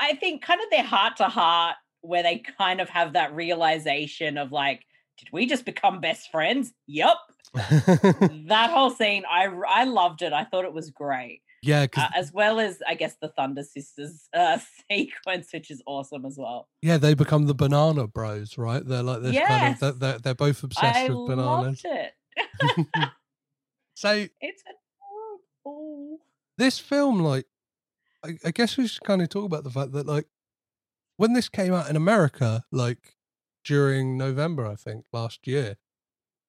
I, 0.00 0.14
think 0.14 0.42
kind 0.42 0.60
of 0.60 0.70
their 0.70 0.82
heart 0.84 1.16
to 1.18 1.24
heart, 1.24 1.76
where 2.02 2.22
they 2.22 2.42
kind 2.58 2.80
of 2.80 2.88
have 2.90 3.12
that 3.14 3.34
realization 3.34 4.38
of 4.38 4.52
like, 4.52 4.82
did 5.18 5.28
we 5.32 5.46
just 5.46 5.64
become 5.64 6.00
best 6.00 6.30
friends? 6.30 6.72
Yup. 6.86 7.18
that 7.54 8.70
whole 8.70 8.90
scene, 8.90 9.24
I 9.28 9.46
I 9.68 9.84
loved 9.84 10.22
it. 10.22 10.32
I 10.32 10.44
thought 10.44 10.64
it 10.64 10.72
was 10.72 10.90
great, 10.90 11.42
yeah, 11.62 11.86
uh, 11.96 12.08
as 12.14 12.32
well 12.32 12.60
as 12.60 12.80
I 12.86 12.94
guess 12.94 13.16
the 13.20 13.28
Thunder 13.28 13.64
Sisters 13.64 14.28
uh, 14.32 14.58
sequence, 14.90 15.48
which 15.52 15.70
is 15.70 15.82
awesome 15.86 16.24
as 16.24 16.36
well. 16.38 16.68
yeah, 16.80 16.96
they 16.96 17.14
become 17.14 17.46
the 17.46 17.54
banana 17.54 18.06
bros, 18.06 18.56
right? 18.56 18.86
They're 18.86 19.02
like 19.02 19.22
this 19.22 19.36
kind 19.36 19.74
of 19.74 19.80
Yes. 19.80 19.80
they're, 19.80 19.92
they're, 19.92 20.18
they're 20.18 20.34
both 20.34 20.62
obsessed 20.62 20.96
I 20.96 21.08
with 21.08 21.26
bananas. 21.28 21.82
loved 21.84 21.86
it. 21.86 22.12
so 23.94 24.26
It's 24.40 24.62
adorable. 25.64 26.18
this 26.56 26.78
film, 26.78 27.20
like, 27.20 27.46
I, 28.24 28.36
I 28.44 28.50
guess 28.50 28.76
we 28.76 28.86
should 28.86 29.02
kind 29.02 29.22
of 29.22 29.28
talk 29.28 29.44
about 29.44 29.64
the 29.64 29.70
fact 29.70 29.92
that, 29.92 30.06
like, 30.06 30.26
when 31.16 31.32
this 31.32 31.48
came 31.48 31.74
out 31.74 31.90
in 31.90 31.96
America, 31.96 32.64
like 32.72 33.16
during 33.64 34.16
November, 34.16 34.66
I 34.66 34.74
think 34.74 35.04
last 35.12 35.46
year, 35.46 35.76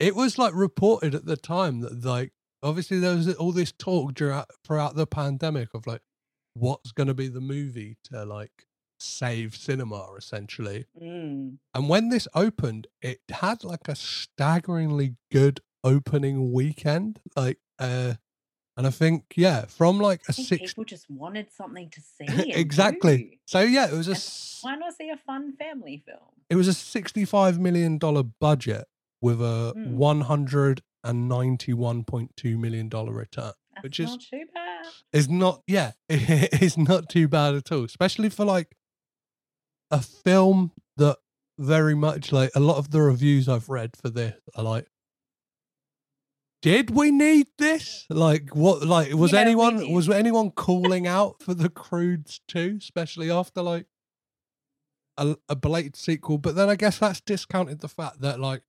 it 0.00 0.14
was 0.14 0.38
like 0.38 0.54
reported 0.54 1.14
at 1.14 1.26
the 1.26 1.36
time 1.36 1.80
that, 1.80 2.04
like, 2.04 2.32
obviously 2.62 2.98
there 2.98 3.14
was 3.14 3.32
all 3.34 3.52
this 3.52 3.72
talk 3.72 4.16
throughout 4.16 4.50
throughout 4.64 4.96
the 4.96 5.06
pandemic 5.06 5.74
of 5.74 5.86
like, 5.86 6.02
what's 6.54 6.92
going 6.92 7.06
to 7.06 7.14
be 7.14 7.28
the 7.28 7.40
movie 7.40 7.96
to 8.04 8.24
like 8.24 8.66
save 8.98 9.54
cinema, 9.54 10.08
essentially. 10.16 10.86
Mm. 11.00 11.58
And 11.74 11.88
when 11.88 12.08
this 12.08 12.26
opened, 12.34 12.86
it 13.02 13.20
had 13.30 13.62
like 13.62 13.88
a 13.88 13.94
staggeringly 13.94 15.16
good 15.30 15.60
opening 15.84 16.52
weekend. 16.52 17.20
Like, 17.36 17.58
uh, 17.78 18.14
and 18.76 18.86
I 18.86 18.90
think, 18.90 19.32
yeah, 19.36 19.64
from 19.66 19.98
like 19.98 20.20
a 20.28 20.32
six, 20.32 20.60
people 20.72 20.84
just 20.84 21.08
wanted 21.10 21.50
something 21.52 21.88
to 21.90 22.00
see. 22.18 22.52
exactly. 22.52 23.16
do. 23.16 23.30
So 23.46 23.60
yeah, 23.60 23.86
it 23.86 23.92
was 23.94 24.08
a 24.08 24.12
And 24.12 24.22
Why 24.62 24.76
not 24.76 24.94
see 24.96 25.08
a 25.10 25.16
fun 25.16 25.52
family 25.56 26.02
film? 26.06 26.18
it 26.50 26.56
was 26.56 26.68
a 26.68 26.74
sixty-five 26.74 27.58
million 27.58 27.98
dollar 27.98 28.22
budget 28.22 28.86
with 29.20 29.40
a 29.40 29.72
Mm. 29.76 29.92
one 29.92 30.20
hundred 30.22 30.82
and 31.02 31.28
ninety-one 31.28 32.04
point 32.04 32.36
two 32.36 32.58
million 32.58 32.88
dollar 32.88 33.12
return, 33.12 33.52
That's 33.74 33.82
which 33.82 34.00
is 34.00 34.10
not 34.10 34.20
too 34.20 34.44
bad. 34.52 34.86
is 35.12 35.28
not 35.28 35.62
yeah, 35.66 35.92
it's 36.08 36.76
not 36.76 37.08
too 37.08 37.28
bad 37.28 37.54
at 37.54 37.70
all, 37.72 37.84
especially 37.84 38.28
for 38.28 38.44
like 38.44 38.76
a 39.90 40.00
film 40.00 40.72
that 40.96 41.16
very 41.58 41.94
much 41.94 42.32
like 42.32 42.50
a 42.54 42.60
lot 42.60 42.76
of 42.76 42.90
the 42.90 43.00
reviews 43.00 43.48
I've 43.48 43.68
read 43.68 43.96
for 43.96 44.10
this 44.10 44.34
are 44.54 44.64
like 44.64 44.86
did 46.62 46.90
we 46.90 47.10
need 47.10 47.48
this? 47.58 48.06
Like 48.10 48.54
what 48.54 48.82
like 48.86 49.12
was 49.14 49.32
Yeah, 49.32 49.40
anyone 49.40 49.92
was 49.92 50.08
anyone 50.08 50.50
calling 50.50 51.06
out 51.06 51.42
for 51.42 51.54
the 51.54 51.68
Croods 51.68 52.40
too, 52.48 52.76
especially 52.80 53.30
after 53.30 53.62
like 53.62 53.86
a, 55.16 55.36
a 55.48 55.56
belated 55.56 55.96
sequel? 55.96 56.38
But 56.38 56.54
then 56.54 56.68
I 56.68 56.76
guess 56.76 56.98
that's 56.98 57.20
discounted 57.20 57.80
the 57.80 57.88
fact 57.88 58.20
that 58.20 58.40
like 58.40 58.62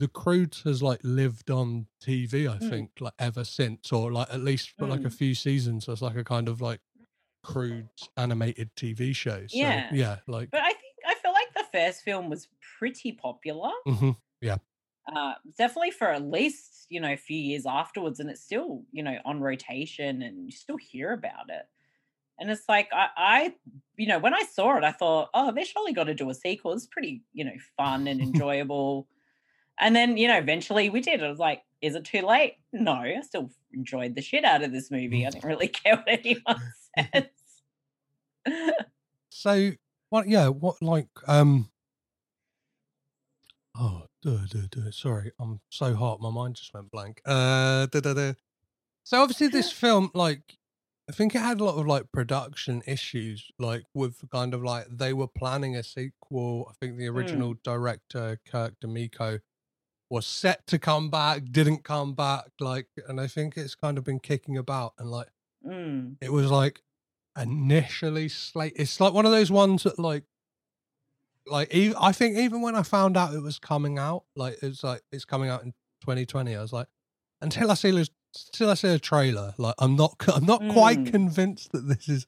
the 0.00 0.08
Croods 0.08 0.62
has 0.62 0.82
like 0.82 1.00
lived 1.02 1.50
on 1.50 1.86
TV, 2.02 2.48
I 2.48 2.58
Mm. 2.60 2.70
think, 2.70 2.90
like 3.00 3.14
ever 3.18 3.44
since, 3.44 3.92
or 3.92 4.12
like 4.12 4.28
at 4.30 4.40
least 4.40 4.70
for 4.78 4.86
like 4.88 5.04
a 5.04 5.08
Mm. 5.08 5.14
few 5.14 5.34
seasons 5.34 5.88
as 5.88 6.02
like 6.02 6.16
a 6.16 6.24
kind 6.24 6.48
of 6.48 6.60
like 6.60 6.80
crude 7.42 7.88
animated 8.16 8.74
TV 8.76 9.14
show. 9.14 9.46
So, 9.48 9.58
Yeah. 9.58 9.90
yeah, 9.90 10.18
like 10.26 10.50
But 10.50 10.62
I 10.62 10.72
think 10.72 10.96
I 11.06 11.14
feel 11.16 11.32
like 11.32 11.54
the 11.54 11.64
first 11.72 12.02
film 12.02 12.30
was 12.30 12.48
pretty 12.78 13.12
popular. 13.12 13.72
mhm, 13.86 14.16
Uh, 15.06 15.34
definitely 15.58 15.90
for 15.90 16.08
at 16.08 16.22
least 16.22 16.86
you 16.88 17.00
know 17.00 17.12
a 17.12 17.16
few 17.16 17.36
years 17.38 17.66
afterwards, 17.66 18.20
and 18.20 18.30
it's 18.30 18.42
still 18.42 18.82
you 18.92 19.02
know 19.02 19.16
on 19.24 19.40
rotation, 19.40 20.22
and 20.22 20.46
you 20.46 20.50
still 20.52 20.76
hear 20.78 21.12
about 21.12 21.50
it. 21.50 21.62
And 22.38 22.50
it's 22.50 22.64
like 22.68 22.88
I, 22.92 23.08
I, 23.16 23.54
you 23.96 24.08
know, 24.08 24.18
when 24.18 24.34
I 24.34 24.42
saw 24.42 24.76
it, 24.76 24.82
I 24.84 24.90
thought, 24.92 25.30
oh, 25.34 25.52
they 25.52 25.64
surely 25.64 25.92
got 25.92 26.04
to 26.04 26.14
do 26.14 26.30
a 26.30 26.34
sequel. 26.34 26.72
It's 26.72 26.86
pretty, 26.86 27.22
you 27.32 27.44
know, 27.44 27.52
fun 27.76 28.08
and 28.08 28.20
enjoyable. 28.34 29.06
and 29.78 29.94
then, 29.94 30.16
you 30.16 30.26
know, 30.28 30.38
eventually 30.38 30.90
we 30.90 31.00
did. 31.00 31.22
I 31.22 31.28
was 31.28 31.38
like, 31.38 31.62
is 31.80 31.94
it 31.94 32.04
too 32.04 32.22
late? 32.22 32.56
No, 32.72 32.92
I 32.92 33.20
still 33.22 33.50
enjoyed 33.72 34.16
the 34.16 34.22
shit 34.22 34.44
out 34.44 34.64
of 34.64 34.72
this 34.72 34.90
movie. 34.90 35.24
I 35.26 35.30
didn't 35.30 35.44
really 35.48 35.68
care 35.82 35.96
what 35.96 36.08
anyone 36.08 36.60
says. 37.12 37.28
so 39.30 39.70
what 40.10 40.28
yeah, 40.28 40.48
what 40.48 40.82
like 40.82 41.08
um 41.28 41.70
Oh, 43.76 44.02
duh, 44.24 44.46
duh, 44.48 44.66
duh, 44.70 44.90
sorry, 44.90 45.32
I'm 45.38 45.60
so 45.70 45.94
hot, 45.94 46.20
my 46.20 46.30
mind 46.30 46.56
just 46.56 46.72
went 46.74 46.90
blank. 46.90 47.20
Uh. 47.24 47.86
So 49.04 49.20
obviously 49.22 49.48
this 49.48 49.70
film, 49.84 50.10
like 50.14 50.56
I 51.08 51.12
think 51.12 51.34
it 51.34 51.40
had 51.40 51.60
a 51.60 51.64
lot 51.64 51.78
of 51.78 51.86
like 51.86 52.10
production 52.12 52.82
issues, 52.86 53.50
like 53.58 53.84
with 53.92 54.28
kind 54.30 54.54
of 54.54 54.62
like 54.62 54.86
they 54.90 55.12
were 55.12 55.28
planning 55.28 55.76
a 55.76 55.82
sequel. 55.82 56.66
I 56.70 56.74
think 56.80 56.96
the 56.96 57.08
original 57.08 57.54
director, 57.62 58.40
Kirk 58.50 58.74
DeMicco, 58.82 59.40
was 60.10 60.26
set 60.26 60.66
to 60.68 60.78
come 60.78 61.10
back, 61.10 61.42
didn't 61.50 61.84
come 61.84 62.14
back, 62.14 62.46
like, 62.60 62.88
and 63.08 63.20
I 63.20 63.26
think 63.26 63.56
it's 63.56 63.74
kind 63.74 63.98
of 63.98 64.04
been 64.04 64.20
kicking 64.20 64.56
about 64.56 64.94
and 64.98 65.10
like 65.10 65.28
Mm, 65.66 66.16
it 66.20 66.30
was 66.30 66.50
like 66.50 66.82
initially 67.40 68.28
slate. 68.28 68.74
It's 68.76 69.00
like 69.00 69.12
one 69.14 69.26
of 69.26 69.32
those 69.32 69.50
ones 69.50 69.84
that 69.84 69.98
like, 69.98 70.24
like 71.46 71.72
even, 71.74 71.96
I 72.00 72.12
think 72.12 72.36
even 72.38 72.60
when 72.62 72.74
I 72.74 72.82
found 72.82 73.16
out 73.16 73.34
it 73.34 73.40
was 73.42 73.58
coming 73.58 73.98
out, 73.98 74.24
like 74.36 74.56
it's 74.62 74.82
like 74.82 75.02
it's 75.12 75.24
coming 75.24 75.50
out 75.50 75.62
in 75.62 75.72
2020. 76.02 76.54
I 76.56 76.60
was 76.62 76.72
like, 76.72 76.86
until 77.40 77.70
I 77.70 77.74
see 77.74 77.90
this, 77.90 78.08
until 78.52 78.70
I 78.70 78.74
see 78.74 78.88
a 78.88 78.98
trailer, 78.98 79.54
like 79.58 79.74
I'm 79.78 79.96
not, 79.96 80.14
I'm 80.34 80.44
not 80.46 80.62
quite 80.70 80.98
Mm. 81.00 81.06
convinced 81.06 81.72
that 81.72 81.86
this 81.88 82.08
is 82.08 82.26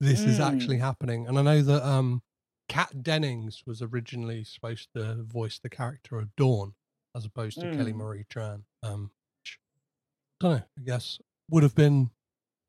this 0.00 0.26
is 0.26 0.38
Mm. 0.38 0.52
actually 0.52 0.78
happening. 0.78 1.26
And 1.26 1.38
I 1.38 1.42
know 1.42 1.62
that 1.62 1.86
um, 1.86 2.22
Kat 2.68 3.02
Dennings 3.02 3.62
was 3.66 3.80
originally 3.82 4.44
supposed 4.44 4.88
to 4.94 5.22
voice 5.22 5.58
the 5.58 5.70
character 5.70 6.18
of 6.18 6.34
Dawn 6.36 6.74
as 7.16 7.24
opposed 7.24 7.60
to 7.60 7.70
Kelly 7.70 7.92
Mm. 7.92 7.96
Marie 7.96 8.24
Tran. 8.28 8.64
Um, 8.82 9.10
which, 9.40 9.58
I 10.42 10.44
don't 10.48 10.58
know. 10.58 10.64
I 10.78 10.82
guess 10.84 11.18
would 11.48 11.62
have 11.62 11.74
been 11.74 12.10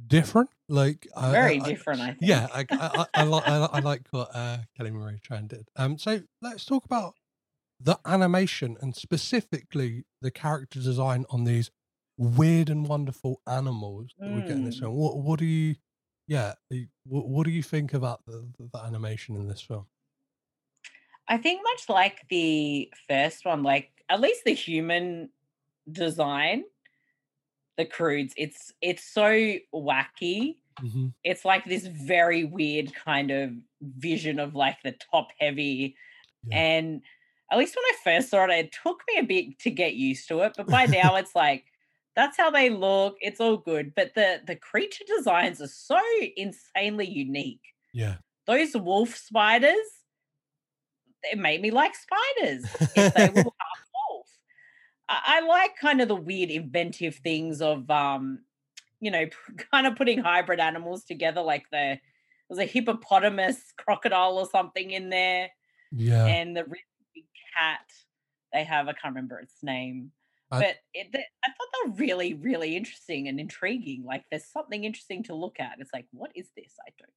different. 0.06 0.50
Like 0.68 1.08
I- 1.16 1.32
very 1.32 1.62
I- 1.62 1.66
different, 1.66 2.02
I 2.02 2.08
think. 2.08 2.18
yeah, 2.22 2.48
I, 2.54 2.66
I, 2.72 3.06
I, 3.14 3.24
I, 3.24 3.58
I, 3.74 3.80
like 3.80 4.02
what 4.12 4.30
uh, 4.34 4.58
Kelly 4.76 4.92
Marie 4.92 5.20
Tran 5.20 5.48
did. 5.48 5.68
Um, 5.76 5.98
so 5.98 6.22
let's 6.42 6.66
talk 6.66 6.86
about 6.86 7.14
the 7.80 8.00
animation 8.06 8.78
and 8.82 8.96
specifically 8.96 10.06
the 10.22 10.32
character 10.32 10.80
design 10.80 11.26
on 11.30 11.44
these 11.44 11.70
weird 12.18 12.70
and 12.70 12.88
wonderful 12.88 13.42
animals 13.48 14.12
that 14.18 14.32
we 14.32 14.42
get 14.42 14.52
in 14.52 14.64
this 14.66 14.78
Mm. 14.78 14.82
film. 14.82 14.96
What, 14.96 15.18
what 15.18 15.38
do 15.40 15.46
you, 15.46 15.76
yeah, 16.28 16.54
what, 17.06 17.28
what 17.28 17.46
do 17.46 17.52
you 17.52 17.62
think 17.62 17.94
about 17.94 18.22
the, 18.26 18.48
the, 18.58 18.70
the 18.74 18.80
animation 18.80 19.36
in 19.36 19.48
this 19.48 19.62
film? 19.62 19.86
I 21.28 21.38
think 21.38 21.62
much 21.64 21.90
like 21.90 22.22
the 22.30 22.92
first 23.08 23.46
one, 23.46 23.62
like 23.64 23.92
at 24.10 24.22
least 24.22 24.44
the 24.46 24.54
human 24.54 25.30
design, 25.92 26.64
the 27.78 27.86
Croods, 27.86 28.34
it's 28.38 28.72
it's 28.82 29.04
so 29.04 29.56
wacky. 29.74 30.58
Mm-hmm. 30.82 31.08
It's 31.24 31.46
like 31.46 31.66
this 31.66 31.88
very 31.88 32.44
weird 32.44 32.94
kind 32.94 33.32
of 33.32 33.52
vision 33.82 34.40
of 34.40 34.56
like 34.56 34.78
the 34.84 34.96
top 35.12 35.30
heavy. 35.40 35.96
Yeah. 36.48 36.58
And 36.58 37.02
at 37.52 37.58
least 37.58 37.76
when 37.76 37.86
I 37.86 37.96
first 38.04 38.30
saw 38.30 38.46
it, 38.46 38.52
it 38.52 38.76
took 38.84 39.02
me 39.08 39.20
a 39.20 39.24
bit 39.24 39.60
to 39.60 39.72
get 39.72 39.96
used 39.96 40.28
to 40.30 40.42
it. 40.42 40.54
But 40.58 40.68
by 40.68 40.86
now 40.86 41.16
it's 41.18 41.36
like 41.36 41.66
that's 42.16 42.38
how 42.38 42.50
they 42.50 42.70
look. 42.70 43.18
It's 43.22 43.40
all 43.40 43.58
good. 43.58 43.94
But 43.96 44.16
the 44.16 44.42
the 44.46 44.56
creature 44.56 45.06
designs 45.08 45.62
are 45.62 45.68
so 45.68 46.00
insanely 46.38 47.08
unique 47.08 47.62
Yeah, 47.94 48.16
those 48.48 48.76
wolf 48.76 49.16
spiders, 49.16 49.76
it 51.24 51.38
made 51.38 51.62
me 51.62 51.72
like 51.72 51.94
spiders 51.96 52.66
if 52.96 53.14
they 53.14 53.30
were 53.36 53.44
half. 53.44 53.86
I, 55.08 55.42
like 55.42 55.78
kind 55.80 56.02
of 56.02 56.08
the 56.08 56.16
weird 56.16 56.50
inventive 56.50 57.16
things 57.16 57.62
of 57.62 57.90
um, 57.92 58.40
you 59.00 59.12
know, 59.12 59.26
kind 59.72 59.86
of 59.88 59.96
putting 59.96 60.20
hybrid 60.20 60.60
animals 60.60 61.04
together, 61.04 61.42
like 61.42 61.66
the 61.72 62.00
there's 62.50 62.60
a 62.60 62.66
hippopotamus 62.72 63.58
crocodile 63.78 64.38
or 64.38 64.48
something 64.48 64.92
in 64.92 65.10
there, 65.10 65.50
Yeah. 65.92 66.26
and 66.26 66.56
the 66.56 66.64
really 66.64 66.84
big 67.14 67.26
cat 67.58 67.80
they 68.54 68.64
have. 68.64 68.88
I 68.88 68.94
can't 68.94 69.16
remember 69.16 69.40
its 69.40 69.56
name, 69.64 70.12
I- 70.52 70.60
but 70.60 70.76
it, 70.94 71.12
they, 71.12 71.20
I 71.44 71.48
thought 71.50 71.68
they 71.84 71.90
were 71.90 71.96
really, 71.96 72.34
really 72.36 72.76
interesting 72.78 73.28
and 73.28 73.40
intriguing. 73.40 74.04
Like 74.06 74.26
there's 74.30 74.46
something 74.46 74.84
interesting 74.84 75.24
to 75.24 75.36
look 75.36 75.60
at. 75.60 75.78
It's 75.80 75.92
like, 75.94 76.06
what 76.12 76.32
is 76.36 76.48
this? 76.56 76.74
I 76.88 76.92
don't 77.00 77.12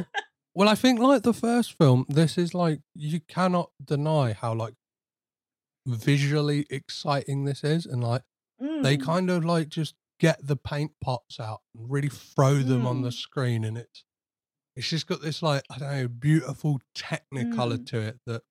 know. 0.00 0.04
Well, 0.54 0.68
I 0.68 0.74
think 0.74 0.98
like 1.00 1.22
the 1.22 1.32
first 1.32 1.78
film, 1.78 2.04
this 2.08 2.36
is 2.36 2.52
like 2.52 2.80
you 2.94 3.20
cannot 3.20 3.70
deny 3.82 4.32
how 4.34 4.54
like 4.54 4.74
visually 5.86 6.66
exciting 6.70 7.44
this 7.44 7.64
is, 7.64 7.86
and 7.86 8.02
like 8.02 8.22
they 8.82 8.96
Mm, 8.96 9.04
kind 9.04 9.30
of 9.30 9.44
like 9.44 9.68
just 9.68 9.94
get 10.20 10.46
the 10.46 10.56
paint 10.56 10.92
pots 11.00 11.40
out 11.40 11.62
and 11.74 11.90
really 11.90 12.08
throw 12.08 12.56
them 12.62 12.86
on 12.86 13.02
the 13.02 13.08
Mm. 13.08 13.12
screen, 13.12 13.64
and 13.64 13.78
it's 13.78 14.04
it's 14.76 14.88
just 14.88 15.06
got 15.06 15.20
this 15.22 15.42
like 15.42 15.64
I 15.70 15.78
don't 15.78 15.90
know 15.92 16.08
beautiful 16.08 16.80
technicolor 16.94 17.78
Mm. 17.78 17.86
to 17.88 18.00
it 18.00 18.20
that 18.26 18.42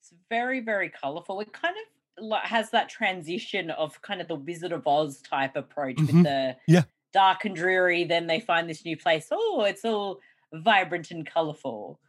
It's 0.00 0.12
very, 0.30 0.60
very 0.60 0.88
colorful. 0.90 1.40
It 1.40 1.52
kind 1.52 1.74
of 1.76 2.24
like 2.24 2.44
has 2.44 2.70
that 2.70 2.88
transition 2.88 3.70
of 3.70 4.00
kind 4.02 4.20
of 4.20 4.28
the 4.28 4.36
Wizard 4.36 4.72
of 4.72 4.86
Oz 4.86 5.20
type 5.22 5.56
approach 5.56 5.96
Mhm. 5.96 6.06
with 6.06 6.22
the 6.22 6.56
Yeah. 6.68 6.84
dark 7.12 7.44
and 7.44 7.56
dreary. 7.56 8.04
Then 8.04 8.26
they 8.26 8.40
find 8.40 8.68
this 8.70 8.84
new 8.84 8.96
place. 8.96 9.28
Oh, 9.32 9.64
it's 9.64 9.84
all 9.84 10.20
vibrant 10.52 11.10
and 11.10 11.26
colorful. 11.26 12.00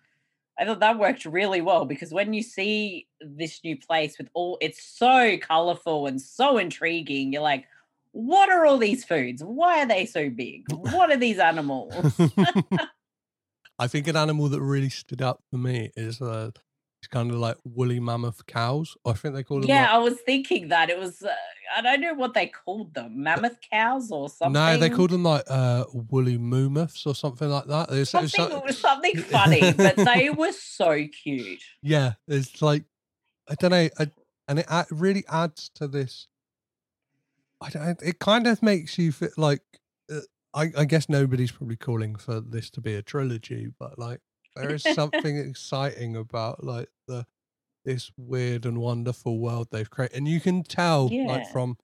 I 0.59 0.65
thought 0.65 0.79
that 0.79 0.97
worked 0.97 1.25
really 1.25 1.61
well 1.61 1.85
because 1.85 2.11
when 2.11 2.33
you 2.33 2.41
see 2.41 3.07
this 3.21 3.61
new 3.63 3.77
place 3.77 4.17
with 4.17 4.29
all, 4.33 4.57
it's 4.59 4.83
so 4.83 5.37
colorful 5.37 6.07
and 6.07 6.19
so 6.19 6.57
intriguing. 6.57 7.31
You're 7.31 7.43
like, 7.43 7.65
what 8.11 8.49
are 8.49 8.65
all 8.65 8.77
these 8.77 9.03
foods? 9.03 9.43
Why 9.43 9.83
are 9.83 9.87
they 9.87 10.05
so 10.05 10.29
big? 10.29 10.65
What 10.71 11.11
are 11.11 11.17
these 11.17 11.37
animals? 11.51 11.93
I 13.79 13.87
think 13.87 14.07
an 14.07 14.15
animal 14.15 14.49
that 14.49 14.61
really 14.61 14.89
stood 14.89 15.21
out 15.21 15.43
for 15.51 15.57
me 15.57 15.91
is 15.95 16.19
uh, 16.19 16.49
it's 16.99 17.07
kind 17.07 17.29
of 17.31 17.37
like 17.37 17.57
woolly 17.63 17.99
mammoth 17.99 18.45
cows. 18.47 18.97
I 19.05 19.13
think 19.13 19.35
they 19.35 19.43
call 19.43 19.59
them. 19.61 19.69
Yeah, 19.69 19.83
like- 19.83 19.91
I 19.91 19.97
was 19.99 20.19
thinking 20.21 20.69
that 20.69 20.89
it 20.89 20.99
was. 20.99 21.21
Uh, 21.21 21.29
I 21.75 21.81
don't 21.81 22.01
know 22.01 22.13
what 22.13 22.33
they 22.33 22.47
called 22.47 22.93
them, 22.93 23.21
mammoth 23.23 23.57
cows 23.71 24.09
or 24.11 24.29
something. 24.29 24.53
No, 24.53 24.77
they 24.77 24.89
called 24.89 25.09
them 25.11 25.23
like 25.23 25.43
uh, 25.47 25.83
woolly 25.93 26.37
moomuffs 26.37 27.05
or 27.05 27.13
something 27.13 27.49
like 27.49 27.65
that. 27.67 27.89
It's, 27.91 28.13
it's 28.15 28.31
something. 28.33 28.41
like- 28.55 28.63
It 28.63 28.65
was 28.65 28.77
something 28.79 29.17
funny, 29.35 29.73
but 29.73 29.95
they 29.97 30.29
were 30.35 30.51
so 30.53 31.05
cute. 31.23 31.61
yeah, 31.83 32.13
it's 32.27 32.61
like 32.61 32.83
I 33.49 33.55
don't 33.55 33.71
know, 33.71 33.89
I, 33.99 34.11
and 34.47 34.59
it 34.59 34.65
really 34.91 35.23
adds 35.29 35.69
to 35.75 35.87
this. 35.87 36.27
I 37.61 37.69
don't. 37.69 38.01
It 38.01 38.19
kind 38.19 38.47
of 38.47 38.61
makes 38.63 38.97
you 38.97 39.11
feel 39.11 39.29
like. 39.37 39.61
Uh, 40.11 40.21
I, 40.53 40.71
I 40.75 40.85
guess 40.85 41.09
nobody's 41.09 41.51
probably 41.51 41.75
calling 41.75 42.15
for 42.15 42.39
this 42.39 42.69
to 42.71 42.81
be 42.81 42.95
a 42.95 43.01
trilogy, 43.03 43.67
but 43.77 43.99
like 43.99 44.21
there 44.57 44.73
is 44.73 44.83
something 44.83 45.37
exciting 45.37 46.15
about 46.15 46.63
like 46.63 46.89
the 47.07 47.25
this 47.85 48.11
weird 48.17 48.65
and 48.65 48.79
wonderful 48.79 49.39
world 49.39 49.69
they've 49.71 49.89
created, 49.89 50.17
and 50.17 50.27
you 50.27 50.41
can 50.41 50.63
tell 50.63 51.17
like 51.23 51.45
from 51.45 51.77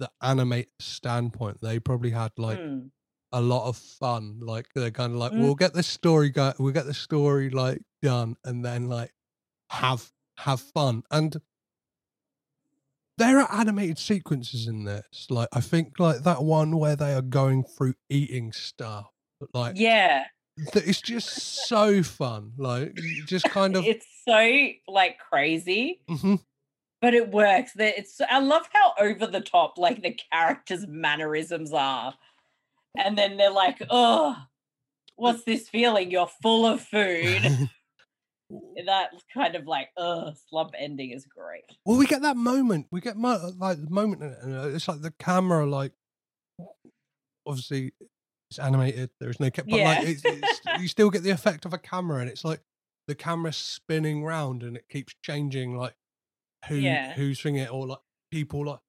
the 0.00 0.10
animate 0.22 0.70
standpoint, 0.80 1.60
they 1.62 1.78
probably 1.80 2.10
had 2.10 2.32
like 2.38 2.60
Mm, 2.60 2.90
a 3.32 3.40
lot 3.40 3.68
of 3.68 3.76
fun. 3.76 4.40
Like 4.40 4.68
they're 4.74 4.90
kind 4.90 5.12
of 5.12 5.18
like, 5.18 5.32
Mm. 5.32 5.38
we'll 5.38 5.54
get 5.56 5.74
the 5.74 5.82
story 5.82 6.30
go, 6.30 6.52
we'll 6.58 6.72
get 6.72 6.86
the 6.86 6.94
story 6.94 7.50
like 7.50 7.82
done, 8.02 8.36
and 8.44 8.64
then 8.64 8.88
like 8.88 9.12
have 9.70 10.12
have 10.38 10.60
fun. 10.60 11.04
And 11.10 11.36
there 13.16 13.38
are 13.38 13.52
animated 13.52 13.98
sequences 13.98 14.66
in 14.66 14.84
this. 14.84 15.26
Like 15.30 15.48
I 15.52 15.60
think 15.60 15.98
like 15.98 16.22
that 16.24 16.42
one 16.42 16.76
where 16.78 16.96
they 16.96 17.14
are 17.14 17.22
going 17.22 17.64
through 17.64 17.94
eating 18.08 18.52
stuff. 18.52 19.10
Like 19.52 19.76
yeah, 19.76 20.24
it's 20.56 21.00
just 21.00 21.28
so 21.68 22.02
fun. 22.02 22.52
Like 22.56 22.94
just 23.26 23.44
kind 23.50 23.76
of 23.76 23.84
it's 23.84 24.06
so 24.26 24.68
like 24.88 25.18
crazy, 25.18 26.00
Mhm. 26.08 26.40
but 27.00 27.14
it 27.14 27.30
works. 27.30 27.72
That 27.74 27.98
it's. 27.98 28.20
I 28.20 28.38
love 28.38 28.68
how 28.72 28.94
over 28.98 29.26
the 29.26 29.40
top 29.40 29.78
like 29.78 30.02
the 30.02 30.18
characters' 30.32 30.86
mannerisms 30.86 31.72
are, 31.72 32.14
and 32.96 33.18
then 33.18 33.36
they're 33.36 33.50
like, 33.50 33.82
"Oh, 33.90 34.36
what's 35.16 35.44
this 35.44 35.68
feeling? 35.68 36.10
You're 36.10 36.30
full 36.42 36.66
of 36.66 36.80
food." 36.82 37.68
that 38.86 39.10
kind 39.32 39.56
of 39.56 39.66
like, 39.66 39.88
"Ugh," 39.96 40.34
slump 40.48 40.72
ending 40.78 41.10
is 41.10 41.26
great. 41.26 41.64
Well, 41.84 41.98
we 41.98 42.06
get 42.06 42.22
that 42.22 42.36
moment. 42.36 42.86
We 42.92 43.00
get 43.00 43.16
mo- 43.16 43.52
like 43.58 43.82
the 43.82 43.90
moment, 43.90 44.22
and 44.22 44.56
uh, 44.56 44.68
it's 44.68 44.86
like 44.86 45.00
the 45.02 45.10
camera, 45.18 45.66
like 45.66 45.92
obviously 47.46 47.92
it's 48.50 48.58
animated. 48.58 49.10
There 49.20 49.30
is 49.30 49.40
no 49.40 49.50
but 49.50 49.66
like 49.80 50.06
it's, 50.06 50.24
it's, 50.24 50.60
you 50.80 50.88
still 50.88 51.10
get 51.10 51.22
the 51.22 51.30
effect 51.30 51.64
of 51.64 51.72
a 51.72 51.78
camera, 51.78 52.20
and 52.20 52.28
it's 52.30 52.44
like 52.44 52.60
the 53.08 53.14
camera 53.14 53.52
spinning 53.52 54.24
round, 54.24 54.62
and 54.62 54.76
it 54.76 54.88
keeps 54.88 55.14
changing, 55.22 55.76
like 55.76 55.94
who 56.68 56.80
Yeah. 56.80 57.12
who's 57.14 57.40
doing 57.42 57.56
it, 57.56 57.72
or 57.72 57.86
like 57.86 58.00
people 58.30 58.64
like 58.66 58.80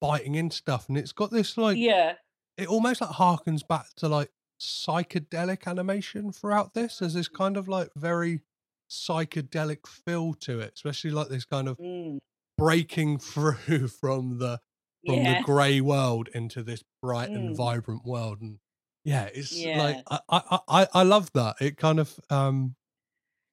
biting 0.00 0.34
in 0.34 0.50
stuff, 0.50 0.88
and 0.88 0.98
it's 0.98 1.12
got 1.12 1.30
this 1.30 1.56
like 1.56 1.76
Yeah, 1.78 2.16
it 2.56 2.68
almost 2.68 3.00
like 3.00 3.10
harkens 3.10 3.66
back 3.66 3.86
to 3.96 4.08
like 4.08 4.30
psychedelic 4.60 5.66
animation 5.66 6.32
throughout 6.32 6.74
this. 6.74 6.98
There's 6.98 7.14
this 7.14 7.28
kind 7.28 7.56
of 7.56 7.68
like 7.68 7.90
very 7.96 8.42
psychedelic 8.90 9.86
feel 9.86 10.34
to 10.34 10.60
it, 10.60 10.72
especially 10.74 11.10
like 11.10 11.28
this 11.28 11.44
kind 11.44 11.68
of 11.68 11.78
mm, 11.78 12.18
breaking 12.58 13.18
through 13.20 13.88
from 13.88 14.38
the 14.38 14.60
from 15.06 15.16
yeah. 15.16 15.38
the 15.40 15.42
grey 15.44 15.80
world 15.80 16.28
into 16.34 16.62
this 16.62 16.82
bright 17.02 17.30
and 17.34 17.50
Mm. 17.50 17.56
vibrant 17.56 18.04
world 18.06 18.40
and 18.40 18.58
yeah 19.04 19.28
it's 19.34 19.66
Yeah. 19.66 19.74
like 19.74 20.02
I, 20.10 20.20
I 20.28 20.58
i 20.68 20.88
i 20.94 21.02
love 21.02 21.30
that 21.34 21.56
it 21.60 21.76
kind 21.76 22.00
of 22.00 22.18
um 22.30 22.76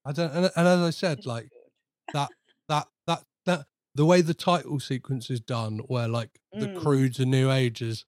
i 0.06 0.12
don't 0.12 0.32
and, 0.34 0.52
and 0.56 0.68
as 0.68 0.82
i 0.82 0.90
said 0.92 1.26
like 1.26 1.52
that 2.14 2.32
that 2.70 2.88
that 3.08 3.24
that 3.46 3.68
the 3.96 4.06
way 4.06 4.22
the 4.22 4.34
title 4.36 4.80
sequence 4.80 5.30
is 5.30 5.42
done 5.42 5.80
where 5.88 6.08
like 6.08 6.40
the 6.60 6.68
Mm. 6.68 6.76
crew 6.76 7.10
to 7.10 7.26
new 7.26 7.52
ages 7.52 8.06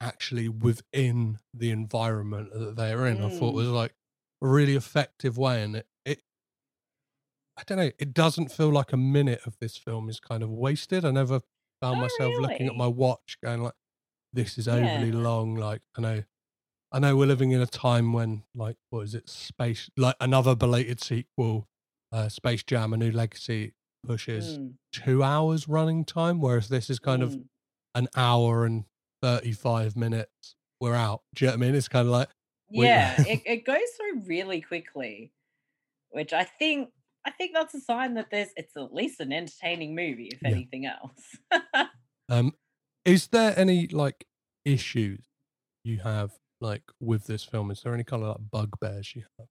actually 0.00 0.48
within 0.48 1.38
the 1.54 1.70
environment 1.70 2.50
that 2.54 2.76
they're 2.76 3.06
in 3.06 3.22
i 3.22 3.28
thought 3.28 3.54
Mm. 3.54 3.56
was 3.56 3.68
like 3.68 3.94
a 4.42 4.48
really 4.48 4.76
effective 4.76 5.38
way 5.38 5.62
and 5.62 5.76
it, 5.76 5.88
it 6.04 6.22
i 7.56 7.62
don't 7.64 7.78
know 7.78 7.90
it 7.98 8.12
doesn't 8.14 8.50
feel 8.50 8.70
like 8.70 8.92
a 8.92 8.96
minute 8.96 9.40
of 9.46 9.56
this 9.58 9.76
film 9.76 10.08
is 10.08 10.20
kind 10.20 10.42
of 10.42 10.50
wasted 10.50 11.04
i 11.04 11.10
never 11.10 11.40
found 11.80 11.96
Oh, 11.96 12.00
myself 12.00 12.38
looking 12.38 12.66
at 12.66 12.74
my 12.76 12.86
watch 12.86 13.38
going 13.42 13.62
like 13.62 13.74
this 14.32 14.58
is 14.58 14.68
Yeah. 14.68 14.78
overly 14.78 15.12
long 15.12 15.54
like 15.54 15.82
i 15.96 16.00
know 16.00 16.22
i 16.94 16.98
know 17.00 17.16
we're 17.16 17.26
living 17.26 17.50
in 17.52 17.60
a 17.60 17.66
time 17.66 18.14
when 18.14 18.44
like 18.54 18.76
what 18.90 19.00
is 19.02 19.14
it 19.14 19.28
space 19.28 19.90
like 19.96 20.16
another 20.20 20.54
belated 20.56 21.02
sequel 21.02 21.68
uh 22.12 22.28
space 22.28 22.62
jam 22.62 22.94
a 22.94 22.96
new 22.96 23.10
legacy 23.10 23.74
pushes 24.06 24.58
Mm, 24.58 24.74
two 24.92 25.22
hours 25.22 25.68
running 25.68 26.04
time 26.04 26.40
whereas 26.40 26.68
this 26.68 26.88
is 26.90 26.98
kind 26.98 27.22
of 27.22 27.32
mm. 27.32 27.44
an 27.94 28.08
hour 28.16 28.64
and 28.64 28.84
35 29.22 29.96
minutes 29.96 30.56
we're 30.80 30.94
out 30.94 31.22
do 31.34 31.44
you 31.44 31.48
know 31.50 31.52
what 31.56 31.64
i 31.64 31.66
mean 31.66 31.74
it's 31.74 31.88
kind 31.88 32.06
of 32.06 32.12
like 32.12 32.28
yeah 32.70 33.20
it, 33.26 33.42
it 33.46 33.64
goes 33.64 33.78
through 33.96 34.22
really 34.26 34.60
quickly 34.60 35.32
which 36.10 36.32
i 36.32 36.44
think 36.44 36.90
i 37.24 37.30
think 37.30 37.52
that's 37.54 37.74
a 37.74 37.80
sign 37.80 38.14
that 38.14 38.30
there's 38.30 38.50
it's 38.56 38.76
at 38.76 38.94
least 38.94 39.20
an 39.20 39.32
entertaining 39.32 39.94
movie 39.94 40.28
if 40.28 40.40
Yeah. 40.42 40.50
anything 40.50 40.86
else 40.86 41.38
um 42.28 42.52
is 43.04 43.28
there 43.28 43.54
any 43.58 43.86
like 43.88 44.26
issues 44.64 45.24
you 45.84 45.98
have 46.00 46.32
like 46.60 46.82
with 47.00 47.26
this 47.26 47.44
film? 47.44 47.70
Is 47.70 47.82
there 47.82 47.94
any 47.94 48.04
kind 48.04 48.22
of 48.22 48.28
like 48.28 48.50
bugbears 48.50 49.14
you 49.14 49.24
have? 49.38 49.48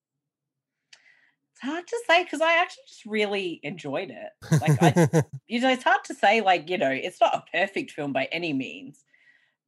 It's 1.51 1.61
hard 1.61 1.85
to 1.87 2.01
say 2.07 2.23
because 2.23 2.41
i 2.41 2.53
actually 2.57 2.83
just 2.87 3.05
really 3.05 3.59
enjoyed 3.63 4.09
it. 4.11 4.61
Like 4.61 4.81
i 4.81 5.23
you 5.47 5.61
know 5.61 5.69
it's 5.69 5.83
hard 5.83 6.03
to 6.05 6.13
say 6.15 6.41
like 6.41 6.69
you 6.69 6.77
know 6.77 6.89
it's 6.89 7.21
not 7.21 7.35
a 7.35 7.43
perfect 7.57 7.91
film 7.91 8.11
by 8.11 8.27
any 8.31 8.53
means 8.53 9.03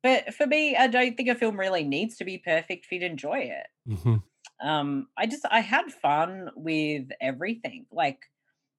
but 0.01 0.33
for 0.33 0.47
me 0.47 0.75
i 0.75 0.87
don't 0.87 1.15
think 1.15 1.29
a 1.29 1.35
film 1.35 1.59
really 1.59 1.83
needs 1.83 2.17
to 2.17 2.25
be 2.25 2.37
perfect 2.37 2.85
for 2.85 2.95
you 2.95 3.01
to 3.01 3.05
enjoy 3.05 3.39
it. 3.39 3.67
Mhm. 3.87 4.23
um 4.63 5.07
i 5.17 5.25
just 5.27 5.45
i 5.51 5.59
had 5.59 5.91
fun 5.91 6.49
with 6.55 7.09
everything. 7.21 7.85
Like 7.91 8.19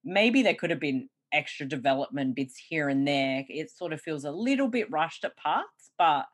maybe 0.03 0.41
there 0.43 0.55
could 0.55 0.69
have 0.69 0.79
been 0.79 1.09
extra 1.33 1.65
development 1.65 2.35
bits 2.35 2.55
here 2.57 2.87
and 2.89 3.05
there. 3.07 3.45
It 3.49 3.69
sort 3.69 3.93
of 3.93 4.01
feels 4.01 4.23
a 4.25 4.31
little 4.31 4.67
bit 4.67 4.91
rushed 4.91 5.23
at 5.25 5.37
parts 5.37 5.91
but 5.97 6.25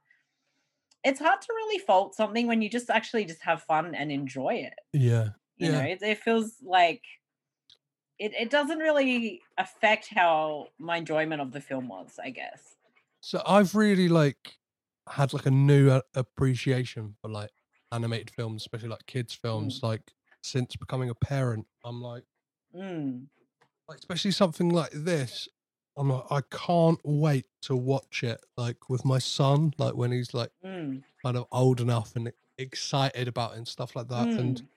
it's 1.04 1.20
hard 1.20 1.42
to 1.42 1.48
really 1.54 1.80
fault 1.80 2.16
something 2.16 2.48
when 2.48 2.62
you 2.62 2.70
just 2.70 2.90
actually 2.90 3.26
just 3.26 3.42
have 3.44 3.62
fun 3.64 3.94
and 3.96 4.12
enjoy 4.12 4.54
it 4.54 4.74
yeah 4.94 5.30
you 5.58 5.70
Yeah. 5.70 5.80
know 5.80 5.84
it, 5.84 6.02
it 6.02 6.18
feels 6.20 6.56
like 6.64 7.04
it, 8.20 8.34
it 8.34 8.50
doesn't 8.50 8.80
really 8.80 9.42
affect 9.58 10.08
how 10.10 10.68
my 10.80 10.98
enjoyment 10.98 11.42
of 11.42 11.52
the 11.52 11.62
film 11.62 11.88
was 11.88 12.20
i 12.24 12.30
guess 12.30 12.76
so 13.22 13.42
i've 13.48 13.76
really 13.76 14.08
like 14.08 14.58
had 15.10 15.34
like 15.34 15.46
a 15.46 15.52
new 15.52 16.00
appreciation 16.16 17.16
for 17.22 17.30
like 17.30 17.52
animated 17.92 18.30
films 18.30 18.64
especially 18.64 18.90
like 18.90 19.06
kids 19.06 19.34
films 19.34 19.82
like 19.84 20.14
since 20.44 20.76
becoming 20.76 21.10
a 21.10 21.16
parent. 21.16 21.66
I'm 21.86 22.02
like, 22.02 22.24
Mm. 22.76 23.28
like 23.88 24.00
especially 24.00 24.32
something 24.32 24.70
like 24.70 24.92
this. 24.92 25.48
I'm 25.98 26.10
like, 26.10 26.24
I 26.32 26.42
can't 26.50 27.00
wait 27.04 27.46
to 27.64 27.76
watch 27.76 28.24
it 28.24 28.44
like 28.58 28.90
with 28.90 29.06
my 29.06 29.20
son, 29.20 29.74
like 29.78 29.96
when 29.96 30.12
he's 30.12 30.34
like 30.34 30.52
Mm. 30.64 31.04
kind 31.24 31.38
of 31.38 31.46
old 31.52 31.80
enough 31.82 32.16
and 32.16 32.32
excited 32.58 33.28
about 33.28 33.54
it 33.54 33.58
and 33.58 33.68
stuff 33.68 33.96
like 33.96 34.08
that. 34.10 34.30
And 34.40 34.62
Mm. 34.62 34.68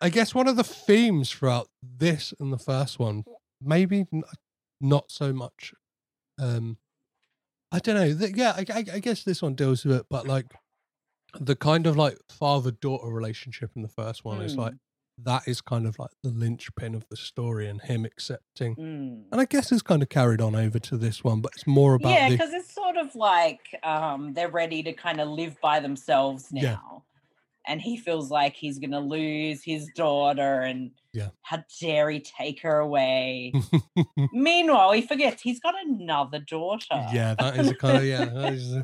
I 0.00 0.08
guess 0.08 0.34
one 0.34 0.48
of 0.48 0.56
the 0.56 0.64
themes 0.64 1.30
throughout 1.30 1.68
this 1.82 2.32
and 2.40 2.52
the 2.52 2.58
first 2.58 2.98
one, 2.98 3.24
maybe 3.60 4.06
n- 4.12 4.22
not 4.80 5.10
so 5.10 5.32
much. 5.32 5.72
Um, 6.38 6.78
I 7.70 7.78
don't 7.78 7.94
know. 7.94 8.26
Yeah, 8.34 8.52
I, 8.56 8.64
I, 8.72 8.84
I 8.94 8.98
guess 8.98 9.22
this 9.22 9.42
one 9.42 9.54
deals 9.54 9.84
with 9.84 9.96
it, 9.96 10.06
but 10.10 10.26
like 10.26 10.46
the 11.38 11.54
kind 11.54 11.86
of 11.86 11.96
like 11.96 12.18
father 12.28 12.70
daughter 12.72 13.08
relationship 13.08 13.70
in 13.76 13.82
the 13.82 13.88
first 13.88 14.24
one 14.24 14.40
is 14.42 14.56
like 14.56 14.72
Mm. 14.74 14.78
That 15.24 15.46
is 15.46 15.60
kind 15.60 15.86
of 15.86 15.98
like 15.98 16.10
the 16.22 16.30
linchpin 16.30 16.94
of 16.94 17.04
the 17.10 17.16
story 17.16 17.68
and 17.68 17.80
him 17.80 18.04
accepting. 18.04 18.74
Mm. 18.76 19.22
And 19.32 19.40
I 19.40 19.44
guess 19.44 19.70
it's 19.72 19.82
kind 19.82 20.02
of 20.02 20.08
carried 20.08 20.40
on 20.40 20.54
over 20.54 20.78
to 20.78 20.96
this 20.96 21.22
one, 21.24 21.40
but 21.40 21.52
it's 21.54 21.66
more 21.66 21.94
about 21.94 22.10
Yeah, 22.12 22.28
the 22.28 22.36
because 22.36 22.52
it's 22.52 22.72
sort 22.74 22.96
of 22.96 23.14
like 23.14 23.60
um, 23.82 24.32
they're 24.32 24.50
ready 24.50 24.82
to 24.84 24.92
kind 24.92 25.20
of 25.20 25.28
live 25.28 25.60
by 25.60 25.80
themselves 25.80 26.48
now. 26.52 26.60
Yeah. 26.60 26.76
And 27.68 27.80
he 27.80 27.98
feels 27.98 28.30
like 28.30 28.56
he's 28.56 28.78
going 28.78 28.90
to 28.92 29.00
lose 29.00 29.62
his 29.62 29.88
daughter 29.94 30.62
and 30.62 30.92
Yeah. 31.12 31.28
how 31.42 31.62
dare 31.80 32.08
he 32.10 32.20
take 32.20 32.62
her 32.62 32.78
away. 32.78 33.52
Meanwhile, 34.32 34.92
he 34.92 35.02
forgets 35.02 35.42
he's 35.42 35.60
got 35.60 35.74
another 35.84 36.40
daughter. 36.40 37.06
Yeah, 37.12 37.34
that 37.38 37.58
is 37.58 37.68
a 37.68 37.74
kind 37.74 37.98
of 37.98 38.04
yeah. 38.04 38.24
That, 38.24 38.52
is 38.54 38.74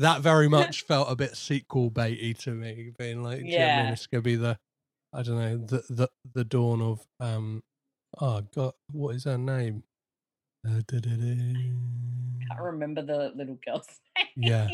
that 0.00 0.20
very 0.20 0.48
much 0.48 0.82
felt 0.82 1.10
a 1.10 1.16
bit 1.16 1.36
sequel 1.36 1.90
baity 1.90 2.36
to 2.38 2.50
me, 2.50 2.92
being 2.98 3.22
like, 3.22 3.42
yeah, 3.44 3.92
it's 3.92 4.06
gonna 4.08 4.20
be 4.22 4.36
the, 4.36 4.58
I 5.14 5.22
don't 5.22 5.38
know, 5.38 5.56
the 5.58 5.82
the 5.88 6.08
the 6.34 6.44
dawn 6.44 6.82
of 6.82 7.06
um, 7.20 7.62
oh 8.20 8.42
god, 8.54 8.72
what 8.90 9.14
is 9.14 9.24
her 9.24 9.38
name? 9.38 9.84
Uh, 10.66 10.80
da-da-da. 10.88 11.36
can't 12.48 12.60
remember 12.60 13.02
the 13.02 13.32
little 13.36 13.58
girl's 13.64 13.86
name. 14.16 14.26
Yeah. 14.36 14.68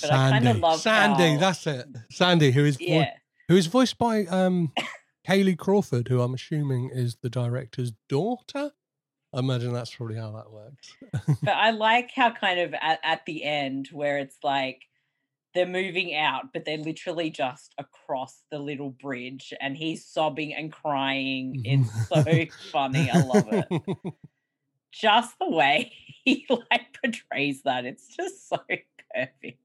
But 0.00 0.10
I 0.12 0.30
Sandy, 0.40 0.60
love 0.60 0.80
Sandy, 0.80 1.32
how- 1.34 1.38
that's 1.40 1.66
it. 1.66 1.86
Sandy, 2.10 2.50
who 2.50 2.64
is 2.64 2.76
vo- 2.76 2.84
Yeah. 2.84 3.10
who 3.48 3.56
is 3.56 3.66
voiced 3.66 3.98
by 3.98 4.26
um, 4.26 4.72
Kailey 5.28 5.56
Crawford, 5.56 6.08
who 6.08 6.20
I'm 6.20 6.34
assuming 6.34 6.90
is 6.92 7.16
the 7.22 7.30
director's 7.30 7.92
daughter. 8.08 8.72
I 9.34 9.38
imagine 9.40 9.72
that's 9.72 9.94
probably 9.94 10.16
how 10.16 10.32
that 10.32 10.50
works. 10.52 10.94
but 11.42 11.54
I 11.54 11.70
like 11.70 12.10
how 12.14 12.30
kind 12.30 12.60
of 12.60 12.74
at, 12.74 13.00
at 13.02 13.26
the 13.26 13.44
end 13.44 13.88
where 13.92 14.18
it's 14.18 14.38
like 14.42 14.82
they're 15.56 15.66
moving 15.66 16.14
out, 16.14 16.52
but 16.52 16.64
they're 16.64 16.78
literally 16.78 17.30
just 17.30 17.74
across 17.78 18.42
the 18.52 18.58
little 18.60 18.90
bridge 18.90 19.52
and 19.60 19.76
he's 19.76 20.04
sobbing 20.06 20.54
and 20.54 20.70
crying. 20.72 21.62
It's 21.64 22.08
so 22.08 22.24
funny. 22.70 23.10
I 23.10 23.22
love 23.22 23.48
it. 23.50 23.66
Just 24.92 25.38
the 25.38 25.50
way 25.50 25.92
he 26.24 26.46
like 26.48 26.96
portrays 27.02 27.62
that. 27.62 27.84
It's 27.84 28.16
just 28.16 28.48
so 28.48 28.58
perfect. 29.14 29.58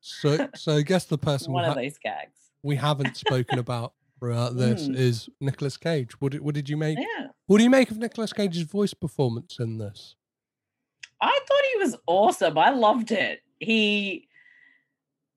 So, 0.00 0.48
so 0.56 0.76
I 0.76 0.82
guess 0.82 1.04
the 1.04 1.18
person 1.18 1.52
we, 1.52 1.54
One 1.54 1.64
of 1.66 1.74
ha- 1.74 1.80
those 1.80 1.98
gags. 1.98 2.36
we 2.62 2.74
haven't 2.76 3.16
spoken 3.16 3.58
about 3.60 3.92
throughout 4.18 4.56
this 4.56 4.88
Mm. 4.88 4.96
is 4.96 5.28
Nicolas 5.40 5.76
Cage. 5.76 6.20
What 6.20 6.32
did, 6.32 6.40
what 6.40 6.54
did 6.54 6.68
you 6.68 6.76
make? 6.76 6.98
Yeah. 6.98 7.28
What 7.46 7.58
do 7.58 7.64
you 7.64 7.70
make 7.70 7.90
of 7.92 7.98
Nicolas 7.98 8.32
Cage's 8.32 8.62
voice 8.62 8.92
performance 8.94 9.58
in 9.60 9.78
this? 9.78 10.16
I 11.20 11.38
thought 11.46 11.62
he 11.74 11.78
was 11.84 11.96
awesome. 12.06 12.58
I 12.58 12.70
loved 12.70 13.12
it. 13.12 13.42
He, 13.60 14.26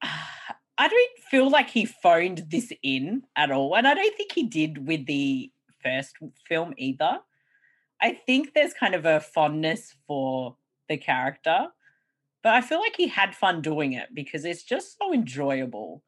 I 0.01 0.87
don't 0.87 1.19
feel 1.29 1.49
like 1.49 1.69
he 1.69 1.85
phoned 1.85 2.45
this 2.49 2.71
in 2.83 3.23
at 3.35 3.51
all. 3.51 3.75
And 3.75 3.87
I 3.87 3.93
don't 3.93 4.15
think 4.15 4.31
he 4.31 4.43
did 4.43 4.87
with 4.87 5.05
the 5.05 5.51
first 5.83 6.15
film 6.47 6.73
either. 6.77 7.19
I 8.01 8.13
think 8.13 8.53
there's 8.53 8.73
kind 8.73 8.95
of 8.95 9.05
a 9.05 9.19
fondness 9.19 9.93
for 10.07 10.55
the 10.87 10.97
character, 10.97 11.67
but 12.41 12.53
I 12.53 12.61
feel 12.61 12.79
like 12.79 12.95
he 12.95 13.07
had 13.07 13.35
fun 13.35 13.61
doing 13.61 13.93
it 13.93 14.09
because 14.13 14.45
it's 14.45 14.63
just 14.63 14.97
so 14.97 15.13
enjoyable. 15.13 16.01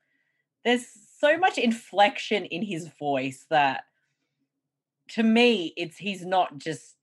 There's 0.64 0.86
so 1.20 1.38
much 1.38 1.58
inflection 1.58 2.46
in 2.46 2.64
his 2.64 2.88
voice 2.88 3.46
that 3.50 3.84
to 5.10 5.24
me, 5.24 5.74
it's 5.76 5.98
he's 5.98 6.26
not 6.26 6.58
just 6.58 6.96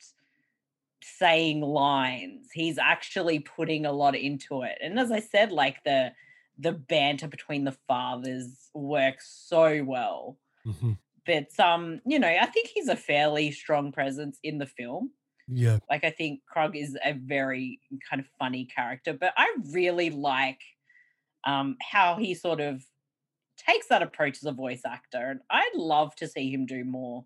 saying 1.18 1.60
lines 1.60 2.48
he's 2.52 2.78
actually 2.78 3.38
putting 3.38 3.86
a 3.86 3.92
lot 3.92 4.14
into 4.14 4.62
it 4.62 4.76
and 4.82 4.98
as 4.98 5.10
i 5.10 5.18
said 5.18 5.50
like 5.50 5.82
the 5.84 6.10
the 6.58 6.72
banter 6.72 7.28
between 7.28 7.64
the 7.64 7.76
fathers 7.86 8.68
works 8.74 9.44
so 9.48 9.82
well 9.84 10.38
but 11.26 11.58
um 11.60 12.00
you 12.06 12.18
know 12.18 12.28
i 12.28 12.46
think 12.46 12.68
he's 12.68 12.88
a 12.88 12.96
fairly 12.96 13.50
strong 13.50 13.92
presence 13.92 14.38
in 14.42 14.58
the 14.58 14.66
film 14.66 15.10
Yeah. 15.46 15.78
like 15.90 16.04
i 16.04 16.10
think 16.10 16.40
Grug 16.54 16.76
is 16.76 16.96
a 17.04 17.12
very 17.12 17.80
kind 18.08 18.20
of 18.20 18.26
funny 18.38 18.64
character 18.66 19.12
but 19.12 19.32
i 19.36 19.54
really 19.72 20.10
like 20.10 20.60
um 21.46 21.76
how 21.80 22.16
he 22.16 22.34
sort 22.34 22.60
of 22.60 22.82
takes 23.56 23.88
that 23.88 24.02
approach 24.02 24.38
as 24.38 24.44
a 24.44 24.52
voice 24.52 24.82
actor 24.86 25.30
and 25.30 25.40
i'd 25.50 25.74
love 25.74 26.14
to 26.16 26.28
see 26.28 26.50
him 26.50 26.66
do 26.66 26.84
more 26.84 27.24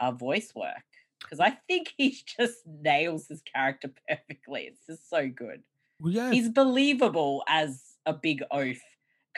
uh, 0.00 0.10
voice 0.10 0.52
work 0.54 0.82
because 1.20 1.40
I 1.40 1.50
think 1.68 1.92
he 1.96 2.16
just 2.38 2.58
nails 2.66 3.28
his 3.28 3.42
character 3.42 3.90
perfectly. 4.08 4.62
It's 4.62 4.86
just 4.86 5.08
so 5.08 5.28
good. 5.28 5.62
Well, 6.00 6.12
yeah. 6.12 6.30
He's 6.32 6.48
believable 6.48 7.44
as 7.46 7.82
a 8.10 8.14
big 8.14 8.42
oaf 8.50 8.78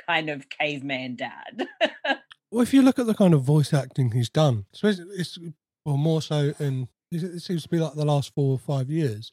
kind 0.08 0.28
of 0.30 0.48
caveman 0.48 1.16
dad. 1.16 1.66
Well, 2.50 2.60
if 2.60 2.74
you 2.74 2.82
look 2.82 2.98
at 2.98 3.06
the 3.06 3.14
kind 3.14 3.32
of 3.32 3.40
voice 3.42 3.72
acting 3.72 4.10
he's 4.10 4.28
done, 4.28 4.66
so 4.74 4.86
it's, 4.88 4.98
it's 4.98 5.38
well 5.86 5.96
more 5.96 6.20
so 6.20 6.52
in 6.58 6.86
it 7.10 7.22
it 7.24 7.40
seems 7.40 7.62
to 7.62 7.68
be 7.70 7.78
like 7.78 7.94
the 7.94 8.04
last 8.04 8.34
four 8.34 8.52
or 8.52 8.58
five 8.58 8.90
years 8.90 9.32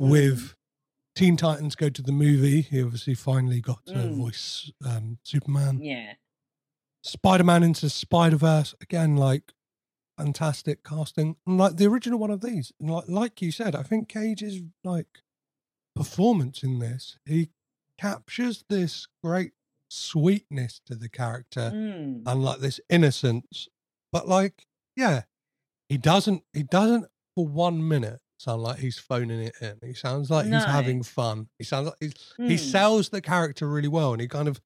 Mm. 0.00 0.10
with 0.10 0.54
Teen 1.16 1.36
Titans 1.36 1.74
Go 1.74 1.88
to 1.90 2.02
the 2.02 2.12
movie. 2.12 2.60
He 2.60 2.80
obviously 2.80 3.14
finally 3.14 3.60
got 3.60 3.84
to 3.86 3.94
Mm. 3.94 4.16
voice 4.16 4.70
um, 4.86 5.18
Superman. 5.24 5.80
yeah. 5.82 6.12
Spider 7.02 7.42
Man 7.44 7.64
into 7.64 7.90
Spider 7.90 8.36
Verse 8.36 8.76
again, 8.80 9.16
like 9.16 9.52
fantastic 10.16 10.84
casting, 10.84 11.34
and 11.46 11.58
like 11.58 11.76
the 11.78 11.86
original 11.86 12.20
one 12.20 12.30
of 12.30 12.42
these. 12.42 12.72
And 12.78 12.90
like 12.90 13.08
like 13.08 13.42
you 13.42 13.50
said, 13.50 13.74
I 13.74 13.82
think 13.82 14.08
Cage's 14.08 14.62
like 14.84 15.08
performance 15.96 16.62
in 16.62 16.78
this, 16.78 17.18
he 17.26 17.50
captures 18.02 18.64
this 18.68 19.06
great 19.22 19.52
sweetness 19.88 20.80
to 20.86 20.94
the 20.94 21.08
character 21.08 21.70
Mm. 21.74 22.22
and 22.26 22.44
like 22.44 22.58
this 22.60 22.80
innocence, 22.88 23.68
but 24.10 24.26
like 24.28 24.66
yeah, 24.96 25.22
he 25.88 25.96
doesn't 25.98 26.42
he 26.52 26.62
doesn't 26.64 27.06
for 27.34 27.46
one 27.46 27.86
minute 27.86 28.20
sound 28.38 28.62
like 28.62 28.78
he's 28.80 28.98
phoning 28.98 29.40
it 29.40 29.54
in. 29.60 29.78
He 29.86 29.94
sounds 29.94 30.30
like 30.30 30.46
he's 30.46 30.64
having 30.64 31.02
fun. 31.02 31.48
He 31.58 31.64
sounds 31.64 31.86
like 31.86 31.96
he's 32.00 32.14
he 32.36 32.56
Mm. 32.56 32.58
sells 32.58 33.08
the 33.10 33.20
character 33.20 33.68
really 33.68 33.88
well 33.88 34.12
and 34.12 34.20
he 34.20 34.28
kind 34.28 34.48
of 34.48 34.60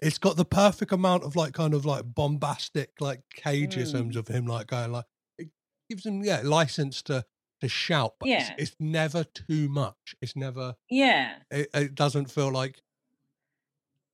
it's 0.00 0.18
got 0.18 0.36
the 0.36 0.44
perfect 0.44 0.92
amount 0.92 1.24
of 1.24 1.36
like 1.36 1.52
kind 1.54 1.74
of 1.74 1.84
like 1.86 2.04
bombastic 2.14 2.90
like 3.00 3.20
cageisms 3.36 4.12
Mm. 4.12 4.16
of 4.16 4.28
him 4.28 4.46
like 4.46 4.66
going 4.68 4.92
like 4.92 5.06
it 5.38 5.48
gives 5.88 6.04
him 6.06 6.22
yeah 6.24 6.40
license 6.42 7.02
to 7.02 7.24
to 7.64 7.68
shout 7.68 8.14
but 8.20 8.28
Yeah. 8.28 8.52
it's, 8.58 8.70
it's 8.70 8.76
never 8.80 9.24
too 9.24 9.68
much 9.68 10.14
it's 10.20 10.36
never 10.36 10.76
Yeah. 10.90 11.36
it, 11.50 11.68
it 11.74 11.94
doesn't 11.94 12.30
feel 12.30 12.50
like 12.52 12.80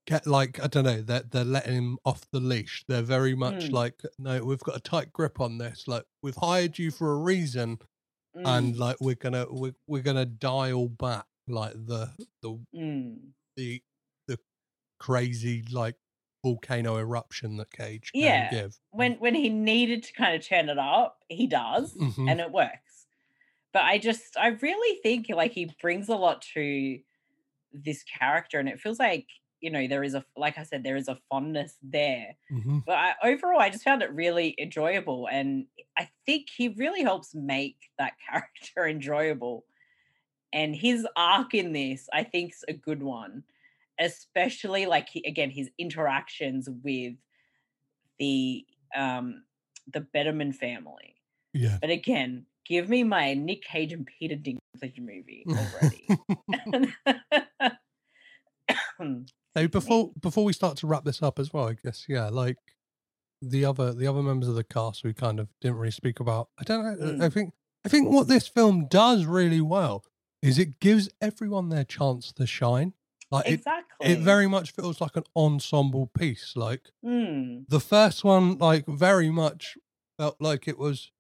get 0.06 0.26
like 0.26 0.58
i 0.62 0.66
don't 0.66 0.84
know 0.84 1.02
they're, 1.02 1.22
they're 1.30 1.44
letting 1.44 1.74
him 1.74 1.98
off 2.04 2.22
the 2.32 2.40
leash 2.40 2.84
they're 2.88 3.02
very 3.02 3.34
much 3.34 3.64
Mm. 3.68 3.72
like 3.72 4.00
no 4.18 4.42
we've 4.44 4.60
got 4.60 4.76
a 4.76 4.80
tight 4.80 5.12
grip 5.12 5.40
on 5.40 5.58
this 5.58 5.86
like 5.86 6.04
we've 6.22 6.36
hired 6.36 6.78
you 6.78 6.90
for 6.90 7.12
a 7.12 7.16
reason 7.16 7.78
and 8.34 8.74
Mm. 8.74 8.78
like 8.78 8.96
we're 9.00 9.14
gonna 9.16 9.46
we're, 9.50 9.74
we're 9.86 10.02
gonna 10.02 10.24
dial 10.26 10.88
back 10.88 11.26
like 11.48 11.74
the 11.74 12.10
the 12.42 12.58
Mm. 12.74 13.18
the 13.56 13.82
the 14.26 14.38
crazy 14.98 15.64
like 15.70 15.96
volcano 16.42 16.96
eruption 16.96 17.58
that 17.58 17.70
Cage 17.70 18.12
can 18.12 18.22
Yeah. 18.22 18.50
give. 18.50 18.78
When 18.92 19.14
when 19.14 19.34
he 19.34 19.50
needed 19.50 20.02
to 20.04 20.12
kind 20.14 20.34
of 20.34 20.46
turn 20.46 20.70
it 20.70 20.78
up, 20.78 21.22
he 21.28 21.46
does, 21.46 21.92
Mhm. 21.94 22.30
and 22.30 22.40
it 22.40 22.50
works. 22.50 22.89
But 23.72 23.84
I 23.84 23.98
just 23.98 24.36
I 24.36 24.48
really 24.48 25.00
think 25.02 25.28
like 25.30 25.52
he 25.52 25.74
brings 25.80 26.08
a 26.08 26.16
lot 26.16 26.42
to 26.54 27.00
this 27.72 28.04
character, 28.04 28.58
and 28.58 28.68
it 28.68 28.80
feels 28.80 28.98
like 28.98 29.28
you 29.60 29.70
know 29.70 29.88
there 29.88 30.04
is 30.04 30.14
a 30.14 30.24
like 30.36 30.58
I 30.58 30.64
said 30.64 30.84
there 30.84 30.96
is 30.96 31.08
a 31.08 31.18
fondness 31.30 31.78
there. 31.82 32.36
Mhm. 32.50 32.80
But 32.86 32.96
I, 32.98 33.14
overall, 33.24 33.60
I 33.60 33.70
just 33.70 33.84
found 33.84 34.02
it 34.02 34.12
really 34.12 34.56
enjoyable, 34.60 35.28
and 35.30 35.66
I 35.98 36.10
think 36.26 36.48
he 36.50 36.68
really 36.68 37.02
helps 37.02 37.34
make 37.34 37.78
that 37.98 38.14
character 38.30 38.86
enjoyable. 38.86 39.66
And 40.52 40.76
his 40.76 41.06
arc 41.16 41.54
in 41.54 41.72
this, 41.72 42.08
I 42.12 42.24
think, 42.24 42.52
is 42.52 42.64
a 42.68 42.72
good 42.74 43.02
one, 43.02 43.44
especially 44.00 44.86
like 44.86 45.08
he, 45.10 45.24
again 45.26 45.50
his 45.50 45.70
interactions 45.78 46.68
with 46.70 47.16
the 48.18 48.66
um 48.94 49.44
the 49.86 50.00
Betterman 50.00 50.54
family. 50.54 51.16
Yeah. 51.52 51.78
But 51.80 51.90
again, 51.90 52.46
give 52.66 52.88
me 52.88 53.04
my 53.04 53.34
Nick 53.34 53.62
Cage 53.62 53.92
and 53.92 54.06
Peter 54.18 54.36
Dinklage 54.36 54.98
movie 54.98 55.44
already. 55.48 56.06
So 59.56 59.66
before 59.66 60.12
before 60.20 60.44
we 60.44 60.52
start 60.52 60.76
to 60.78 60.86
wrap 60.86 61.04
this 61.04 61.22
up 61.22 61.38
as 61.38 61.52
well, 61.52 61.68
I 61.68 61.74
guess 61.82 62.06
yeah, 62.08 62.28
like 62.28 62.56
the 63.42 63.64
other 63.64 63.92
the 63.92 64.06
other 64.06 64.22
members 64.22 64.48
of 64.48 64.54
the 64.54 64.64
cast 64.64 65.02
we 65.02 65.12
kind 65.12 65.40
of 65.40 65.48
didn't 65.60 65.78
really 65.78 65.90
speak 65.90 66.20
about. 66.20 66.48
I 66.58 66.62
don't 66.64 66.84
know. 66.84 67.06
Mm. 67.06 67.22
I 67.22 67.28
think 67.30 67.52
I 67.84 67.88
think 67.88 68.10
what 68.10 68.28
this 68.28 68.46
film 68.46 68.86
does 68.88 69.24
really 69.24 69.60
well 69.60 70.04
is 70.42 70.58
it 70.58 70.80
gives 70.80 71.08
everyone 71.20 71.68
their 71.68 71.84
chance 71.84 72.32
to 72.34 72.46
shine. 72.46 72.92
Like 73.30 73.48
it, 73.48 73.54
exactly. 73.54 74.06
it 74.06 74.18
very 74.20 74.46
much 74.46 74.72
feels 74.72 75.00
like 75.00 75.16
an 75.16 75.24
ensemble 75.34 76.10
piece. 76.16 76.52
Like 76.54 76.90
Mm, 77.04 77.64
the 77.68 77.80
first 77.80 78.22
one, 78.22 78.58
like 78.58 78.86
very 78.86 79.30
much 79.30 79.76
felt 80.16 80.36
like 80.40 80.68
it 80.68 80.78
was 80.78 81.10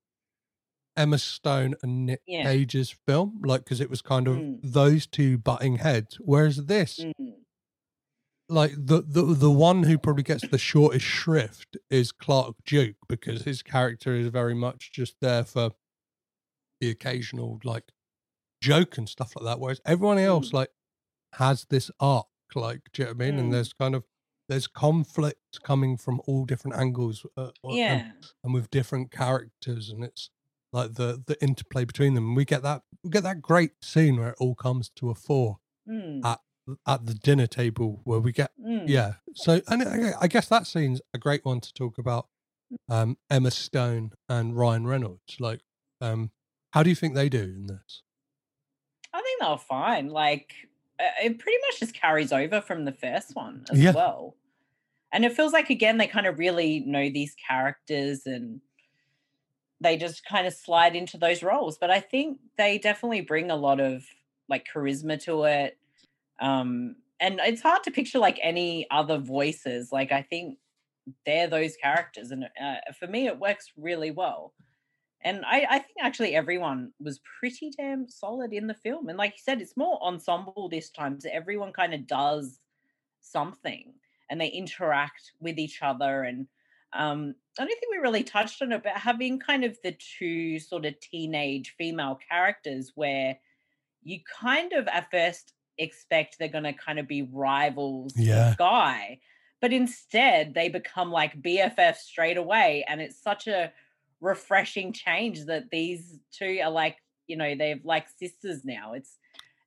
Emma 0.96 1.18
Stone 1.18 1.74
and 1.82 2.06
Nick 2.06 2.22
Yeah. 2.26 2.42
Cage's 2.44 2.90
film, 3.06 3.40
like 3.44 3.64
because 3.64 3.80
it 3.80 3.90
was 3.90 4.02
kind 4.02 4.26
of 4.28 4.36
Mm. 4.36 4.60
those 4.62 5.06
two 5.06 5.38
butting 5.38 5.76
heads. 5.76 6.16
Whereas 6.20 6.66
this, 6.66 6.98
mm, 7.00 7.34
like 8.48 8.72
the 8.76 9.02
the 9.02 9.22
the 9.22 9.50
one 9.50 9.84
who 9.84 9.96
probably 9.98 10.24
gets 10.24 10.46
the 10.48 10.58
shortest 10.58 11.04
shrift 11.06 11.76
is 11.88 12.10
Clark 12.12 12.56
Duke 12.66 12.96
because 13.08 13.42
his 13.42 13.62
character 13.62 14.14
is 14.14 14.26
very 14.28 14.54
much 14.54 14.90
just 14.92 15.16
there 15.20 15.44
for 15.44 15.70
the 16.80 16.90
occasional 16.90 17.60
like 17.62 17.92
joke 18.60 18.98
and 18.98 19.08
stuff 19.08 19.34
like 19.36 19.44
that. 19.44 19.60
Whereas 19.60 19.80
everyone 19.84 20.18
else 20.18 20.50
Mm. 20.50 20.54
like 20.54 20.70
has 21.34 21.66
this 21.66 21.90
arc, 22.00 22.26
like 22.56 22.80
do 22.92 23.02
you 23.02 23.06
know 23.06 23.14
what 23.14 23.22
I 23.22 23.26
mean? 23.30 23.38
And 23.38 23.48
Mm. 23.48 23.52
there's 23.52 23.72
kind 23.72 23.94
of 23.94 24.04
there's 24.48 24.66
conflict 24.66 25.62
coming 25.62 25.96
from 25.96 26.20
all 26.26 26.44
different 26.44 26.76
angles, 26.76 27.24
uh, 27.36 27.40
uh, 27.40 27.50
and, 27.68 27.76
yeah. 27.76 28.12
and 28.42 28.52
with 28.52 28.68
different 28.70 29.12
characters, 29.12 29.90
and 29.90 30.02
it's 30.02 30.28
like 30.72 30.94
the 30.94 31.22
the 31.26 31.40
interplay 31.42 31.84
between 31.84 32.14
them. 32.14 32.34
We 32.34 32.44
get 32.44 32.62
that 32.62 32.82
we 33.02 33.10
get 33.10 33.22
that 33.24 33.40
great 33.42 33.72
scene 33.82 34.18
where 34.18 34.30
it 34.30 34.36
all 34.40 34.54
comes 34.54 34.90
to 34.96 35.10
a 35.10 35.14
fore 35.14 35.58
Mm, 35.88 36.24
at 36.24 36.40
at 36.86 37.06
the 37.06 37.14
dinner 37.14 37.46
table 37.48 38.00
where 38.04 38.20
we 38.20 38.32
get 38.32 38.52
mm. 38.64 38.84
yeah. 38.86 39.14
So, 39.34 39.60
and 39.68 39.82
I, 39.82 40.12
I 40.20 40.28
guess 40.28 40.48
that 40.48 40.66
scene's 40.66 41.00
a 41.14 41.18
great 41.18 41.44
one 41.44 41.60
to 41.60 41.72
talk 41.72 41.98
about. 41.98 42.28
Um, 42.88 43.16
Emma 43.28 43.50
Stone 43.50 44.12
and 44.28 44.56
Ryan 44.56 44.86
Reynolds. 44.86 45.36
Like, 45.40 45.62
um, 46.00 46.30
how 46.72 46.82
do 46.84 46.90
you 46.90 46.94
think 46.94 47.14
they 47.14 47.28
do 47.28 47.40
in 47.42 47.66
this? 47.66 48.02
I 49.12 49.20
think 49.22 49.40
they're 49.40 49.56
fine. 49.58 50.08
Like 50.10 50.52
uh, 51.00 51.04
it 51.24 51.38
pretty 51.38 51.58
much 51.68 51.80
just 51.80 51.94
carries 51.94 52.30
over 52.32 52.60
from 52.60 52.84
the 52.84 52.92
first 52.92 53.34
one 53.34 53.64
as 53.70 53.80
Yeah. 53.82 53.92
well. 53.92 54.36
And 55.12 55.24
it 55.24 55.32
feels 55.34 55.52
like 55.52 55.70
again 55.70 55.98
they 55.98 56.06
kind 56.06 56.26
of 56.26 56.38
really 56.38 56.80
know 56.80 57.10
these 57.10 57.34
characters 57.48 58.26
and 58.26 58.60
they 59.80 59.96
just 59.96 60.24
kind 60.24 60.46
of 60.46 60.52
slide 60.52 60.94
into 60.94 61.16
those 61.18 61.42
roles. 61.42 61.78
But 61.78 61.90
I 61.90 62.00
think 62.00 62.38
they 62.58 62.78
definitely 62.78 63.22
bring 63.22 63.50
a 63.50 63.56
lot 63.56 63.80
of 63.80 64.04
like 64.48 64.66
charisma 64.72 65.22
to 65.24 65.44
it. 65.44 65.78
Um 66.40 66.96
and 67.18 67.38
it's 67.42 67.62
hard 67.62 67.82
to 67.84 67.90
picture 67.90 68.18
like 68.18 68.38
any 68.42 68.86
other 68.90 69.18
voices. 69.18 69.92
Like 69.92 70.12
I 70.12 70.22
think 70.22 70.58
they're 71.26 71.48
those 71.48 71.76
characters 71.76 72.30
and 72.30 72.44
uh, 72.44 72.76
for 72.98 73.06
me 73.06 73.26
it 73.26 73.38
works 73.38 73.72
really 73.76 74.10
well. 74.10 74.52
And 75.22 75.44
I, 75.44 75.66
I 75.68 75.78
think 75.78 75.96
actually 76.00 76.34
everyone 76.34 76.92
was 76.98 77.20
pretty 77.38 77.70
damn 77.76 78.08
solid 78.08 78.52
in 78.52 78.66
the 78.66 78.74
film. 78.74 79.08
And 79.08 79.18
like 79.18 79.32
you 79.32 79.42
said, 79.42 79.60
it's 79.60 79.76
more 79.76 80.02
ensemble 80.02 80.68
this 80.70 80.90
time. 80.90 81.20
So 81.20 81.28
everyone 81.30 81.72
kind 81.72 81.92
of 81.92 82.06
does 82.06 82.58
something 83.20 83.92
and 84.30 84.40
they 84.40 84.48
interact 84.48 85.32
with 85.40 85.58
each 85.58 85.80
other. 85.82 86.22
And 86.22 86.46
um, 86.92 87.34
I 87.58 87.64
don't 87.64 87.78
think 87.78 87.92
we 87.92 87.98
really 87.98 88.24
touched 88.24 88.62
on 88.62 88.72
it, 88.72 88.82
but 88.82 88.96
having 88.96 89.38
kind 89.38 89.64
of 89.64 89.78
the 89.82 89.96
two 90.18 90.58
sort 90.58 90.84
of 90.86 90.98
teenage 91.00 91.74
female 91.78 92.18
characters 92.30 92.92
where 92.94 93.38
you 94.02 94.20
kind 94.40 94.72
of 94.72 94.88
at 94.88 95.10
first 95.10 95.52
expect 95.78 96.36
they're 96.38 96.48
going 96.48 96.64
to 96.64 96.72
kind 96.72 96.98
of 96.98 97.06
be 97.06 97.22
rivals 97.22 98.14
Yeah. 98.16 98.54
Guy. 98.58 99.20
But 99.60 99.72
instead, 99.72 100.54
they 100.54 100.68
become 100.68 101.10
like 101.10 101.40
BFF 101.40 101.96
straight 101.96 102.38
away. 102.38 102.84
And 102.88 103.00
it's 103.00 103.22
such 103.22 103.46
a 103.46 103.72
refreshing 104.20 104.92
change 104.92 105.44
that 105.46 105.70
these 105.70 106.18
two 106.30 106.60
are 106.62 106.70
like 106.70 106.96
you 107.26 107.36
know 107.36 107.54
they've 107.54 107.84
like 107.84 108.06
sisters 108.18 108.64
now 108.64 108.92
it's 108.92 109.18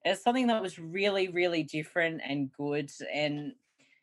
it's 0.06 0.24
something 0.24 0.48
that 0.48 0.62
was 0.62 0.78
really 0.78 1.30
really 1.30 1.64
different 1.64 2.22
and 2.28 2.52
good 2.52 2.92
and 3.12 3.54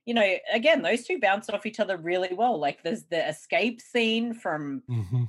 you 0.06 0.14
know 0.14 0.36
again 0.52 0.82
those 0.82 1.04
two 1.06 1.18
bounce 1.20 1.48
off 1.50 1.66
each 1.66 1.80
other 1.80 1.96
really 1.96 2.34
well 2.34 2.58
like 2.58 2.82
there's 2.82 3.04
the 3.04 3.28
escape 3.28 3.80
scene 3.80 4.34
from 4.34 4.82
hmm 4.88 5.24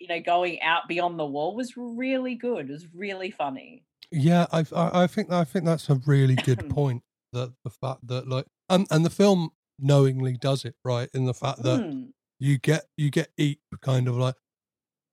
you 0.00 0.08
know 0.08 0.20
going 0.20 0.60
out 0.62 0.88
beyond 0.88 1.18
the 1.18 1.26
wall 1.26 1.56
was 1.56 1.76
really 1.76 2.34
good 2.34 2.70
it 2.70 2.72
was 2.72 2.94
really 2.94 3.30
funny 3.30 3.84
Yeah, 4.12 4.46
I, 4.52 4.64
I 4.74 5.04
I 5.04 5.06
think 5.06 5.30
I 5.30 5.44
think 5.44 5.64
that's 5.64 5.88
a 5.88 5.94
really 6.06 6.36
good 6.36 6.66
point. 6.68 7.04
That 7.32 7.54
the 7.64 7.70
fact 7.70 8.06
that 8.08 8.26
like 8.28 8.46
and 8.68 8.86
and 8.90 9.04
the 9.04 9.10
film 9.10 9.50
knowingly 9.78 10.36
does 10.36 10.64
it 10.64 10.74
right 10.84 11.08
in 11.14 11.26
the 11.26 11.34
fact 11.34 11.62
that 11.62 11.84
Mm, 11.84 12.12
you 12.40 12.58
get 12.58 12.86
you 12.96 13.10
get 13.10 13.32
Eep 13.38 13.62
kind 13.80 14.08
of 14.08 14.16
like 14.16 14.36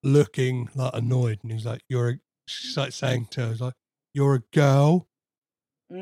looking 0.03 0.69
like 0.75 0.93
annoyed, 0.95 1.39
and 1.43 1.51
he's 1.53 1.65
like, 1.65 1.83
"You're," 1.89 2.09
a, 2.11 2.19
she's 2.47 2.77
like 2.77 2.93
saying 2.93 3.27
to 3.31 3.47
her, 3.49 3.55
"Like 3.55 3.75
you're 4.13 4.35
a 4.35 4.41
girl." 4.53 5.09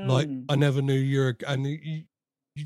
Like 0.03 0.29
mm, 0.29 0.49
I 0.49 0.55
never 0.55 0.81
knew 0.81 0.93
you're, 0.93 1.29
a, 1.29 1.35
and 1.47 1.65
you, 1.65 2.05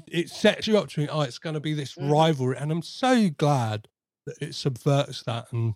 it 0.08 0.30
sets 0.30 0.68
you 0.68 0.78
up 0.78 0.88
to 0.90 0.96
think, 0.96 1.10
oh, 1.12 1.22
it's 1.22 1.40
going 1.40 1.56
to 1.56 1.60
be 1.60 1.74
this 1.74 1.96
Mhm. 1.96 2.12
rivalry, 2.12 2.58
and 2.58 2.72
I'm 2.72 2.82
so 2.84 3.30
glad 3.30 3.88
that 4.26 4.36
it 4.42 4.54
subverts 4.56 5.24
that, 5.24 5.52
and 5.52 5.76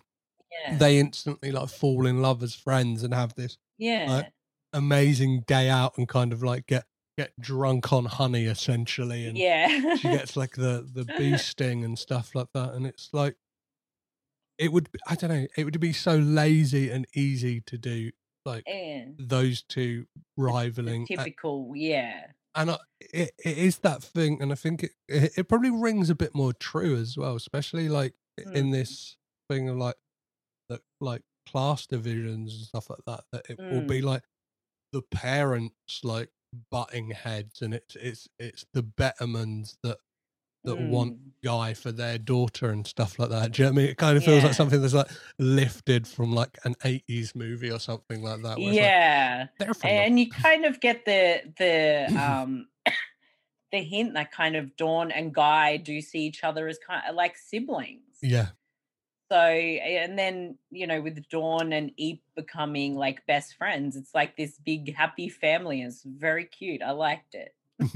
yeah. 0.50 0.76
they 0.78 0.98
instantly 0.98 1.50
like 1.52 1.68
fall 1.68 2.06
in 2.06 2.22
love 2.22 2.42
as 2.42 2.54
friends 2.54 3.02
and 3.02 3.12
have 3.12 3.34
this 3.34 3.58
yeah. 3.78 4.28
amazing 4.72 5.42
day 5.46 5.68
out 5.68 5.96
and 5.98 6.08
kind 6.08 6.32
of 6.32 6.42
like 6.42 6.66
get 6.66 6.84
get 7.16 7.32
drunk 7.40 7.92
on 7.92 8.04
honey 8.06 8.44
essentially, 8.46 9.26
and 9.26 9.36
yeah. 9.38 9.94
she 9.96 10.08
gets 10.08 10.36
like 10.36 10.54
the 10.56 10.88
the 10.92 11.04
bee 11.18 11.36
sting 11.38 11.84
and 11.84 11.98
stuff 11.98 12.34
like 12.34 12.48
that, 12.54 12.74
and 12.74 12.86
it's 12.86 13.10
like 13.12 13.36
it 14.58 14.72
would 14.72 14.88
I 15.08 15.14
don't 15.16 15.30
know 15.30 15.46
it 15.56 15.64
would 15.64 15.80
be 15.80 15.92
so 15.92 16.16
lazy 16.16 16.90
and 16.90 17.06
easy 17.14 17.60
to 17.62 17.76
do 17.76 18.10
like 18.44 18.62
yeah 18.68 19.06
those 19.18 19.62
two 19.62 20.06
rivaling 20.36 21.02
a- 21.10 21.16
typical 21.16 21.72
yeah 21.74 22.26
and 22.54 22.70
I, 22.70 22.78
it, 23.00 23.32
it 23.44 23.58
is 23.58 23.78
that 23.80 24.02
thing 24.02 24.40
and 24.42 24.52
i 24.52 24.54
think 24.54 24.84
it, 24.84 24.92
it 25.08 25.32
it 25.38 25.48
probably 25.48 25.70
rings 25.70 26.10
a 26.10 26.14
bit 26.14 26.34
more 26.34 26.52
true 26.52 26.96
as 26.96 27.16
well 27.16 27.34
especially 27.36 27.88
like 27.88 28.14
i- 28.38 28.44
in 28.54 28.70
Mm. 28.70 28.72
this 28.72 29.16
thing 29.50 29.68
of 29.68 29.76
like 29.76 29.96
the 30.68 30.80
like 31.00 31.22
class 31.46 31.86
divisions 31.86 32.54
and 32.54 32.66
stuff 32.66 32.90
like 32.90 33.00
that 33.06 33.24
that 33.32 33.50
it 33.50 33.60
will 33.70 33.82
be 33.82 34.02
like 34.02 34.24
the 34.92 35.02
parents 35.02 36.00
like 36.04 36.30
butting 36.70 37.10
heads 37.10 37.62
and 37.62 37.74
it's 37.74 37.96
it's 37.96 38.28
it's 38.38 38.66
the 38.74 38.82
bettermans 38.82 39.76
that 39.82 39.98
that 40.64 40.76
want 40.80 41.14
Mm. 41.14 41.18
guy 41.42 41.74
for 41.74 41.92
their 41.92 42.16
daughter 42.16 42.70
and 42.70 42.86
stuff 42.86 43.18
like 43.18 43.28
that. 43.30 43.52
Do 43.52 43.62
you 43.62 43.68
know 43.68 43.72
what 43.72 43.78
I 43.78 43.82
mean? 43.82 43.90
It 43.90 43.98
kind 43.98 44.16
of 44.16 44.24
feels 44.24 44.44
like 44.44 44.54
something 44.54 44.80
that's 44.80 44.94
like 44.94 45.10
lifted 45.38 46.06
from 46.08 46.32
like 46.32 46.58
an 46.64 46.74
80s 46.76 47.34
movie 47.34 47.70
or 47.70 47.78
something 47.78 48.22
like 48.22 48.40
that. 48.42 48.58
like, 48.58 48.74
yeah 48.74 49.48
the 49.58 49.76
and 49.84 50.18
you 50.18 50.30
kind 50.30 50.64
of 50.64 50.80
get 50.80 51.04
the 51.04 51.42
the 51.58 52.06
um 52.18 52.66
the 53.72 53.78
hint 53.82 54.14
that 54.14 54.30
kind 54.32 54.56
of 54.56 54.74
Dawn 54.76 55.10
and 55.10 55.34
Guy 55.34 55.76
do 55.76 56.00
see 56.00 56.20
each 56.20 56.44
other 56.44 56.66
as 56.68 56.78
kind 56.78 57.02
of 57.08 57.14
like 57.14 57.36
siblings. 57.36 58.18
yeah. 58.22 58.48
So 59.32 59.38
and 59.38 60.18
then 60.18 60.58
you 60.70 60.86
know 60.86 61.00
with 61.00 61.28
Dawn 61.28 61.72
and 61.72 61.90
Eep 61.96 62.22
becoming 62.36 62.94
like 62.94 63.26
best 63.26 63.56
friends, 63.56 63.96
it's 63.96 64.14
like 64.14 64.36
this 64.36 64.58
big 64.64 64.94
happy 64.94 65.28
family. 65.28 65.82
It's 65.82 66.02
very 66.04 66.44
cute. 66.44 66.82
I 66.82 66.92
liked 66.92 67.34
it. 67.34 67.54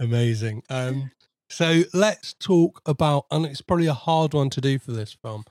Amazing. 0.00 0.62
Um, 0.68 1.10
so 1.50 1.82
let's 1.92 2.34
talk 2.34 2.80
about, 2.86 3.26
and 3.30 3.44
it's 3.46 3.60
probably 3.60 3.86
a 3.86 3.94
hard 3.94 4.34
one 4.34 4.50
to 4.50 4.60
do 4.60 4.78
for 4.78 4.92
this 4.92 5.12
film 5.12 5.44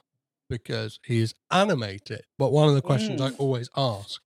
because 0.49 0.99
he 1.05 1.19
is 1.19 1.33
animated. 1.51 2.23
But 2.37 2.51
one 2.51 2.67
of 2.67 2.75
the 2.75 2.81
questions 2.81 3.21
I 3.21 3.29
Mm. 3.31 3.39
always 3.39 3.69
ask 3.75 4.21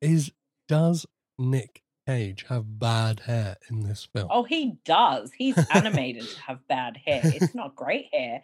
is 0.00 0.32
Does 0.68 1.06
Nick 1.38 1.82
Cage 2.06 2.46
have 2.48 2.78
bad 2.78 3.20
hair 3.20 3.56
in 3.68 3.82
this 3.82 4.04
film? 4.14 4.28
Oh, 4.30 4.44
he 4.44 4.76
does. 4.84 5.32
He's 5.32 5.56
animated 5.70 6.28
to 6.30 6.40
have 6.40 6.66
bad 6.68 6.96
hair. 7.04 7.22
It's 7.24 7.54
not 7.54 7.76
great 7.76 8.06
hair. 8.12 8.42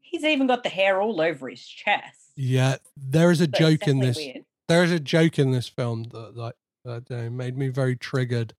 He's 0.00 0.24
even 0.24 0.46
got 0.48 0.62
the 0.64 0.68
hair 0.68 1.00
all 1.00 1.20
over 1.20 1.48
his 1.48 1.64
chest. 1.64 2.32
Yeah, 2.36 2.76
there 2.96 3.30
is 3.30 3.40
a 3.40 3.44
So 3.44 3.50
joke 3.50 3.86
in 3.88 4.00
this. 4.00 4.16
weird. 4.16 4.44
There 4.68 4.84
is 4.84 4.92
a 4.92 5.00
joke 5.00 5.38
in 5.38 5.52
this 5.52 5.68
film 5.68 6.04
that 6.12 6.36
like 6.36 6.54
that 6.84 7.10
uh, 7.10 7.30
made 7.30 7.56
me 7.56 7.68
very 7.68 7.96
triggered. 7.96 8.54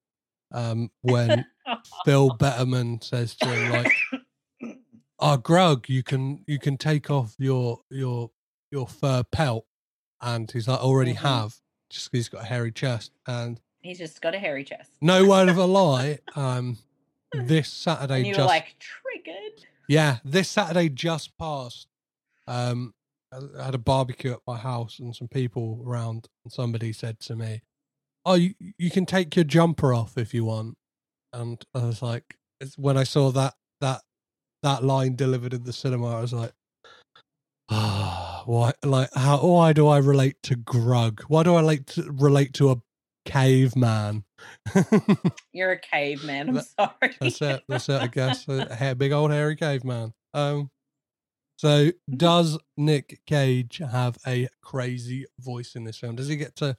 Um, 0.52 0.92
when 1.02 1.46
Phil 2.06 2.30
Betterman 2.38 3.04
says 3.04 3.36
to 3.36 3.48
him 3.48 3.70
like, 3.70 3.92
"Oh, 5.20 5.38
Grug, 5.42 5.90
you 5.90 6.04
can 6.04 6.44
you 6.48 6.60
can 6.60 6.78
take 6.78 7.10
off 7.10 7.36
your 7.40 7.80
your 7.90 8.32
your 8.72 8.88
fur 8.88 9.24
pelt," 9.24 9.66
and 10.22 10.50
he's 10.52 10.68
like, 10.68 10.80
"Already 10.80 11.14
Mhm. 11.14 11.18
have," 11.18 11.56
just 11.90 12.12
'cause 12.12 12.18
he's 12.18 12.30
got 12.30 12.42
a 12.44 12.48
hairy 12.48 12.72
chest. 12.72 13.12
And 13.28 13.60
He's 13.82 13.98
just 13.98 14.22
got 14.22 14.36
a 14.36 14.40
hairy 14.40 14.64
chest. 14.64 14.92
no 15.02 15.26
word 15.28 15.50
of 15.50 15.58
a 15.58 15.66
lie, 15.66 16.20
um, 16.36 16.78
this 17.34 17.70
Saturday 17.74 18.28
you 18.28 18.34
just 18.34 18.48
like 18.48 18.76
triggered. 18.80 19.66
yeah, 19.88 20.20
this 20.24 20.50
Saturday 20.50 20.90
just 20.90 21.36
passed. 21.38 21.88
Um, 22.48 22.94
I 23.32 23.64
had 23.64 23.74
a 23.76 23.80
barbecue 23.80 24.34
at 24.34 24.40
my 24.46 24.58
house 24.58 25.00
and 25.00 25.16
some 25.16 25.28
people 25.30 25.82
around, 25.86 26.28
and 26.44 26.52
somebody 26.52 26.92
said 26.94 27.20
to 27.22 27.36
me, 27.36 27.62
"Oh, 28.26 28.34
you 28.36 28.54
you 28.78 28.90
can 28.92 29.06
take 29.06 29.36
your 29.36 29.46
jumper 29.46 29.94
off 29.94 30.18
if 30.18 30.34
you 30.34 30.46
want." 30.46 30.76
And 31.34 31.64
I 31.74 31.86
was 31.86 32.02
like, 32.02 32.36
it's 32.60 32.78
when 32.78 32.98
I 32.98 33.04
saw 33.04 33.32
that 33.32 33.54
that 33.82 34.02
that 34.64 34.84
line 34.84 35.16
delivered 35.16 35.54
in 35.54 35.64
the 35.64 35.74
cinema, 35.74 36.18
I 36.18 36.22
was 36.22 36.34
like, 36.34 36.52
ah, 37.70 38.44
why? 38.46 38.74
Like, 38.84 39.10
how? 39.14 39.40
Why 39.46 39.74
do 39.74 39.88
I 39.88 39.98
relate 39.98 40.36
to 40.44 40.56
Grug? 40.56 41.22
Why 41.28 41.44
do 41.44 41.56
I 41.56 41.62
like 41.62 41.86
to 41.88 42.12
relate 42.12 42.54
to 42.56 42.72
a 42.72 42.76
caveman? 43.26 44.24
You're 45.54 45.72
a 45.74 45.80
caveman. 45.80 46.50
I'm 46.50 46.56
That- 46.56 46.66
sorry. 46.80 47.16
That's 47.20 47.42
it. 47.42 47.64
That's 47.68 47.90
it. 47.90 48.02
I 48.02 48.08
guess 48.08 48.48
a 48.48 48.96
big 48.98 49.12
old 49.12 49.32
hairy 49.32 49.56
caveman. 49.56 50.14
Um. 50.34 50.70
So, 51.58 51.92
does 52.10 52.58
Nic 52.76 53.20
Cage 53.28 53.82
have 53.92 54.18
a 54.26 54.48
crazy 54.64 55.28
voice 55.40 55.76
in 55.76 55.84
this 55.84 55.98
film? 56.00 56.16
Does 56.16 56.28
he 56.28 56.36
get 56.36 56.56
to 56.56 56.76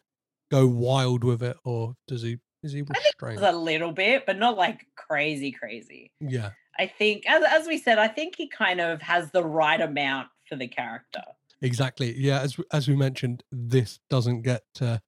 go 0.52 0.66
wild 0.68 1.24
with 1.24 1.42
it, 1.42 1.56
or 1.64 1.94
does 2.06 2.22
he? 2.22 2.38
Is 2.62 2.72
he 2.72 2.82
restrained? 2.82 3.40
a 3.42 3.50
little 3.56 3.90
bit, 3.90 4.24
but 4.24 4.38
not 4.38 4.56
like 4.56 4.86
crazy, 4.96 5.50
crazy. 5.50 6.12
Yeah. 6.20 6.50
I 6.78 6.86
think, 6.86 7.24
as, 7.28 7.42
as 7.44 7.66
we 7.66 7.76
said, 7.76 7.98
I 7.98 8.06
think 8.08 8.36
he 8.36 8.46
kind 8.48 8.80
of 8.80 9.02
has 9.02 9.30
the 9.32 9.42
right 9.44 9.80
amount 9.80 10.28
for 10.48 10.54
the 10.56 10.68
character. 10.68 11.22
Exactly. 11.60 12.14
Yeah, 12.16 12.40
as 12.40 12.56
as 12.72 12.86
we 12.88 12.94
mentioned, 12.94 13.42
this 13.50 13.98
doesn't 14.10 14.42
get 14.42 14.62
to 14.76 15.00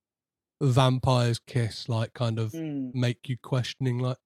vampires 0.60 1.40
kiss 1.46 1.88
like 1.88 2.14
kind 2.14 2.38
of 2.38 2.52
Mm. 2.52 2.94
make 2.94 3.28
you 3.28 3.36
questioning 3.42 3.98
like, 3.98 4.16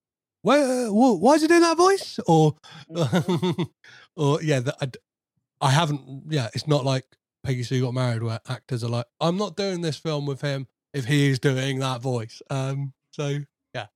where, 0.43 0.89
why 0.93 1.35
is 1.35 1.43
he 1.43 1.49
doing 1.49 1.63
that 1.63 1.77
voice? 1.77 2.19
Or, 2.27 2.55
Mm-hmm. 2.91 3.63
or 4.17 4.43
yeah, 4.43 4.61
that 4.61 4.77
I, 4.81 5.67
I 5.67 5.71
haven't. 5.71 6.25
Yeah, 6.31 6.49
it's 6.55 6.67
not 6.69 6.85
like 6.85 7.05
Peggy 7.45 7.63
Sue 7.63 7.83
got 7.83 7.95
married, 7.95 8.23
where 8.23 8.41
actors 8.49 8.83
are 8.85 8.89
like, 8.91 9.07
I'm 9.21 9.37
not 9.37 9.57
doing 9.57 9.81
this 9.83 9.97
film 9.97 10.27
with 10.27 10.41
him 10.41 10.67
if 10.93 11.05
he 11.07 11.31
is 11.31 11.39
doing 11.39 11.79
that 11.81 12.03
voice. 12.03 12.43
Um. 12.51 12.93
So 13.11 13.39
yeah, 13.75 13.87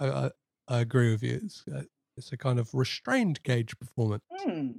I 0.00 0.06
I, 0.06 0.30
I 0.68 0.80
agree 0.80 1.10
with 1.10 1.22
you. 1.22 1.40
It's 1.42 1.64
uh, 1.72 1.82
it's 2.16 2.32
a 2.32 2.36
kind 2.36 2.58
of 2.58 2.74
restrained 2.74 3.42
Cage 3.42 3.78
performance. 3.78 4.24
Hmm. 4.30 4.70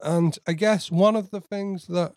And 0.00 0.38
I 0.46 0.52
guess 0.54 0.90
one 0.90 1.16
of 1.16 1.30
the 1.30 1.40
things 1.40 1.86
that 1.88 2.14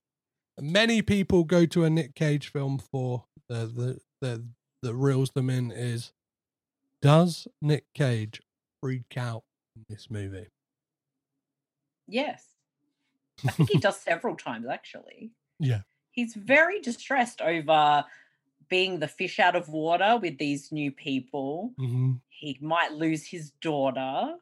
many 0.60 1.02
people 1.02 1.44
go 1.44 1.66
to 1.66 1.84
a 1.84 1.90
Nic 1.90 2.16
Cage 2.16 2.52
film 2.52 2.80
for, 2.80 3.26
the 3.48 3.66
the 3.66 4.00
the 4.22 4.46
that 4.82 4.94
reels 4.94 5.32
them 5.32 5.50
in 5.50 5.72
is 5.72 6.14
does 7.02 7.48
Nic 7.62 7.86
Cage 7.94 8.42
freak 8.82 9.18
out 9.18 9.44
in 9.76 9.86
this 9.90 10.10
movie? 10.10 10.48
Yes. 12.08 12.46
I 13.46 13.52
think 13.52 13.72
he 13.72 13.78
does 13.80 14.00
several 14.00 14.36
times, 14.36 14.68
actually. 14.68 15.32
Yeah. 15.60 15.82
He's 16.12 16.34
very 16.34 16.80
distressed 16.80 17.42
over 17.42 18.06
being 18.70 19.00
the 19.00 19.08
fish 19.08 19.40
out 19.40 19.56
of 19.56 19.70
water 19.70 20.18
with 20.22 20.38
these 20.38 20.72
new 20.72 20.92
people. 20.92 21.74
hmm 21.78 22.14
He 22.30 22.58
might 22.62 22.92
lose 22.94 23.26
his 23.28 23.52
daughter. 23.62 24.34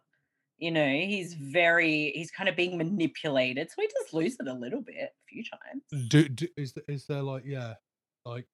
You 0.57 0.71
know, 0.71 0.88
he's 0.88 1.34
very, 1.34 2.11
he's 2.15 2.32
kind 2.32 2.47
of 2.47 2.55
being 2.55 2.78
manipulated. 2.78 3.69
So 3.69 3.76
he 3.82 3.88
does 3.88 4.13
lose 4.13 4.38
it 4.39 4.47
a 4.47 4.53
little 4.53 4.82
bit, 4.82 4.95
a 5.13 5.26
few 5.28 5.43
times. 5.43 6.07
Do, 6.09 6.30
do 6.30 6.47
is 6.55 6.74
there, 6.74 6.84
is 6.88 7.05
there 7.07 7.21
like 7.21 7.43
yeah, 7.45 7.74
like 8.26 8.47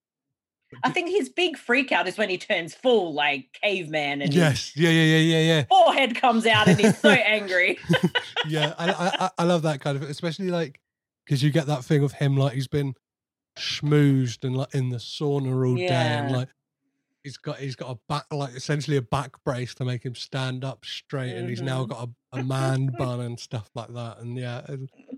I 0.82 0.90
think 0.90 1.10
his 1.10 1.28
big 1.28 1.56
freak 1.56 1.92
out 1.92 2.08
is 2.08 2.16
when 2.16 2.28
he 2.30 2.38
turns 2.38 2.74
full, 2.74 3.12
like 3.12 3.46
caveman, 3.62 4.22
and 4.22 4.32
yes, 4.32 4.72
yeah, 4.76 4.90
yeah, 4.90 5.16
yeah, 5.16 5.38
yeah, 5.38 5.54
yeah. 5.54 5.64
forehead 5.68 6.14
comes 6.16 6.46
out 6.46 6.68
and 6.68 6.78
he's 6.80 6.96
so 6.98 7.10
angry. 7.10 7.78
yeah, 8.46 8.74
I, 8.78 8.90
I 8.90 9.24
I- 9.26 9.30
I 9.38 9.44
love 9.44 9.62
that 9.62 9.80
kind 9.80 9.96
of, 9.96 10.02
especially 10.04 10.48
like 10.50 10.80
because 11.26 11.42
you 11.42 11.50
get 11.50 11.66
that 11.66 11.84
thing 11.84 12.02
of 12.02 12.12
him 12.12 12.36
like 12.36 12.54
he's 12.54 12.68
been 12.68 12.94
schmoozed 13.58 14.44
and 14.44 14.56
like 14.56 14.74
in 14.74 14.90
the 14.90 14.96
sauna 14.98 15.66
all 15.66 15.76
day, 15.76 16.14
and 16.18 16.30
like 16.30 16.48
he's 17.22 17.36
got 17.36 17.58
he's 17.58 17.76
got 17.76 17.90
a 17.90 17.98
back 18.08 18.24
like 18.32 18.54
essentially 18.54 18.96
a 18.96 19.02
back 19.02 19.42
brace 19.44 19.74
to 19.76 19.84
make 19.84 20.04
him 20.04 20.14
stand 20.14 20.64
up 20.64 20.84
straight, 20.84 21.36
and 21.36 21.48
he's 21.48 21.62
now 21.62 21.84
Mhm. 21.84 21.88
got 21.88 22.08
a, 22.32 22.38
a 22.38 22.44
man 22.44 22.86
bun 22.98 23.20
and 23.20 23.38
stuff 23.38 23.70
like 23.74 23.92
that, 23.94 24.18
and 24.18 24.36
yeah, 24.38 24.64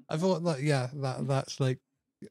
I 0.09 0.17
thought 0.17 0.45
that 0.45 0.63
yeah 0.63 0.89
that 0.95 1.27
that's 1.27 1.61
like 1.61 1.79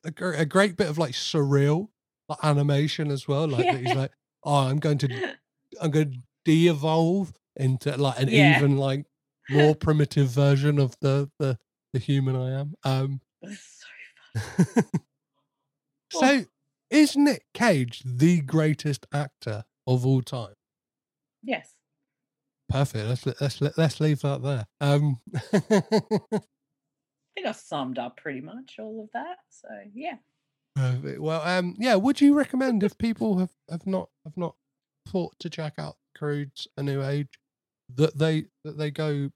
a, 0.05 0.11
a 0.37 0.45
great 0.45 0.75
bit 0.77 0.89
of 0.89 0.97
like 0.97 1.13
surreal 1.13 1.89
like 2.29 2.39
animation 2.43 3.11
as 3.11 3.27
well, 3.27 3.47
like 3.47 3.69
that 3.69 3.81
he's 3.81 3.95
like 3.95 4.11
oh 4.43 4.67
I'm 4.67 4.79
going 4.79 4.97
to 4.99 5.09
I'm 5.81 5.91
going 5.91 6.11
to 6.11 6.17
de-evolve 6.45 7.33
into 7.57 7.95
like 7.97 8.19
an 8.19 8.27
Yeah. 8.29 8.55
even 8.55 8.77
like 8.77 9.05
more 9.49 9.75
primitive 9.87 10.29
version 10.29 10.79
of 10.79 10.95
the 11.01 11.29
the 11.39 11.57
the 11.93 11.99
human 11.99 12.35
I 12.35 12.59
am. 12.61 12.73
Um, 12.83 13.21
It's 13.41 13.83
so 13.83 14.63
fun. 14.63 15.01
So 16.11 16.45
is 16.89 17.15
Nic 17.15 17.43
Cage 17.53 18.01
the 18.05 18.41
greatest 18.41 19.05
actor 19.13 19.63
of 19.87 20.05
all 20.05 20.21
time? 20.21 20.53
Yes. 21.43 21.73
Perfect. 22.69 23.07
Let's 23.25 23.41
let's 23.41 23.77
let's 23.77 23.99
leave 23.99 24.21
that 24.21 24.41
there. 24.43 24.65
Um, 24.79 25.19
I 25.53 26.39
think 27.35 27.47
I've 27.47 27.55
summed 27.55 27.97
up 27.99 28.17
pretty 28.17 28.41
much 28.41 28.75
all 28.79 29.01
of 29.03 29.09
that. 29.13 29.37
So 29.49 29.67
yeah. 29.93 30.15
perfect. 30.75 31.19
Well, 31.19 31.41
um, 31.41 31.75
yeah. 31.79 31.95
Would 31.95 32.21
you 32.21 32.33
recommend 32.33 32.83
if 32.83 32.97
people 32.97 33.39
have 33.39 33.51
have 33.69 33.85
not 33.87 34.09
have 34.25 34.37
not 34.37 34.55
thought 35.07 35.33
to 35.39 35.49
check 35.49 35.73
out 35.77 35.95
Croods 36.17 36.67
A 36.77 36.83
New 36.83 37.03
Age 37.03 37.39
that 37.95 38.17
they 38.17 38.45
that 38.63 38.77
they 38.77 38.91
go 38.91 39.29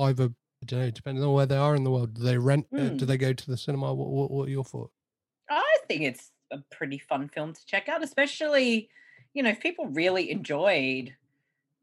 either 0.00 0.24
I 0.62 0.66
don't 0.66 0.80
know 0.80 0.90
depending 0.90 1.22
on 1.24 1.32
where 1.34 1.46
they 1.46 1.56
are 1.56 1.76
in 1.76 1.84
the 1.84 1.90
world. 1.90 2.14
Do 2.14 2.22
they 2.22 2.38
rent? 2.38 2.66
Uh, 2.72 2.88
do 2.88 2.88
Hmm. 2.90 3.06
they 3.06 3.18
go 3.18 3.32
to 3.32 3.46
the 3.50 3.56
cinema? 3.56 3.92
What 3.94 4.08
what, 4.08 4.30
what 4.30 4.48
are 4.48 4.50
your 4.52 4.64
thoughts? 4.64 4.93
I 5.84 5.86
think 5.86 6.02
it's 6.02 6.30
a 6.50 6.58
pretty 6.70 6.98
fun 6.98 7.28
film 7.28 7.52
to 7.52 7.66
check 7.66 7.88
out, 7.88 8.02
especially, 8.02 8.88
you 9.34 9.42
know, 9.42 9.50
if 9.50 9.60
people 9.60 9.86
really 9.86 10.30
enjoyed 10.30 11.14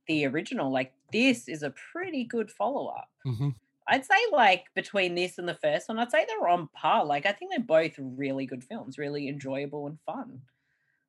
the 0.07 0.25
original, 0.25 0.71
like 0.71 0.93
this 1.13 1.47
is 1.47 1.61
a 1.61 1.73
pretty 1.91 2.23
good 2.23 2.51
follow 2.51 2.87
up. 2.87 3.09
hmm 3.23 3.49
I'd 3.87 4.05
say 4.05 4.15
like 4.31 4.65
between 4.73 5.15
this 5.15 5.37
and 5.37 5.49
the 5.49 5.55
first 5.55 5.89
one, 5.89 5.99
I'd 5.99 6.11
say 6.11 6.25
they're 6.25 6.47
on 6.47 6.69
par. 6.73 7.03
Like 7.03 7.25
I 7.25 7.33
think 7.33 7.51
they're 7.51 7.59
both 7.59 7.93
really 7.97 8.45
good 8.45 8.63
films, 8.63 8.97
really 8.97 9.27
enjoyable 9.27 9.87
and 9.87 9.97
fun. 10.05 10.41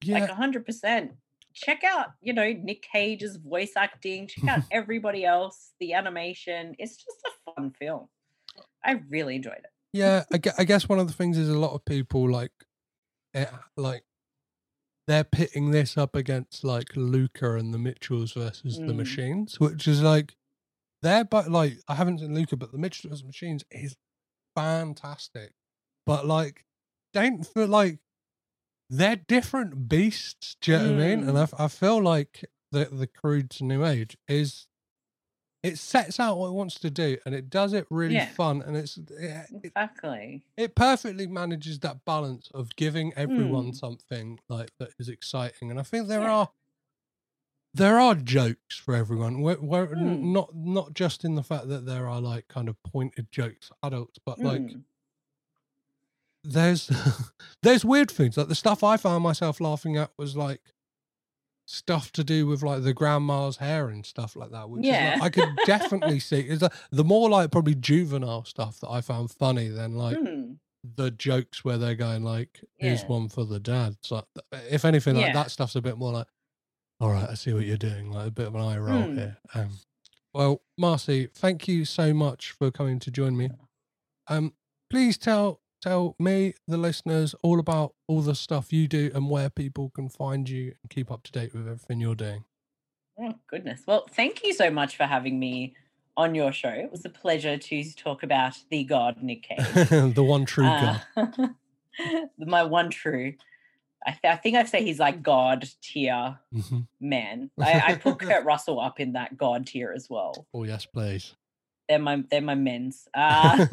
Yeah. 0.02 0.20
Like 0.20 0.30
hundred 0.30 0.66
percent. 0.66 1.12
Check 1.54 1.84
out, 1.84 2.08
you 2.22 2.32
know, 2.32 2.50
Nic 2.50 2.82
Cage's 2.82 3.36
voice 3.36 3.72
acting. 3.76 4.26
Check 4.26 4.48
out 4.48 4.60
everybody 4.72 5.24
else, 5.24 5.72
the 5.80 5.92
animation. 5.92 6.74
It's 6.78 6.96
just 6.96 7.18
a 7.26 7.52
fun 7.52 7.70
film. 7.78 8.08
I 8.84 9.02
really 9.10 9.36
enjoyed 9.36 9.58
it. 9.58 9.70
Yeah, 9.92 10.24
I 10.58 10.64
guess 10.64 10.88
one 10.88 10.98
of 10.98 11.06
the 11.06 11.12
things 11.12 11.36
is 11.36 11.50
a 11.50 11.58
lot 11.58 11.74
of 11.74 11.84
people 11.84 12.28
like, 12.28 12.52
eh, 13.34 13.46
like, 13.76 14.04
they're 15.08 15.24
pitting 15.24 15.70
this 15.72 15.98
up 15.98 16.14
against 16.14 16.62
like 16.62 16.94
Luca 16.94 17.56
and 17.56 17.74
the 17.74 17.78
Mitchells 17.78 18.32
versus 18.32 18.76
the 18.78 18.92
Mm. 18.92 18.96
Machines, 18.96 19.58
which 19.58 19.88
is 19.88 20.00
like, 20.02 20.36
they're 21.02 21.24
but 21.24 21.50
like 21.50 21.78
I 21.88 21.94
haven't 21.96 22.18
seen 22.20 22.34
Luca, 22.34 22.56
but 22.56 22.70
the 22.70 22.78
Mitchells 22.78 23.10
versus 23.10 23.24
Machines 23.24 23.64
is 23.70 23.96
fantastic, 24.54 25.52
but 26.06 26.24
like, 26.26 26.64
don't 27.12 27.44
feel 27.46 27.66
like 27.66 27.98
they're 28.88 29.16
different 29.16 29.88
beasts. 29.88 30.56
Do 30.60 30.72
you 30.72 30.78
know 30.78 30.84
what 30.84 31.02
I 31.02 31.06
mean? 31.16 31.28
And 31.28 31.38
I, 31.38 31.42
f- 31.42 31.54
I 31.58 31.68
feel 31.68 32.00
like 32.00 32.44
the 32.70 32.84
the 32.84 33.06
Croods 33.08 33.60
New 33.60 33.84
Age 33.84 34.16
is. 34.28 34.66
It 35.62 35.78
sets 35.78 36.18
out 36.18 36.38
what 36.38 36.48
it 36.48 36.54
wants 36.54 36.74
to 36.80 36.90
do, 36.90 37.18
and 37.24 37.34
it 37.36 37.48
does 37.48 37.72
it 37.72 37.86
really 37.88 38.14
Yeah. 38.16 38.30
fun, 38.30 38.62
and 38.62 38.76
it's 38.76 38.96
it, 38.96 39.10
it 39.10 39.46
Exactly. 39.64 40.42
it 40.56 40.74
perfectly 40.74 41.26
manages 41.28 41.78
that 41.80 42.04
balance 42.04 42.50
of 42.52 42.74
giving 42.74 43.12
everyone 43.14 43.70
Mm. 43.70 43.76
something 43.76 44.40
like 44.48 44.70
that 44.78 44.90
is 44.98 45.08
exciting 45.08 45.70
and 45.70 45.78
i 45.78 45.84
think 45.84 46.08
there 46.08 46.22
Yeah. 46.22 46.32
are 46.32 46.50
there 47.74 47.98
are 47.98 48.14
jokes 48.16 48.76
for 48.76 48.94
everyone 48.94 49.40
where 49.40 49.56
n- 49.94 50.18
Mm. 50.20 50.32
not 50.32 50.54
not 50.54 50.94
just 50.94 51.24
in 51.24 51.36
the 51.36 51.42
fact 51.44 51.68
that 51.68 51.86
there 51.86 52.08
are 52.08 52.20
like 52.20 52.48
kind 52.48 52.68
of 52.68 52.82
pointed 52.82 53.30
jokes 53.30 53.68
for 53.68 53.76
adults 53.84 54.18
but 54.26 54.38
like 54.40 54.60
Mm. 54.62 54.84
there's 56.44 56.88
there's 57.62 57.84
weird 57.84 58.10
things 58.10 58.36
like 58.36 58.48
the 58.48 58.54
stuff 58.54 58.82
i 58.82 58.96
found 58.96 59.22
myself 59.22 59.60
laughing 59.60 59.96
at 59.96 60.10
was 60.18 60.36
like 60.36 60.60
stuff 61.66 62.10
to 62.12 62.24
do 62.24 62.46
with 62.46 62.62
like 62.62 62.82
the 62.82 62.92
grandma's 62.92 63.56
hair 63.58 63.88
and 63.88 64.04
stuff 64.04 64.34
like 64.36 64.50
that 64.50 64.68
which 64.68 64.84
Yeah. 64.84 65.12
like, 65.14 65.22
i 65.22 65.30
could 65.30 65.56
definitely 65.64 66.18
see 66.18 66.40
is 66.40 66.60
the 66.90 67.04
more 67.04 67.30
like 67.30 67.50
probably 67.52 67.74
juvenile 67.76 68.44
stuff 68.44 68.80
that 68.80 68.90
i 68.90 69.00
found 69.00 69.30
funny 69.30 69.68
than 69.68 69.94
like 69.96 70.18
Mm. 70.18 70.58
the 70.96 71.10
jokes 71.12 71.64
where 71.64 71.78
they're 71.78 71.94
going 71.94 72.24
like, 72.24 72.60
"Here's 72.76 73.02
Yeah. 73.02 73.06
one 73.06 73.28
for 73.28 73.44
the 73.44 73.60
dad." 73.60 73.96
So, 74.02 74.26
if 74.52 74.84
anything, 74.84 75.14
like 75.14 75.26
Yeah. 75.26 75.32
that 75.44 75.52
stuff's 75.52 75.76
a 75.76 75.80
bit 75.80 75.96
more 75.96 76.12
like, 76.12 76.26
"All 76.98 77.08
right, 77.10 77.30
I 77.30 77.34
see 77.34 77.52
what 77.52 77.64
you're 77.66 77.76
doing." 77.76 78.10
Like 78.10 78.26
a 78.26 78.30
bit 78.32 78.48
of 78.48 78.56
an 78.56 78.60
eye 78.62 78.78
roll 78.78 79.04
Hmm. 79.04 79.14
here. 79.14 79.38
Um, 79.54 79.78
well, 80.34 80.62
Marcey, 80.76 81.26
thank 81.28 81.68
you 81.68 81.84
so 81.84 82.12
much 82.12 82.50
for 82.50 82.72
coming 82.72 82.98
to 82.98 83.12
join 83.12 83.36
me. 83.36 83.50
Um, 84.26 84.54
please 84.90 85.16
tell 85.16 85.61
tell 85.82 86.14
me, 86.18 86.54
the 86.66 86.78
listeners, 86.78 87.34
all 87.42 87.58
about 87.58 87.94
all 88.08 88.20
the 88.22 88.34
stuff 88.34 88.72
you 88.72 88.88
do 88.88 89.10
and 89.14 89.28
where 89.28 89.50
people 89.50 89.90
can 89.90 90.08
find 90.08 90.48
you 90.48 90.72
and 90.82 90.90
keep 90.90 91.10
up 91.10 91.22
to 91.24 91.32
date 91.32 91.52
with 91.52 91.62
everything 91.66 92.00
you're 92.00 92.14
doing. 92.14 92.44
Oh, 93.20 93.34
goodness. 93.48 93.82
Well, 93.86 94.06
thank 94.10 94.42
you 94.42 94.54
so 94.54 94.70
much 94.70 94.96
for 94.96 95.04
having 95.04 95.38
me 95.38 95.74
on 96.16 96.34
your 96.34 96.52
show. 96.52 96.68
It 96.70 96.90
was 96.90 97.04
a 97.04 97.10
pleasure 97.10 97.58
to 97.58 97.94
talk 97.94 98.22
about 98.22 98.54
the 98.70 98.84
god 98.84 99.22
Nic 99.22 99.42
Cage. 99.42 99.88
the 100.14 100.24
one 100.24 100.44
true 100.46 100.64
god. 100.64 101.02
Uh, 101.16 101.48
my 102.38 102.62
one 102.62 102.90
true. 102.90 103.34
I, 104.06 104.10
th- 104.10 104.32
I 104.32 104.36
think 104.36 104.56
I'd 104.56 104.68
say 104.68 104.82
he's 104.82 104.98
like 104.98 105.22
god 105.22 105.68
tier 105.80 106.38
Mhm. 106.54 106.86
man. 107.00 107.50
I, 107.60 107.82
I 107.86 107.94
put 107.96 108.18
Kurt 108.18 108.44
Russell 108.44 108.80
up 108.80 108.98
in 108.98 109.12
that 109.12 109.36
god 109.36 109.66
tier 109.66 109.92
as 109.94 110.08
well. 110.10 110.46
Oh 110.52 110.64
yes, 110.64 110.86
please. 110.86 111.34
they're 111.88 111.98
my 111.98 112.24
they're 112.30 112.40
my 112.40 112.54
men's. 112.56 113.06
Uh, 113.14 113.66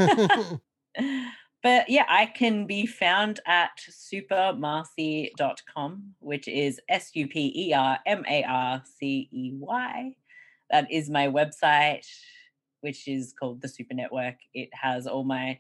but 1.62 1.90
yeah, 1.90 2.06
I 2.08 2.28
can 2.28 2.66
be 2.66 2.86
found 2.86 3.42
at 3.46 3.72
supermarcey.com, 3.90 6.16
which 6.20 6.48
is 6.48 6.80
S 6.88 7.12
U 7.16 7.28
P 7.28 7.52
E 7.56 7.74
R 7.74 8.00
M 8.06 8.24
A 8.30 8.44
R 8.44 8.82
C 8.98 9.28
E 9.32 9.52
Y. 9.60 10.16
That 10.72 10.90
is 10.92 11.10
my 11.10 11.28
website, 11.28 12.08
which 12.82 13.08
is 13.08 13.34
called 13.38 13.62
the 13.62 13.68
Super 13.68 13.94
Network. 13.94 14.36
It 14.54 14.70
has 14.74 15.06
all 15.06 15.24
my 15.24 15.60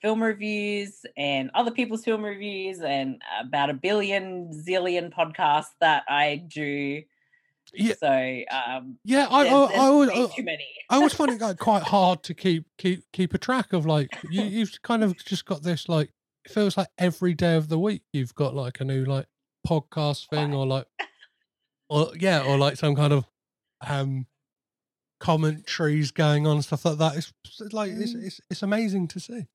film 0.00 0.22
reviews 0.22 1.04
and 1.16 1.50
other 1.54 1.72
people's 1.72 2.04
film 2.04 2.24
reviews 2.24 2.80
and 2.80 3.20
about 3.40 3.68
a 3.68 3.74
billion 3.74 4.48
zillion 4.52 5.12
podcasts 5.12 5.74
that 5.80 6.04
I 6.08 6.36
do. 6.46 7.02
Yeah. 7.74 7.94
So 7.98 8.40
um 8.50 8.98
Yeah, 9.04 9.26
I 9.30 9.44
there's, 9.44 9.54
I, 9.54 9.66
there's 9.66 9.78
I, 9.80 9.84
always, 9.86 10.08
way 10.10 10.22
I, 10.24 10.26
too 10.36 10.42
many. 10.44 10.68
I 10.90 10.96
always 10.96 11.12
find 11.14 11.30
it 11.32 11.40
like 11.40 11.58
quite 11.58 11.82
hard 11.84 12.22
to 12.24 12.34
keep 12.34 12.66
keep 12.78 13.04
keep 13.12 13.34
a 13.34 13.38
track 13.38 13.72
of 13.72 13.86
like 13.86 14.08
you 14.30 14.42
you've 14.42 14.80
kind 14.82 15.02
of 15.04 15.16
just 15.24 15.44
got 15.44 15.62
this 15.62 15.88
like 15.88 16.10
it 16.44 16.50
feels 16.52 16.76
like 16.76 16.88
every 16.98 17.34
day 17.34 17.56
of 17.56 17.68
the 17.68 17.78
week 17.78 18.02
you've 18.12 18.34
got 18.34 18.54
like 18.54 18.80
a 18.80 18.84
new 18.84 19.04
like 19.04 19.26
podcast 19.66 20.28
thing 20.30 20.54
or 20.54 20.66
like 20.66 20.86
or 21.88 22.10
yeah 22.18 22.42
or 22.42 22.56
like 22.56 22.76
some 22.76 22.94
kind 22.94 23.12
of 23.12 23.24
um 23.86 24.26
commentaries 25.20 26.10
going 26.12 26.46
on 26.46 26.62
stuff 26.62 26.84
like 26.84 26.98
that. 26.98 27.16
It's, 27.16 27.32
it's 27.60 27.72
like 27.72 27.90
it's, 27.90 28.14
Mm. 28.14 28.24
it's 28.24 28.40
it's 28.50 28.62
amazing 28.62 29.08
to 29.08 29.20
see. 29.20 29.46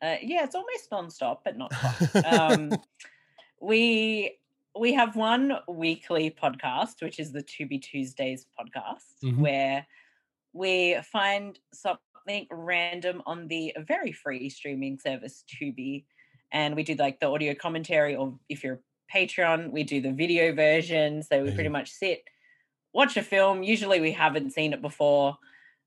Uh, 0.00 0.16
yeah, 0.22 0.44
it's 0.44 0.54
almost 0.54 0.90
non-stop, 0.90 1.42
but 1.44 1.56
not 1.56 1.72
quite. 1.72 2.24
um, 2.26 2.72
we 3.60 4.36
we 4.78 4.92
have 4.94 5.16
one 5.16 5.58
weekly 5.68 6.30
podcast, 6.30 7.02
which 7.02 7.18
is 7.18 7.32
the 7.32 7.42
Tubi 7.42 7.80
Tuesdays 7.80 8.46
podcast, 8.58 9.20
Mhm. 9.22 9.38
where 9.38 9.86
we 10.52 10.96
find 11.02 11.58
something 11.72 12.46
random 12.50 13.22
on 13.26 13.48
the 13.48 13.74
very 13.78 14.12
free 14.12 14.48
streaming 14.48 14.98
service 14.98 15.44
Tubi, 15.48 16.04
and 16.52 16.74
we 16.76 16.82
do 16.82 16.94
like 16.94 17.20
the 17.20 17.26
audio 17.28 17.54
commentary, 17.54 18.14
or 18.14 18.38
if 18.48 18.62
you're 18.64 18.74
a 18.74 19.12
Patreon, 19.12 19.70
we 19.72 19.84
do 19.84 20.00
the 20.00 20.12
video 20.12 20.54
version. 20.54 21.22
So 21.22 21.42
we 21.42 21.52
pretty 21.52 21.68
much 21.68 21.90
sit, 21.90 22.24
watch 22.92 23.16
a 23.16 23.22
film. 23.22 23.62
Usually 23.62 24.00
we 24.00 24.12
haven't 24.12 24.50
seen 24.52 24.72
it 24.72 24.80
before, 24.80 25.36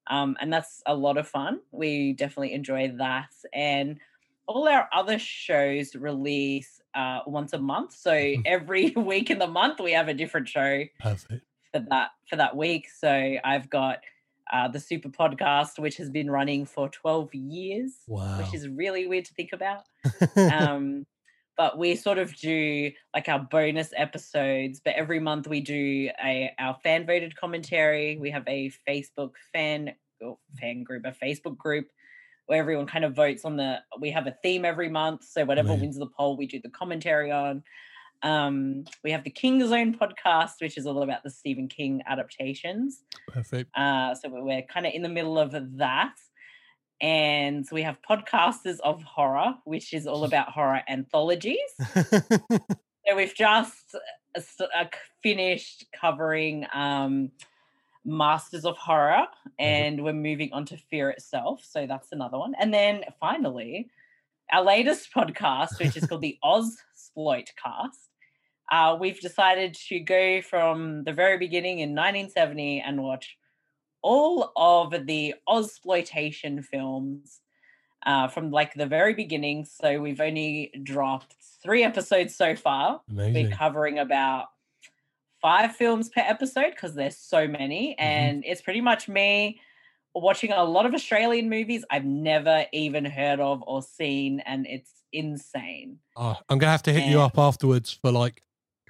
um, 0.08 0.38
and 0.40 0.54
that's 0.54 0.84
a 0.86 0.96
lot 0.96 1.18
of 1.18 1.28
fun. 1.28 1.62
We 1.72 2.14
definitely 2.14 2.54
enjoy 2.54 2.90
that, 2.98 3.32
and 3.54 4.00
all 4.48 4.68
our 4.68 4.88
other 4.94 5.18
shows 5.18 5.96
release 5.96 6.80
uh, 6.96 7.20
once 7.28 7.54
a 7.54 7.60
month. 7.60 7.94
So 7.94 8.12
Mhm. 8.12 8.42
every 8.46 8.90
week 8.96 9.30
in 9.30 9.40
the 9.40 9.48
month 9.48 9.80
we 9.80 9.92
have 9.92 10.08
a 10.08 10.14
different 10.14 10.48
show 10.48 10.84
Perfect. 11.00 11.46
for 11.72 11.80
that 11.90 12.12
for 12.30 12.36
that 12.38 12.56
week. 12.56 12.88
So 12.90 13.36
I've 13.44 13.70
got 13.70 14.00
uh, 14.54 14.68
the 14.68 14.80
Super 14.80 15.10
Podcast, 15.10 15.80
which 15.80 15.98
has 15.98 16.10
been 16.10 16.30
running 16.30 16.66
for 16.66 16.88
twelve 16.90 17.34
years, 17.34 17.94
Wow. 18.08 18.38
which 18.38 18.54
is 18.54 18.68
really 18.68 19.08
weird 19.08 19.26
to 19.26 19.34
think 19.34 19.52
about. 19.54 19.84
Um, 20.38 21.06
but 21.58 21.78
we 21.78 21.96
sort 21.96 22.18
of 22.18 22.36
do 22.36 22.92
like 23.14 23.30
our 23.30 23.40
bonus 23.40 23.92
episodes. 23.96 24.82
But 24.84 24.96
every 24.96 25.20
month 25.22 25.48
we 25.48 25.62
do 25.62 26.10
a 26.24 26.52
our 26.60 26.76
fan 26.84 27.06
voted 27.06 27.36
commentary. 27.38 28.18
We 28.18 28.30
have 28.32 28.44
a 28.48 28.72
Facebook 28.88 29.32
fan 29.54 29.96
fan 30.60 30.84
group, 30.84 31.06
a 31.06 31.12
Facebook 31.12 31.58
group 31.58 31.88
where 32.48 32.60
everyone 32.60 32.88
kind 32.88 33.06
of 33.06 33.16
votes 33.16 33.46
on 33.46 33.58
the. 33.58 33.80
We 34.00 34.12
have 34.12 34.28
a 34.28 34.36
theme 34.44 34.66
every 34.66 34.90
month, 34.90 35.24
so 35.24 35.46
whatever 35.46 35.74
wins 35.74 35.98
the 35.98 36.08
poll, 36.08 36.38
we 36.38 36.48
do 36.48 36.60
the 36.62 36.70
commentary 36.70 37.32
on. 37.32 37.64
Um, 38.24 38.86
we 39.04 39.12
have 39.12 39.24
the 39.24 39.30
King 39.30 39.66
Zone 39.68 39.96
podcast, 39.96 40.54
which 40.62 40.78
is 40.78 40.86
all 40.86 41.04
about 41.04 41.24
the 41.24 41.30
Stephen 41.30 41.68
King 41.68 42.02
adaptations. 42.08 43.04
Perfect. 43.28 43.70
Uh, 43.76 44.16
so 44.16 44.30
we're, 44.30 44.64
kind 44.64 44.86
of 44.86 44.94
in 44.94 45.02
the 45.02 45.10
middle 45.10 45.38
of 45.38 45.56
that. 45.78 46.16
And 47.02 47.68
we 47.72 47.82
have 47.82 47.98
Podcasters 48.10 48.80
of 48.80 49.04
Horror, 49.04 49.56
which 49.66 49.94
is 49.94 50.08
all 50.08 50.24
about 50.24 50.50
horror 50.50 50.82
anthologies. 50.88 51.60
So 53.08 53.16
we've 53.16 53.36
just 53.36 53.96
uh, 54.36 54.66
uh, 54.76 54.86
finished 55.22 55.86
covering 56.00 56.66
um, 56.74 57.32
Masters 58.06 58.66
of 58.66 58.78
Horror, 58.78 59.26
and 59.60 60.04
we're 60.04 60.14
moving 60.14 60.54
on 60.54 60.66
to 60.66 60.78
Fear 60.78 61.10
itself. 61.10 61.64
So 61.68 61.88
that's 61.88 62.12
another 62.12 62.38
one. 62.38 62.54
And 62.60 62.74
then 62.74 63.04
finally, 63.20 63.90
our 64.52 64.64
latest 64.64 65.12
podcast, 65.14 65.80
which 65.80 65.98
is 65.98 66.06
called 66.06 66.22
the 66.22 66.38
Oz 66.44 66.78
Sploit 66.96 67.50
Cast. 67.62 68.10
Uh, 68.72 68.98
we've 69.00 69.20
decided 69.20 69.76
to 69.90 70.00
go 70.00 70.42
from 70.42 71.04
the 71.04 71.14
very 71.14 71.38
beginning 71.38 71.80
in 71.80 71.90
1970 71.90 72.82
and 72.86 73.02
watch 73.02 73.38
all 74.02 74.52
of 74.56 75.06
the 75.08 75.36
Ozploitation 75.48 76.64
films 76.64 77.42
uh, 78.06 78.28
from 78.28 78.52
like 78.52 78.74
the 78.74 78.86
very 78.86 79.14
beginning. 79.14 79.66
So 79.66 80.00
we've 80.00 80.22
only 80.22 80.72
dropped 80.84 81.36
three 81.64 81.84
episodes 81.84 82.36
so 82.36 82.56
far. 82.56 83.02
Amazing. 83.10 83.50
We're 83.50 83.56
covering 83.56 84.00
about 84.00 84.46
five 85.46 85.76
films 85.76 86.10
per 86.10 86.22
episode 86.22 86.72
because 86.72 86.96
there's 86.96 87.16
so 87.16 87.48
many, 87.48 87.96
and 88.00 88.44
it's 88.48 88.64
pretty 88.64 88.82
much 88.82 89.08
me 89.08 89.62
watching 90.16 90.52
a 90.52 90.64
lot 90.64 90.88
of 90.88 90.94
Australian 90.96 91.52
movies 91.52 91.86
I've 91.92 92.04
never 92.04 92.66
even 92.74 93.06
heard 93.06 93.40
of 93.40 93.64
or 93.68 93.84
seen, 93.84 94.40
and 94.40 94.66
it's 94.66 94.90
insane. 95.14 96.00
Oh, 96.18 96.36
I'm 96.50 96.58
gonna 96.58 96.72
have 96.72 96.82
to 96.84 96.94
hit 96.94 97.06
you 97.06 97.22
up 97.22 97.38
afterwards 97.38 97.92
for 97.92 98.12
like 98.12 98.42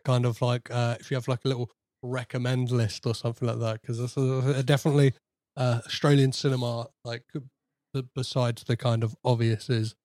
kind 0.06 0.26
of 0.26 0.42
like 0.42 0.72
uh 0.72 0.96
if 0.98 1.12
you 1.12 1.16
have 1.16 1.28
like 1.28 1.44
a 1.44 1.50
little 1.50 1.70
recommend 2.04 2.72
list 2.72 3.06
or 3.06 3.16
something 3.16 3.48
like 3.50 3.60
that 3.60 3.82
because 3.82 3.98
this 3.98 4.16
is 4.16 4.64
definitely 4.64 5.14
uh 5.58 5.82
Australian 5.86 6.32
cinema 6.32 6.88
like 7.04 7.24
besides 8.14 8.64
the 8.64 8.78
kind 8.78 9.04
of 9.04 9.16
obvious 9.26 9.70
is 9.70 9.96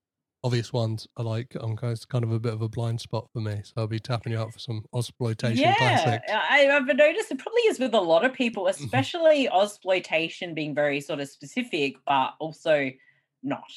obvious 0.43 0.73
ones 0.73 1.07
are 1.17 1.25
like 1.25 1.55
I'm 1.61 1.77
kind 1.77 2.25
of, 2.25 2.33
a 2.33 2.41
bit 2.41 2.53
of 2.53 2.63
a 2.63 2.69
blind 2.69 3.01
spot 3.01 3.29
for 3.33 3.41
me 3.41 3.61
so 3.63 3.73
I'll 3.77 3.87
be 3.87 3.99
tapping 3.99 4.33
you 4.33 4.39
out 4.39 4.53
for 4.53 4.59
some 4.59 4.85
exploitation 4.97 5.59
yeah, 5.59 5.75
classics. 5.75 6.33
I, 6.33 6.69
I've 6.71 6.87
noticed 6.87 7.31
it 7.31 7.39
probably 7.39 7.63
is 7.63 7.79
with 7.79 7.95
a 7.95 8.01
lot 8.01 8.25
of 8.25 8.33
people, 8.33 8.65
Mm-hmm. 8.65 8.85
especially 8.85 9.49
Ozploitation 9.53 10.55
being 10.55 10.75
very 10.75 11.01
sort 11.01 11.21
of 11.21 11.29
specific, 11.29 11.97
but 12.07 12.35
also 12.39 12.91
not. 13.43 13.71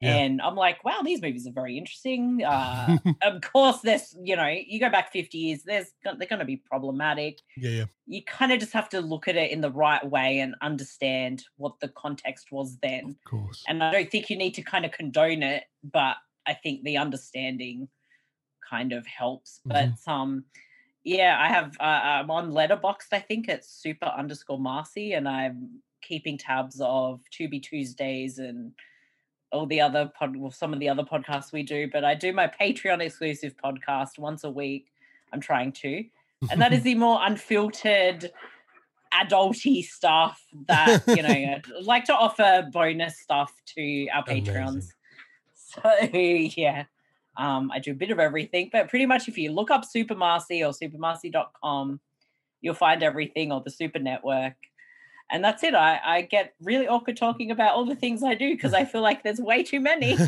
Yeah. 0.00 0.14
And 0.16 0.40
I'm 0.40 0.54
like, 0.54 0.84
wow, 0.84 1.00
these 1.04 1.20
movies 1.20 1.46
are 1.48 1.52
very 1.52 1.76
interesting. 1.76 2.44
Uh, 2.44 2.98
of 3.22 3.40
course, 3.40 3.80
there's, 3.80 4.14
you 4.22 4.36
know, 4.36 4.46
you 4.46 4.78
go 4.78 4.90
back 4.90 5.12
50 5.12 5.36
years, 5.36 5.62
there's 5.64 5.92
they're 6.04 6.28
going 6.28 6.38
to 6.38 6.44
be 6.44 6.56
problematic. 6.56 7.40
Yeah, 7.56 7.70
yeah. 7.70 7.84
You 8.06 8.22
kind 8.22 8.52
of 8.52 8.60
just 8.60 8.72
have 8.72 8.88
to 8.90 9.00
look 9.00 9.26
at 9.26 9.36
it 9.36 9.50
in 9.50 9.60
the 9.60 9.72
right 9.72 10.08
way 10.08 10.38
and 10.38 10.54
understand 10.62 11.44
what 11.56 11.80
the 11.80 11.88
context 11.88 12.52
was 12.52 12.78
then. 12.80 13.16
Of 13.24 13.30
course. 13.30 13.64
And 13.66 13.82
I 13.82 13.90
don't 13.90 14.10
think 14.10 14.30
you 14.30 14.36
need 14.36 14.54
to 14.54 14.62
kind 14.62 14.84
of 14.84 14.92
condone 14.92 15.42
it, 15.42 15.64
but 15.82 16.16
I 16.46 16.54
think 16.54 16.84
the 16.84 16.96
understanding 16.96 17.88
kind 18.68 18.92
of 18.92 19.06
helps. 19.06 19.60
But 19.64 19.90
um, 20.06 20.44
yeah, 21.04 21.38
I 21.40 21.48
have 21.48 21.76
uh, 21.80 21.82
I'm 21.82 22.30
on 22.30 22.52
Letterboxd. 22.52 23.12
I 23.12 23.20
think 23.20 23.48
it's 23.48 23.68
super 23.68 24.06
underscore 24.06 24.58
Marcey, 24.58 25.12
and 25.12 25.28
I'm 25.28 25.82
keeping 26.02 26.38
tabs 26.38 26.80
of 26.80 27.20
Tubi 27.32 27.62
Tuesdays 27.62 28.38
and 28.38 28.72
all 29.52 29.66
the 29.66 29.80
other 29.80 30.10
pod, 30.18 30.36
well, 30.36 30.50
some 30.50 30.72
of 30.72 30.80
the 30.80 30.88
other 30.88 31.02
podcasts 31.02 31.52
we 31.52 31.62
do. 31.62 31.88
But 31.90 32.04
I 32.04 32.14
do 32.14 32.32
my 32.32 32.48
Patreon 32.48 33.00
exclusive 33.00 33.54
podcast 33.62 34.18
once 34.18 34.44
a 34.44 34.50
week. 34.50 34.86
I'm 35.32 35.40
trying 35.40 35.72
to, 35.72 36.04
and 36.50 36.60
that 36.60 36.72
is 36.72 36.82
the 36.82 36.94
more 37.06 37.20
unfiltered 37.22 38.30
adulty 39.14 39.82
stuff 39.84 40.42
that 40.66 41.02
you 41.06 41.22
know 41.22 41.28
I'd 41.78 41.84
like 41.84 42.04
to 42.04 42.14
offer 42.14 42.66
bonus 42.72 43.18
stuff 43.18 43.52
to 43.76 44.08
our 44.08 44.24
patrons 44.24 44.94
so 45.54 45.90
yeah 46.12 46.84
um 47.36 47.70
i 47.72 47.78
do 47.78 47.92
a 47.92 47.94
bit 47.94 48.10
of 48.10 48.18
everything 48.18 48.68
but 48.72 48.88
pretty 48.88 49.06
much 49.06 49.28
if 49.28 49.38
you 49.38 49.52
look 49.52 49.70
up 49.70 49.84
super 49.84 50.14
marcey 50.14 50.62
or 50.62 50.72
supermarcey.com 50.72 52.00
you'll 52.60 52.74
find 52.74 53.02
everything 53.02 53.52
or 53.52 53.60
the 53.60 53.70
super 53.70 53.98
network 53.98 54.56
and 55.30 55.44
that's 55.44 55.62
it 55.62 55.74
i 55.74 56.00
i 56.04 56.22
get 56.22 56.54
really 56.60 56.88
awkward 56.88 57.16
talking 57.16 57.50
about 57.50 57.74
all 57.74 57.84
the 57.84 57.94
things 57.94 58.22
i 58.22 58.34
do 58.34 58.54
because 58.54 58.74
i 58.74 58.84
feel 58.84 59.02
like 59.02 59.22
there's 59.22 59.40
way 59.40 59.62
too 59.62 59.80
many 59.80 60.16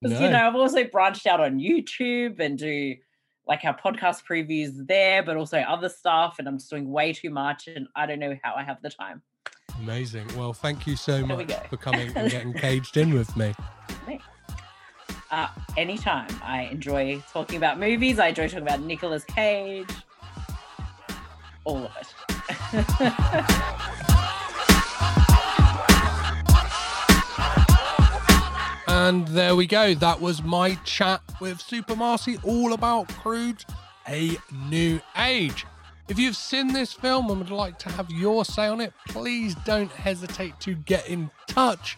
because 0.00 0.20
you 0.20 0.30
know 0.30 0.46
I've 0.46 0.54
also 0.54 0.84
branched 0.84 1.26
out 1.26 1.40
on 1.40 1.58
YouTube 1.58 2.40
and 2.40 2.58
do 2.58 2.96
like 3.46 3.64
our 3.64 3.76
podcast 3.76 4.24
previews 4.24 4.86
there, 4.86 5.22
but 5.22 5.36
also 5.36 5.58
other 5.58 5.88
stuff, 5.88 6.36
and 6.38 6.46
I'm 6.46 6.58
just 6.58 6.70
doing 6.70 6.90
way 6.90 7.12
too 7.12 7.30
much, 7.30 7.66
and 7.66 7.88
I 7.96 8.06
don't 8.06 8.18
know 8.18 8.36
how 8.42 8.54
I 8.54 8.62
have 8.62 8.80
the 8.82 8.90
time. 8.90 9.22
Amazing. 9.80 10.28
Well, 10.36 10.52
thank 10.52 10.86
you 10.86 10.96
so 10.96 11.18
There 11.18 11.26
much 11.26 11.52
for 11.68 11.76
coming 11.76 12.12
and 12.16 12.30
getting 12.30 12.52
caged 12.52 12.96
in 12.96 13.14
with 13.14 13.36
me. 13.36 13.54
Uh, 15.30 15.46
anytime, 15.76 16.28
I 16.42 16.62
enjoy 16.72 17.22
talking 17.32 17.56
about 17.56 17.78
movies. 17.78 18.18
I 18.18 18.28
enjoy 18.28 18.48
talking 18.48 18.66
about 18.66 18.80
Nicolas 18.80 19.24
Cage, 19.24 19.88
all 21.64 21.84
of 21.84 21.96
it. 22.00 22.14
And 28.90 29.26
there 29.28 29.56
we 29.56 29.66
go. 29.66 29.94
That 29.94 30.20
was 30.20 30.42
my 30.42 30.74
chat 30.84 31.22
with 31.40 31.60
Super 31.60 31.94
Marcey 31.94 32.38
all 32.42 32.72
about 32.72 33.08
Croods, 33.08 33.64
a 34.08 34.36
new 34.66 35.00
age. 35.16 35.64
If 36.08 36.18
you've 36.18 36.36
seen 36.36 36.72
this 36.72 36.92
film 36.92 37.30
and 37.30 37.38
would 37.38 37.50
like 37.50 37.78
to 37.80 37.88
have 37.88 38.10
your 38.10 38.44
say 38.44 38.66
on 38.66 38.80
it, 38.80 38.92
please 39.08 39.54
don't 39.64 39.90
hesitate 39.90 40.58
to 40.60 40.74
get 40.74 41.08
in 41.08 41.30
touch 41.46 41.96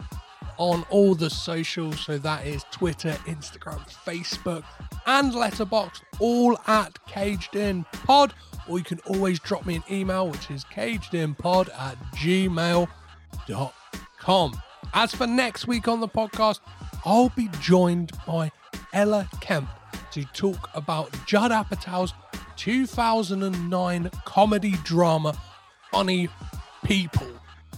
on 0.57 0.85
all 0.89 1.15
the 1.15 1.29
socials. 1.29 1.99
So 1.99 2.17
that 2.19 2.45
is 2.45 2.63
Twitter, 2.71 3.13
Instagram, 3.25 3.81
Facebook, 4.05 4.63
and 5.05 5.33
Letterboxd, 5.33 6.01
all 6.19 6.59
at 6.67 7.03
Caged 7.07 7.55
In 7.55 7.85
Pod. 8.05 8.33
Or 8.67 8.77
you 8.77 8.83
can 8.83 8.99
always 9.05 9.39
drop 9.39 9.65
me 9.65 9.75
an 9.75 9.83
email, 9.91 10.27
which 10.29 10.49
is 10.49 10.63
cagedinpod 10.65 11.69
at 11.77 11.97
gmail.com. 12.15 12.91
As 14.93 15.13
for 15.13 15.27
next 15.27 15.67
week 15.67 15.87
on 15.87 15.99
the 15.99 16.07
podcast, 16.07 16.59
I'll 17.05 17.29
be 17.29 17.49
joined 17.59 18.11
by 18.25 18.51
Ella 18.93 19.27
Kemp 19.41 19.69
to 20.11 20.23
talk 20.25 20.69
about 20.73 21.11
Judd 21.25 21.51
Apatow's 21.51 22.13
2009 22.55 24.09
comedy 24.25 24.75
drama 24.83 25.35
Funny 25.91 26.29
People, 26.85 27.27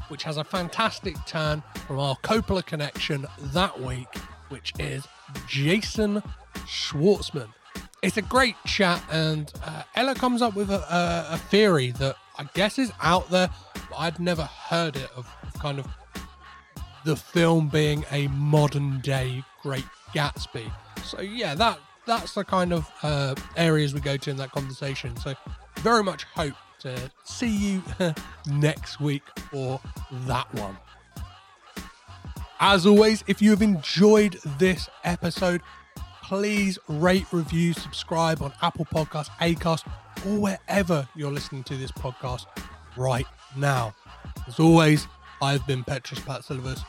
which 0.09 0.23
has 0.23 0.37
a 0.37 0.43
fantastic 0.43 1.15
turn 1.25 1.63
from 1.87 1.99
our 1.99 2.15
Coppola 2.17 2.65
connection 2.65 3.25
that 3.39 3.81
week, 3.81 4.13
which 4.49 4.73
is 4.77 5.07
Jason 5.47 6.21
Schwartzman. 6.65 7.53
It's 8.05 8.17
a 8.17 8.21
great 8.21 8.55
chat, 8.67 9.01
and 9.09 9.51
uh, 9.65 9.81
Ella 9.95 10.13
comes 10.13 10.43
up 10.43 10.55
with 10.55 10.69
a, 10.69 10.75
a, 10.75 11.33
a 11.33 11.37
theory 11.39 11.89
that 11.93 12.15
I 12.37 12.43
guess 12.53 12.77
is 12.77 12.91
out 13.01 13.31
there, 13.31 13.49
but 13.73 13.95
I'd 13.97 14.19
never 14.19 14.43
heard 14.43 14.95
it 14.95 15.09
of, 15.15 15.27
kind 15.57 15.79
of 15.79 15.87
the 17.03 17.15
film 17.15 17.67
being 17.67 18.05
a 18.11 18.27
modern 18.27 18.99
day 18.99 19.43
Great 19.63 19.85
Gatsby. 20.13 20.71
So 21.03 21.19
yeah, 21.21 21.55
that 21.55 21.79
that's 22.05 22.35
the 22.35 22.43
kind 22.43 22.73
of 22.73 22.87
uh, 23.01 23.33
areas 23.57 23.95
we 23.95 24.01
go 24.01 24.17
to 24.17 24.29
in 24.29 24.37
that 24.37 24.51
conversation. 24.51 25.17
So 25.17 25.33
very 25.77 26.03
much 26.03 26.25
hope 26.25 26.53
to 26.81 27.11
see 27.23 27.49
you 27.49 27.83
next 28.45 28.99
week 28.99 29.23
for 29.49 29.81
that 30.27 30.53
one. 30.53 30.77
As 32.59 32.85
always, 32.85 33.23
if 33.25 33.41
you 33.41 33.49
have 33.49 33.63
enjoyed 33.63 34.37
this 34.59 34.89
episode, 35.03 35.61
please 36.25 36.79
rate, 36.87 37.31
review, 37.31 37.71
subscribe 37.71 38.41
on 38.41 38.51
Apple 38.63 38.85
Podcasts, 38.85 39.29
Acast, 39.39 39.85
or 40.25 40.39
wherever 40.39 41.07
you're 41.15 41.31
listening 41.31 41.63
to 41.63 41.77
this 41.77 41.91
podcast 41.91 42.47
right 42.97 43.27
now. 43.55 43.93
As 44.47 44.59
always, 44.59 45.07
I've 45.39 45.65
been 45.67 45.83
Petrus 45.83 46.19
Patsilivus, 46.19 46.83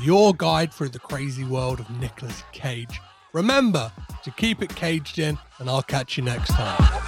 your 0.00 0.32
guide 0.32 0.72
through 0.72 0.90
the 0.90 1.00
crazy 1.00 1.44
world 1.44 1.80
of 1.80 1.90
Nicolas 1.90 2.44
Cage. 2.52 3.00
Remember 3.32 3.90
to 4.22 4.30
keep 4.30 4.62
it 4.62 4.74
caged 4.76 5.18
in, 5.18 5.36
and 5.58 5.68
I'll 5.68 5.82
catch 5.82 6.16
you 6.16 6.22
next 6.22 6.50
time. 6.50 7.07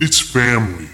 it's 0.00 0.18
family. 0.18 0.88